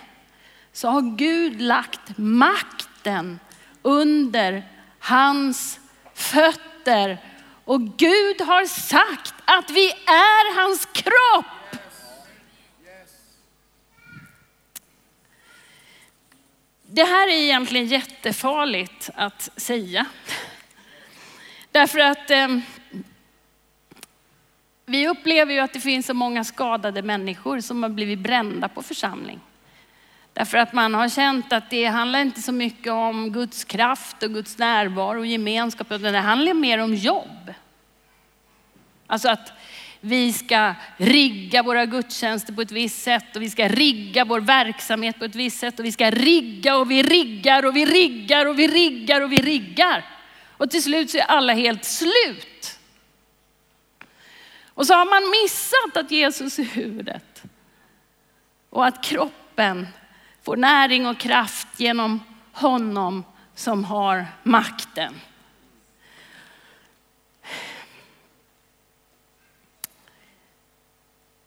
så 0.74 0.90
har 0.90 1.18
Gud 1.18 1.62
lagt 1.62 2.18
makten 2.18 3.40
under 3.82 4.64
hans 5.00 5.80
fötter. 6.14 7.18
Och 7.66 7.82
Gud 7.98 8.42
har 8.42 8.66
sagt 8.66 9.34
att 9.46 9.70
vi 9.70 9.90
är 10.06 10.62
hans 10.62 10.86
kropp. 10.86 11.55
Det 16.96 17.04
här 17.04 17.28
är 17.28 17.38
egentligen 17.38 17.86
jättefarligt 17.86 19.10
att 19.16 19.50
säga. 19.56 20.06
Därför 21.72 22.00
att 22.00 22.30
eh, 22.30 22.48
vi 24.86 25.08
upplever 25.08 25.54
ju 25.54 25.60
att 25.60 25.74
det 25.74 25.80
finns 25.80 26.06
så 26.06 26.14
många 26.14 26.44
skadade 26.44 27.02
människor 27.02 27.60
som 27.60 27.84
har 27.84 27.90
blivit 27.90 28.20
brända 28.20 28.70
på 28.70 28.82
församling. 28.82 29.40
Därför 30.34 30.58
att 30.58 30.74
man 30.74 30.94
har 30.94 31.10
känt 31.10 31.54
att 31.54 31.70
det 31.70 31.86
handlar 31.86 32.20
inte 32.20 32.42
så 32.42 32.52
mycket 32.52 32.94
om 32.94 33.32
Guds 33.32 33.64
kraft 33.64 34.24
och 34.24 34.34
Guds 34.34 34.58
närvaro 34.58 35.20
och 35.20 35.26
gemenskap, 35.26 35.92
utan 35.92 36.14
det 36.14 36.20
handlar 36.20 36.54
mer 36.54 36.78
om 36.78 36.96
jobb. 36.96 37.54
Alltså 39.08 39.30
att 39.30 39.54
vi 40.02 40.34
ska 40.34 40.76
rigga 40.98 41.64
våra 41.64 41.86
gudstjänster 41.86 42.54
på 42.54 42.62
ett 42.62 42.72
visst 42.72 43.04
sätt 43.04 43.36
och 43.36 43.42
vi 43.42 43.50
ska 43.50 43.68
rigga 43.68 44.26
vår 44.26 44.40
verksamhet 44.40 45.20
på 45.20 45.26
ett 45.26 45.36
visst 45.36 45.60
sätt 45.60 45.80
och 45.80 45.86
vi 45.86 45.92
ska 45.92 46.12
rigga 46.12 46.78
och 46.78 46.92
vi 46.92 47.04
riggar 47.04 47.66
och 47.66 47.76
vi 47.76 47.86
riggar 47.86 48.46
och 48.46 48.60
vi 48.60 48.68
riggar 48.68 49.22
och 49.22 49.32
vi 49.32 49.42
riggar. 49.42 50.06
Och 50.58 50.72
till 50.72 50.84
slut 50.84 51.10
så 51.10 51.18
är 51.18 51.24
alla 51.24 51.54
helt 51.54 51.86
slut. 51.86 52.80
Och 54.68 54.88
så 54.88 54.94
har 54.94 55.06
man 55.06 55.32
missat 55.44 56.06
att 56.06 56.12
Jesus 56.12 56.60
är 56.60 56.64
huvudet. 56.64 57.44
Och 58.70 58.86
att 58.86 59.04
kroppen 59.04 59.88
får 60.44 60.58
näring 60.58 61.08
och 61.08 61.18
kraft 61.18 61.68
genom 61.78 62.24
honom 62.52 63.24
som 63.56 63.84
har 63.84 64.26
makten. 64.44 65.16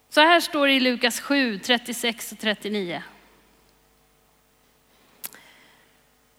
Så 0.09 0.21
här 0.21 0.39
står 0.39 0.67
det 0.67 0.73
i 0.73 0.79
Lukas 0.79 1.19
7, 1.19 1.59
36 1.59 2.31
och 2.31 2.39
39. 2.39 3.03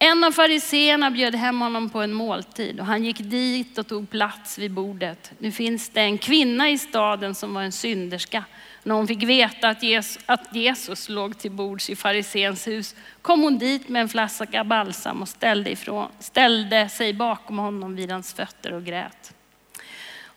En 0.03 0.25
av 0.25 0.33
fariseerna 0.33 1.11
bjöd 1.11 1.35
hem 1.35 1.61
honom 1.61 1.91
på 1.91 2.01
en 2.01 2.13
måltid 2.13 2.81
och 2.81 2.87
han 2.87 3.05
gick 3.05 3.19
dit 3.19 3.79
och 3.79 3.87
tog 3.87 4.11
plats 4.11 4.59
vid 4.59 4.71
bordet. 4.71 5.33
Nu 5.39 5.53
finns 5.53 5.89
det 5.89 6.01
en 6.01 6.19
kvinna 6.19 6.71
i 6.71 6.79
staden 6.79 7.35
som 7.35 7.55
var 7.55 7.63
en 7.63 7.73
synderska. 7.73 8.45
När 8.83 8.95
hon 8.95 9.07
fick 9.07 9.23
veta 9.23 9.69
att 9.69 9.83
Jesus, 9.83 10.23
att 10.27 10.55
Jesus 10.55 11.09
låg 11.09 11.39
till 11.39 11.51
bords 11.51 11.91
i 11.91 11.97
farisens 11.97 12.67
hus 12.67 12.95
kom 13.23 13.43
hon 13.43 13.59
dit 13.59 13.89
med 13.89 14.03
en 14.03 14.09
flaska 14.09 14.65
balsam 14.65 15.23
och 15.23 15.29
ställde, 15.29 15.71
ifrån, 15.71 16.09
ställde 16.19 16.89
sig 16.89 17.13
bakom 17.13 17.59
honom 17.59 17.97
vid 17.97 18.11
hans 18.11 18.35
fötter 18.35 18.73
och 18.73 18.85
grät. 18.85 19.35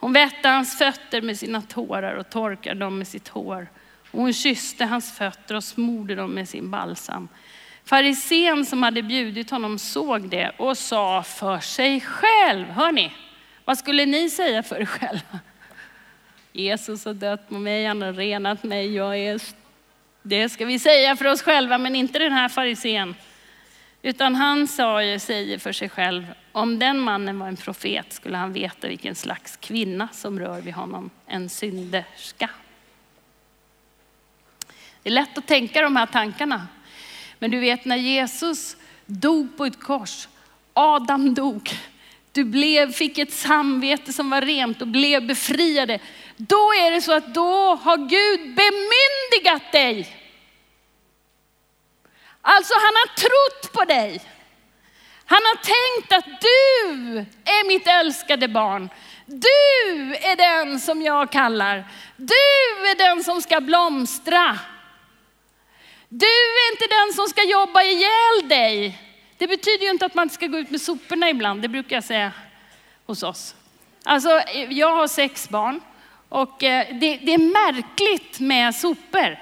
Hon 0.04 0.14
vätte 0.14 0.50
hans 0.50 0.78
fötter 0.78 1.22
med 1.22 1.40
sina 1.40 1.62
tårar 1.62 2.16
och 2.16 2.30
torkade 2.30 2.80
dem 2.80 2.98
med 2.98 3.08
sitt 3.08 3.28
hår. 3.28 3.68
Och 4.12 4.20
hon 4.20 4.34
kysste 4.34 4.86
hans 4.86 5.18
fötter 5.18 5.56
och 5.56 5.64
smorde 5.64 6.16
dem 6.16 6.32
med 6.32 6.50
sin 6.50 6.72
balsam. 6.72 7.28
Farisén 7.86 8.66
som 8.66 8.84
hade 8.84 9.04
bjudit 9.04 9.50
honom 9.50 9.80
såg 9.80 10.30
det 10.30 10.52
och 10.58 10.78
sa 10.78 11.24
för 11.24 11.60
sig 11.60 12.02
själv, 12.02 12.66
hör 12.66 12.92
ni, 12.92 13.14
vad 13.66 13.78
skulle 13.78 14.06
ni 14.06 14.30
säga 14.30 14.64
för 14.64 14.82
er 14.82 14.86
själva? 14.86 15.40
Jesus 16.52 17.06
har 17.06 17.14
dött 17.14 17.50
på 17.50 17.54
mig, 17.54 17.86
han 17.86 18.02
har 18.02 18.14
renat 18.14 18.64
mig, 18.64 18.96
jag 18.96 19.18
är... 19.18 19.42
Det 20.22 20.50
ska 20.50 20.66
vi 20.66 20.80
säga 20.80 21.16
för 21.16 21.26
oss 21.26 21.42
själva, 21.42 21.78
men 21.78 21.96
inte 21.96 22.20
den 22.20 22.32
här 22.32 22.50
farisén. 22.50 23.16
Utan 24.06 24.36
han 24.36 24.68
sa, 24.68 25.20
säger 25.20 25.58
för 25.58 25.72
sig 25.72 25.90
själv, 25.90 26.28
om 26.52 26.80
den 26.80 27.00
mannen 27.00 27.40
var 27.40 27.48
en 27.48 27.56
profet 27.56 28.14
skulle 28.14 28.38
han 28.38 28.54
veta 28.54 28.88
vilken 28.88 29.16
slags 29.16 29.58
kvinna 29.58 30.08
som 30.12 30.40
rör 30.40 30.62
vid 30.62 30.74
honom, 30.74 31.10
en 31.28 31.50
synderska. 31.50 32.50
Det 35.04 35.10
är 35.10 35.14
lätt 35.14 35.38
att 35.38 35.48
tänka 35.48 35.82
de 35.82 35.96
här 35.96 36.06
tankarna. 36.06 36.68
Men 37.40 37.52
du 37.52 37.60
vet 37.60 37.86
när 37.86 37.96
Jesus 37.96 38.78
dog 39.06 39.58
på 39.58 39.66
ett 39.66 39.80
kors, 39.80 40.28
Adam 40.74 41.34
dog, 41.34 41.70
du 42.32 42.44
blev, 42.44 42.92
fick 42.92 43.18
ett 43.18 43.34
samvete 43.34 44.14
som 44.14 44.30
var 44.30 44.42
rent 44.42 44.82
och 44.82 44.88
blev 44.88 45.28
befriade. 45.28 46.00
Då 46.38 46.56
är 46.56 46.92
det 46.92 47.02
så 47.02 47.14
att 47.14 47.34
då 47.34 47.76
har 47.76 47.98
Gud 47.98 48.56
bemyndigat 48.56 49.72
dig. 49.72 50.23
Alltså 52.46 52.74
han 52.74 52.94
har 53.02 53.16
trott 53.16 53.74
på 53.74 53.86
dig. 53.86 54.22
Han 55.26 55.42
har 55.44 55.56
tänkt 55.56 56.14
att 56.14 56.42
du 56.42 57.18
är 57.52 57.68
mitt 57.68 57.88
älskade 57.88 58.48
barn. 58.48 58.90
Du 59.26 60.16
är 60.16 60.36
den 60.36 60.80
som 60.80 61.02
jag 61.02 61.32
kallar. 61.32 61.88
Du 62.18 62.90
är 62.92 62.98
den 62.98 63.24
som 63.24 63.42
ska 63.42 63.62
blomstra. 63.62 64.60
Du 66.10 66.26
är 66.26 66.72
inte 66.72 66.88
den 66.88 67.14
som 67.14 67.28
ska 67.28 67.44
jobba 67.44 67.84
ihjäl 67.84 68.50
dig. 68.50 69.02
Det 69.38 69.48
betyder 69.48 69.86
ju 69.86 69.92
inte 69.92 70.06
att 70.06 70.16
man 70.16 70.30
ska 70.30 70.48
gå 70.48 70.58
ut 70.58 70.70
med 70.70 70.82
soporna 70.82 71.30
ibland, 71.30 71.62
det 71.62 71.68
brukar 71.68 71.96
jag 71.96 72.04
säga 72.04 72.32
hos 73.06 73.24
oss. 73.24 73.56
Alltså, 74.04 74.42
jag 74.70 74.96
har 74.96 75.08
sex 75.08 75.50
barn 75.50 75.82
och 76.30 76.64
eh, 76.64 76.88
det, 77.00 77.18
det 77.18 77.34
är 77.34 77.72
märkligt 77.72 78.40
med 78.40 78.76
sopor. 78.76 79.40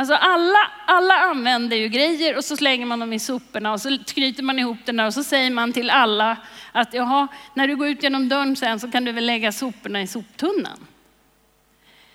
Alltså 0.00 0.14
alla, 0.14 0.70
alla 0.86 1.14
använder 1.14 1.76
ju 1.76 1.88
grejer 1.88 2.36
och 2.36 2.44
så 2.44 2.56
slänger 2.56 2.86
man 2.86 3.00
dem 3.00 3.12
i 3.12 3.18
soporna 3.18 3.72
och 3.72 3.80
så 3.80 3.98
knyter 4.06 4.42
man 4.42 4.58
ihop 4.58 4.78
den 4.84 4.96
där 4.96 5.06
och 5.06 5.14
så 5.14 5.24
säger 5.24 5.50
man 5.50 5.72
till 5.72 5.90
alla 5.90 6.36
att 6.72 6.94
jaha, 6.94 7.28
när 7.54 7.68
du 7.68 7.76
går 7.76 7.88
ut 7.88 8.02
genom 8.02 8.28
dörren 8.28 8.56
sen 8.56 8.80
så 8.80 8.90
kan 8.90 9.04
du 9.04 9.12
väl 9.12 9.26
lägga 9.26 9.52
soporna 9.52 10.02
i 10.02 10.06
soptunnan. 10.06 10.86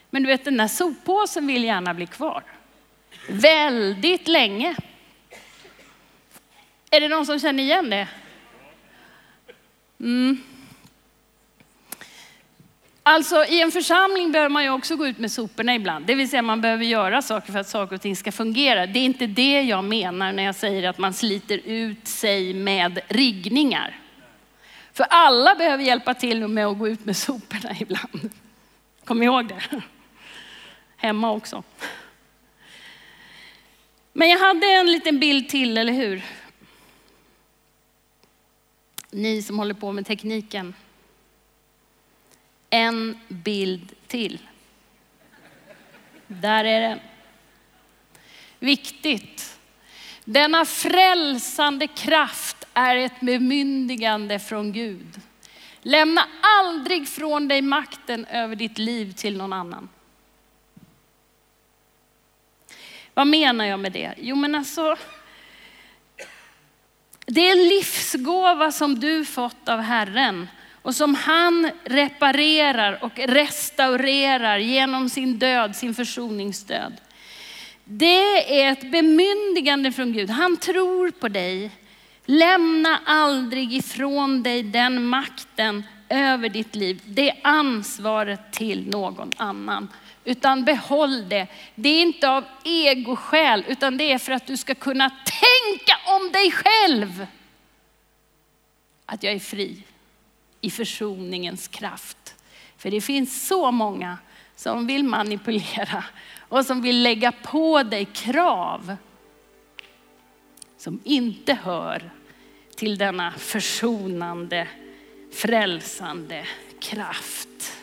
Men 0.09 0.23
du 0.23 0.27
vet 0.27 0.45
den 0.45 0.57
där 0.57 0.67
soppåsen 0.67 1.47
vill 1.47 1.63
gärna 1.63 1.93
bli 1.93 2.07
kvar. 2.07 2.43
Väldigt 3.29 4.27
länge. 4.27 4.75
Är 6.91 6.99
det 6.99 7.07
någon 7.07 7.25
som 7.25 7.39
känner 7.39 7.63
igen 7.63 7.89
det? 7.89 8.07
Mm. 9.99 10.41
Alltså 13.07 13.45
i 13.45 13.61
en 13.61 13.71
församling 13.71 14.31
behöver 14.31 14.49
man 14.49 14.63
ju 14.63 14.69
också 14.69 14.95
gå 14.95 15.07
ut 15.07 15.17
med 15.17 15.31
soporna 15.31 15.75
ibland. 15.75 16.05
Det 16.05 16.15
vill 16.15 16.29
säga 16.29 16.41
man 16.41 16.61
behöver 16.61 16.85
göra 16.85 17.21
saker 17.21 17.51
för 17.51 17.59
att 17.59 17.69
saker 17.69 17.95
och 17.95 18.01
ting 18.01 18.15
ska 18.15 18.31
fungera. 18.31 18.87
Det 18.87 18.99
är 18.99 19.03
inte 19.03 19.27
det 19.27 19.61
jag 19.61 19.83
menar 19.83 20.31
när 20.31 20.43
jag 20.43 20.55
säger 20.55 20.89
att 20.89 20.97
man 20.97 21.13
sliter 21.13 21.57
ut 21.65 22.07
sig 22.07 22.53
med 22.53 22.99
riggningar. 23.07 23.99
För 24.93 25.05
alla 25.09 25.55
behöver 25.55 25.83
hjälpa 25.83 26.13
till 26.13 26.47
med 26.47 26.67
att 26.67 26.77
gå 26.79 26.87
ut 26.87 27.05
med 27.05 27.17
soporna 27.17 27.69
ibland. 27.79 28.31
Kom 29.03 29.23
ihåg 29.23 29.47
det. 29.47 29.81
Hemma 30.97 31.31
också. 31.31 31.63
Men 34.13 34.29
jag 34.29 34.39
hade 34.39 34.67
en 34.67 34.91
liten 34.91 35.19
bild 35.19 35.49
till, 35.49 35.77
eller 35.77 35.93
hur? 35.93 36.25
Ni 39.11 39.41
som 39.41 39.59
håller 39.59 39.73
på 39.73 39.91
med 39.91 40.05
tekniken. 40.05 40.73
En 42.69 43.19
bild 43.27 43.93
till. 44.07 44.39
Där 46.27 46.65
är 46.65 46.81
den. 46.81 46.99
Viktigt. 48.59 49.59
Denna 50.25 50.65
frälsande 50.65 51.87
kraft 51.87 52.65
är 52.73 52.95
ett 52.95 53.19
bemyndigande 53.19 54.39
från 54.39 54.71
Gud. 54.71 55.21
Lämna 55.81 56.27
aldrig 56.41 57.07
från 57.07 57.47
dig 57.47 57.61
makten 57.61 58.25
över 58.25 58.55
ditt 58.55 58.77
liv 58.77 59.11
till 59.11 59.37
någon 59.37 59.53
annan. 59.53 59.89
Vad 63.13 63.27
menar 63.27 63.65
jag 63.65 63.79
med 63.79 63.91
det? 63.91 64.13
Jo 64.17 64.35
men 64.35 64.55
alltså, 64.55 64.95
det 67.25 67.47
är 67.47 67.51
en 67.51 67.67
livsgåva 67.67 68.71
som 68.71 68.99
du 68.99 69.25
fått 69.25 69.69
av 69.69 69.79
Herren 69.79 70.47
och 70.85 70.95
som 70.95 71.15
han 71.15 71.71
reparerar 71.83 73.03
och 73.03 73.19
restaurerar 73.19 74.57
genom 74.57 75.09
sin 75.09 75.39
död, 75.39 75.75
sin 75.75 75.95
försoningsdöd. 75.95 76.93
Det 77.83 78.61
är 78.61 78.71
ett 78.71 78.91
bemyndigande 78.91 79.91
från 79.91 80.13
Gud. 80.13 80.29
Han 80.29 80.57
tror 80.57 81.11
på 81.11 81.27
dig. 81.27 81.71
Lämna 82.25 82.99
aldrig 83.05 83.73
ifrån 83.73 84.43
dig 84.43 84.63
den 84.63 85.05
makten 85.05 85.83
över 86.09 86.49
ditt 86.49 86.75
liv, 86.75 87.01
det 87.05 87.33
ansvaret 87.41 88.53
till 88.53 88.89
någon 88.89 89.31
annan. 89.37 89.87
Utan 90.23 90.65
behåll 90.65 91.29
det. 91.29 91.47
Det 91.75 91.89
är 91.89 92.01
inte 92.01 92.29
av 92.29 92.43
egoskäl, 92.63 93.65
utan 93.67 93.97
det 93.97 94.11
är 94.11 94.17
för 94.17 94.31
att 94.31 94.47
du 94.47 94.57
ska 94.57 94.75
kunna 94.75 95.09
tänka 95.09 96.15
om 96.15 96.31
dig 96.31 96.51
själv. 96.51 97.27
Att 99.05 99.23
jag 99.23 99.33
är 99.33 99.39
fri 99.39 99.83
i 100.65 100.69
försoningens 100.69 101.67
kraft. 101.67 102.35
För 102.77 102.91
det 102.91 103.01
finns 103.01 103.47
så 103.47 103.71
många 103.71 104.17
som 104.55 104.87
vill 104.87 105.03
manipulera 105.03 106.03
och 106.39 106.65
som 106.65 106.81
vill 106.81 107.03
lägga 107.03 107.31
på 107.31 107.83
dig 107.83 108.05
krav 108.05 108.97
som 110.77 110.99
inte 111.03 111.53
hör 111.53 112.11
till 112.75 112.97
denna 112.97 113.31
försonande, 113.31 114.67
frälsande 115.33 116.45
kraft. 116.81 117.77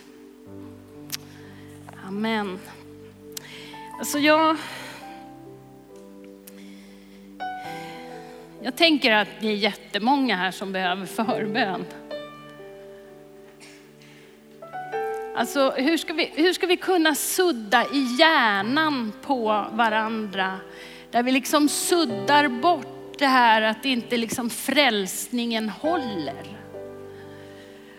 Amen. 2.07 2.59
Alltså 3.99 4.19
jag, 4.19 4.57
jag 8.63 8.77
tänker 8.77 9.13
att 9.13 9.29
det 9.41 9.49
är 9.49 9.55
jättemånga 9.55 10.37
här 10.37 10.51
som 10.51 10.73
behöver 10.73 11.07
förbön. 11.07 11.85
Alltså 15.35 15.71
hur 15.71 15.97
ska, 15.97 16.13
vi, 16.13 16.31
hur 16.35 16.53
ska 16.53 16.67
vi 16.67 16.77
kunna 16.77 17.15
sudda 17.15 17.85
i 17.85 18.17
hjärnan 18.19 19.13
på 19.23 19.67
varandra? 19.73 20.59
Där 21.11 21.23
vi 21.23 21.33
liksom 21.33 21.69
suddar 21.69 22.49
bort 22.49 23.19
det 23.19 23.27
här 23.27 23.63
att 23.63 23.85
inte 23.85 24.17
liksom 24.17 24.51
frälsningen 24.51 25.69
håller. 25.69 26.59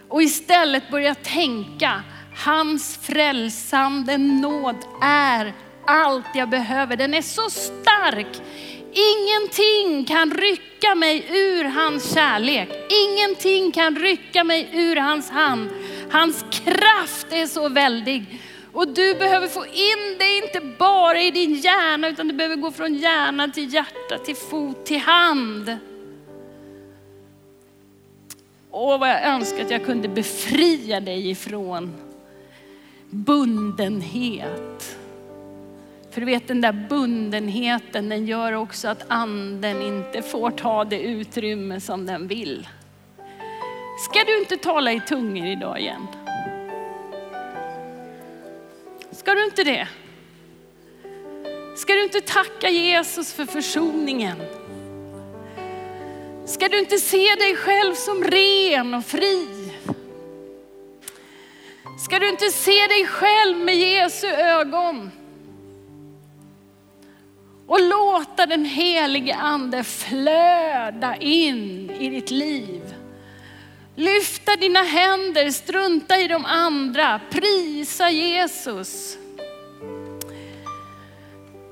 Och 0.08 0.24
istället 0.24 0.90
börja 0.92 1.16
tänka, 1.16 2.04
hans 2.36 2.98
frälsande 2.98 4.18
nåd 4.18 4.78
är 5.02 5.54
allt 5.86 6.36
jag 6.36 6.50
behöver. 6.50 6.96
Den 6.96 7.14
är 7.14 7.22
så 7.22 7.50
stark. 7.50 8.42
Ingenting 8.94 10.06
kan 10.06 10.32
rycka 10.32 10.96
mig 10.96 11.26
ur 11.30 11.64
hans 11.64 12.14
kärlek. 12.14 12.70
Ingenting 12.90 13.72
kan 13.72 13.96
rycka 13.96 14.44
mig 14.44 14.70
ur 14.74 14.96
hans 14.96 15.30
hand. 15.30 15.70
Hans 16.12 16.46
kraft 16.52 17.28
är 17.30 17.48
så 17.48 17.70
väldig. 17.70 18.26
Och 18.74 18.88
du 18.88 19.16
behöver 19.16 19.48
få 19.48 19.66
in 19.66 20.18
det 20.20 20.38
inte 20.38 20.62
bara 20.78 21.22
i 21.22 21.32
din 21.32 21.56
hjärna, 21.56 22.08
utan 22.08 22.28
det 22.28 22.34
behöver 22.34 22.56
gå 22.56 22.72
från 22.72 22.96
hjärna 22.96 23.48
till 23.48 23.74
hjärta, 23.74 24.18
till 24.26 24.36
fot, 24.36 24.86
till 24.86 25.00
hand. 25.00 25.78
Åh, 28.72 29.00
vad 29.00 29.10
jag 29.10 29.26
önskar 29.26 29.64
att 29.64 29.72
jag 29.72 29.86
kunde 29.86 30.08
befria 30.08 31.00
dig 31.00 31.30
ifrån 31.30 31.94
bundenhet. 33.10 34.98
För 36.14 36.22
du 36.22 36.26
vet 36.26 36.48
den 36.48 36.62
där 36.62 36.74
bundenheten, 36.90 38.10
den 38.10 38.26
gör 38.26 38.54
också 38.54 38.88
att 38.88 39.06
anden 39.08 39.82
inte 39.82 40.22
får 40.22 40.52
ta 40.52 40.84
det 40.84 41.00
utrymme 41.00 41.80
som 41.80 42.06
den 42.06 42.28
vill. 42.28 42.68
Ska 44.00 44.24
du 44.24 44.40
inte 44.40 44.58
tala 44.58 44.92
i 44.92 45.02
tungor 45.08 45.48
idag 45.48 45.80
igen? 45.80 46.08
Ska 49.12 49.34
du 49.34 49.46
inte 49.46 49.64
det? 49.64 49.88
Ska 51.76 51.94
du 51.94 52.04
inte 52.04 52.22
tacka 52.22 52.70
Jesus 52.70 53.34
för 53.34 53.46
försoningen? 53.46 54.38
Ska 56.46 56.70
du 56.70 56.80
inte 56.80 56.98
se 56.98 57.36
dig 57.36 57.56
själv 57.56 57.94
som 57.94 58.24
ren 58.24 58.94
och 58.94 59.06
fri? 59.06 59.48
Ska 62.06 62.20
du 62.20 62.30
inte 62.30 62.50
se 62.50 62.88
dig 62.88 63.08
själv 63.08 63.58
med 63.58 63.76
Jesu 63.76 64.28
ögon? 64.28 65.12
Och 67.74 67.82
låta 67.82 68.46
den 68.46 68.66
helige 68.66 69.36
ande 69.36 69.84
flöda 69.84 71.16
in 71.20 71.92
i 72.00 72.10
ditt 72.10 72.32
liv. 72.32 72.82
Lyfta 73.96 74.56
dina 74.56 74.84
händer, 74.84 75.50
strunta 75.50 76.18
i 76.18 76.28
de 76.28 76.46
andra, 76.46 77.22
prisa 77.30 78.10
Jesus. 78.10 79.18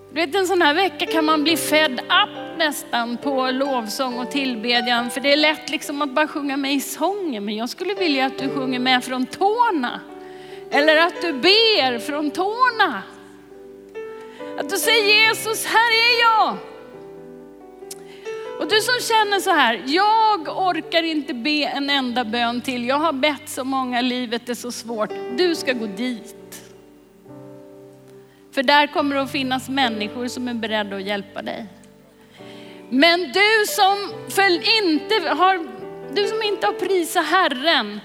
Du 0.10 0.16
vet 0.16 0.36
en 0.36 0.48
sån 0.48 0.62
här 0.62 0.74
vecka 0.74 1.06
kan 1.06 1.26
man 1.26 1.44
bli 1.44 1.58
fed 1.58 2.00
up 2.00 2.58
nästan 2.58 3.18
på 3.18 3.52
lovsång 3.52 4.20
och 4.20 4.32
tillbedjan. 4.32 5.10
För 5.10 5.22
det 5.22 5.34
är 5.34 5.38
lätt 5.38 5.70
liksom 5.70 6.02
att 6.02 6.12
bara 6.12 6.28
sjunga 6.28 6.58
med 6.58 6.74
i 6.74 6.82
sången. 6.82 7.46
Men 7.46 7.56
jag 7.56 7.70
skulle 7.70 7.94
vilja 7.94 8.26
att 8.26 8.38
du 8.38 8.50
sjunger 8.50 8.80
med 8.80 9.04
från 9.04 9.26
tårna. 9.26 10.00
Eller 10.72 10.98
att 10.98 11.22
du 11.22 11.34
ber 11.34 12.00
från 12.00 12.32
tårna. 12.32 13.04
Att 14.62 14.70
du 14.70 14.78
säger 14.78 15.28
Jesus, 15.28 15.66
här 15.66 15.92
är 15.92 16.22
jag. 16.22 16.58
Och 18.60 18.68
du 18.68 18.82
som 18.82 19.00
känner 19.02 19.40
så 19.40 19.50
här, 19.50 19.84
jag 19.86 20.48
orkar 20.48 21.04
inte 21.04 21.34
be 21.34 21.66
en 21.66 21.90
enda 21.90 22.26
bön 22.26 22.62
till. 22.62 22.88
Jag 22.88 22.96
har 22.96 23.14
bett 23.14 23.50
så 23.50 23.64
många, 23.64 24.02
livet 24.02 24.50
är 24.50 24.54
så 24.54 24.72
svårt. 24.72 25.10
Du 25.38 25.56
ska 25.56 25.74
gå 25.74 25.86
dit. 25.86 26.62
För 28.52 28.64
där 28.64 28.88
kommer 28.88 29.16
det 29.16 29.22
att 29.22 29.32
finnas 29.32 29.70
människor 29.70 30.28
som 30.28 30.48
är 30.48 30.54
beredda 30.54 30.96
att 30.96 31.04
hjälpa 31.04 31.42
dig. 31.42 31.66
Men 32.90 33.20
du 33.20 33.66
som, 33.68 33.98
inte 34.84 35.30
har, 35.30 35.68
du 36.14 36.28
som 36.28 36.44
inte 36.44 36.66
har 36.66 36.74
prisat 36.74 37.26
Herren, 37.26 38.00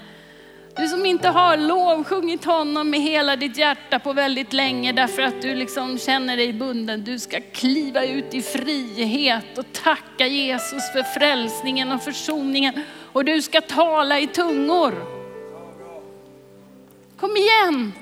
du 0.77 0.87
som 0.87 1.05
inte 1.05 1.27
har 1.27 1.57
lovsjungit 1.57 2.45
honom 2.45 2.89
med 2.89 3.01
hela 3.01 3.35
ditt 3.35 3.57
hjärta 3.57 3.99
på 3.99 4.13
väldigt 4.13 4.53
länge 4.53 4.91
därför 4.91 5.21
att 5.21 5.41
du 5.41 5.55
liksom 5.55 5.97
känner 5.97 6.37
dig 6.37 6.53
bunden. 6.53 7.03
Du 7.03 7.19
ska 7.19 7.39
kliva 7.53 8.05
ut 8.05 8.33
i 8.33 8.41
frihet 8.41 9.57
och 9.57 9.65
tacka 9.73 10.27
Jesus 10.27 10.91
för 10.91 11.03
frälsningen 11.03 11.91
och 11.91 12.03
försoningen. 12.03 12.73
Och 13.13 13.25
du 13.25 13.41
ska 13.41 13.61
tala 13.61 14.19
i 14.19 14.27
tungor. 14.27 14.93
Kom 17.19 17.37
igen! 17.37 17.93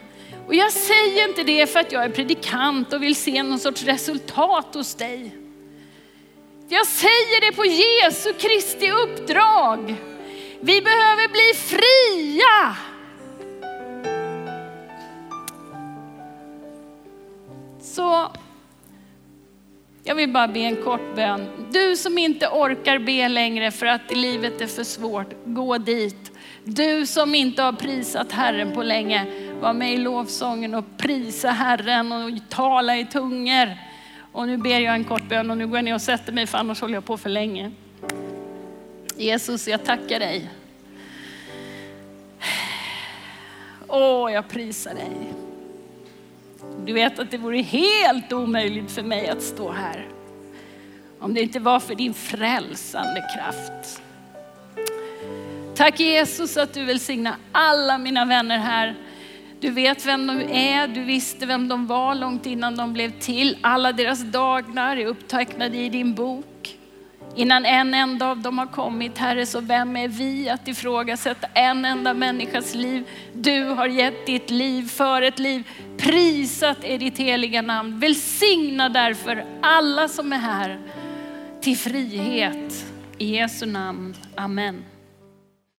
Och 0.47 0.55
jag 0.55 0.71
säger 0.71 1.29
inte 1.29 1.43
det 1.43 1.67
för 1.67 1.79
att 1.79 1.91
jag 1.91 2.03
är 2.03 2.09
predikant 2.09 2.93
och 2.93 3.03
vill 3.03 3.15
se 3.15 3.43
någon 3.43 3.59
sorts 3.59 3.83
resultat 3.83 4.75
hos 4.75 4.95
dig. 4.95 5.35
Jag 6.69 6.87
säger 6.87 7.41
det 7.41 7.55
på 7.55 7.65
Jesu 7.65 8.33
Kristi 8.33 8.91
uppdrag. 8.91 9.95
Vi 10.65 10.81
behöver 10.81 11.27
bli 11.27 11.77
fria. 11.77 12.75
Så 17.81 18.27
jag 20.03 20.15
vill 20.15 20.29
bara 20.33 20.47
be 20.47 20.59
en 20.59 20.75
kort 20.75 21.15
bön. 21.15 21.47
Du 21.71 21.95
som 21.95 22.17
inte 22.17 22.47
orkar 22.47 22.99
be 22.99 23.29
längre 23.29 23.71
för 23.71 23.85
att 23.85 24.11
livet 24.11 24.61
är 24.61 24.67
för 24.67 24.83
svårt, 24.83 25.33
gå 25.45 25.77
dit. 25.77 26.31
Du 26.63 27.05
som 27.05 27.35
inte 27.35 27.61
har 27.61 27.73
prisat 27.73 28.31
Herren 28.31 28.71
på 28.71 28.83
länge, 28.83 29.25
var 29.61 29.73
med 29.73 29.93
i 29.93 29.97
lovsången 29.97 30.75
och 30.75 30.85
prisa 30.97 31.49
Herren 31.49 32.11
och 32.11 32.49
tala 32.49 32.97
i 32.97 33.05
tungor. 33.05 33.77
Och 34.31 34.47
nu 34.47 34.57
ber 34.57 34.79
jag 34.79 34.95
en 34.95 35.03
kort 35.03 35.29
bön 35.29 35.51
och 35.51 35.57
nu 35.57 35.67
går 35.67 35.77
jag 35.77 35.85
ner 35.85 35.93
och 35.93 36.01
sätter 36.01 36.33
mig 36.33 36.47
för 36.47 36.57
annars 36.57 36.81
håller 36.81 36.93
jag 36.93 37.05
på 37.05 37.17
för 37.17 37.29
länge. 37.29 37.71
Jesus, 39.17 39.67
jag 39.67 39.83
tackar 39.85 40.19
dig. 40.19 40.49
Åh, 43.87 44.31
jag 44.31 44.47
prisar 44.47 44.93
dig. 44.93 45.33
Du 46.85 46.93
vet 46.93 47.19
att 47.19 47.31
det 47.31 47.37
vore 47.37 47.61
helt 47.61 48.33
omöjligt 48.33 48.91
för 48.91 49.03
mig 49.03 49.29
att 49.29 49.41
stå 49.41 49.71
här. 49.71 50.07
Om 51.19 51.33
det 51.33 51.41
inte 51.41 51.59
var 51.59 51.79
för 51.79 51.95
din 51.95 52.13
frälsande 52.13 53.23
kraft. 53.35 54.01
Tack 55.75 55.99
Jesus 55.99 56.57
att 56.57 56.73
du 56.73 56.85
välsignar 56.85 57.35
alla 57.51 57.97
mina 57.97 58.25
vänner 58.25 58.57
här. 58.57 58.95
Du 59.59 59.71
vet 59.71 60.05
vem 60.05 60.27
de 60.27 60.41
är, 60.51 60.87
du 60.87 61.03
visste 61.03 61.45
vem 61.45 61.67
de 61.67 61.87
var 61.87 62.15
långt 62.15 62.45
innan 62.45 62.75
de 62.75 62.93
blev 62.93 63.19
till. 63.19 63.57
Alla 63.61 63.91
deras 63.91 64.23
dagar 64.23 64.97
är 64.97 65.05
upptecknade 65.05 65.77
i 65.77 65.89
din 65.89 66.13
bok. 66.13 66.54
Innan 67.35 67.65
en 67.65 67.93
enda 67.93 68.31
av 68.31 68.39
dem 68.39 68.57
har 68.57 68.65
kommit, 68.65 69.17
Herre, 69.17 69.45
så 69.45 69.59
vem 69.61 69.97
är 69.97 70.07
vi 70.07 70.49
att 70.49 70.67
ifrågasätta 70.67 71.47
en 71.53 71.85
enda 71.85 72.13
människas 72.13 72.75
liv? 72.75 73.03
Du 73.33 73.63
har 73.63 73.87
gett 73.87 74.25
ditt 74.25 74.49
liv 74.49 74.89
för 74.89 75.21
ett 75.21 75.39
liv. 75.39 75.63
Prisat 75.97 76.83
är 76.83 76.97
ditt 76.97 77.17
heliga 77.17 77.61
namn. 77.61 77.99
Välsigna 77.99 78.89
därför 78.89 79.45
alla 79.61 80.07
som 80.07 80.33
är 80.33 80.37
här 80.37 80.79
till 81.61 81.77
frihet. 81.77 82.85
I 83.17 83.35
Jesu 83.35 83.65
namn. 83.65 84.15
Amen. 84.35 84.94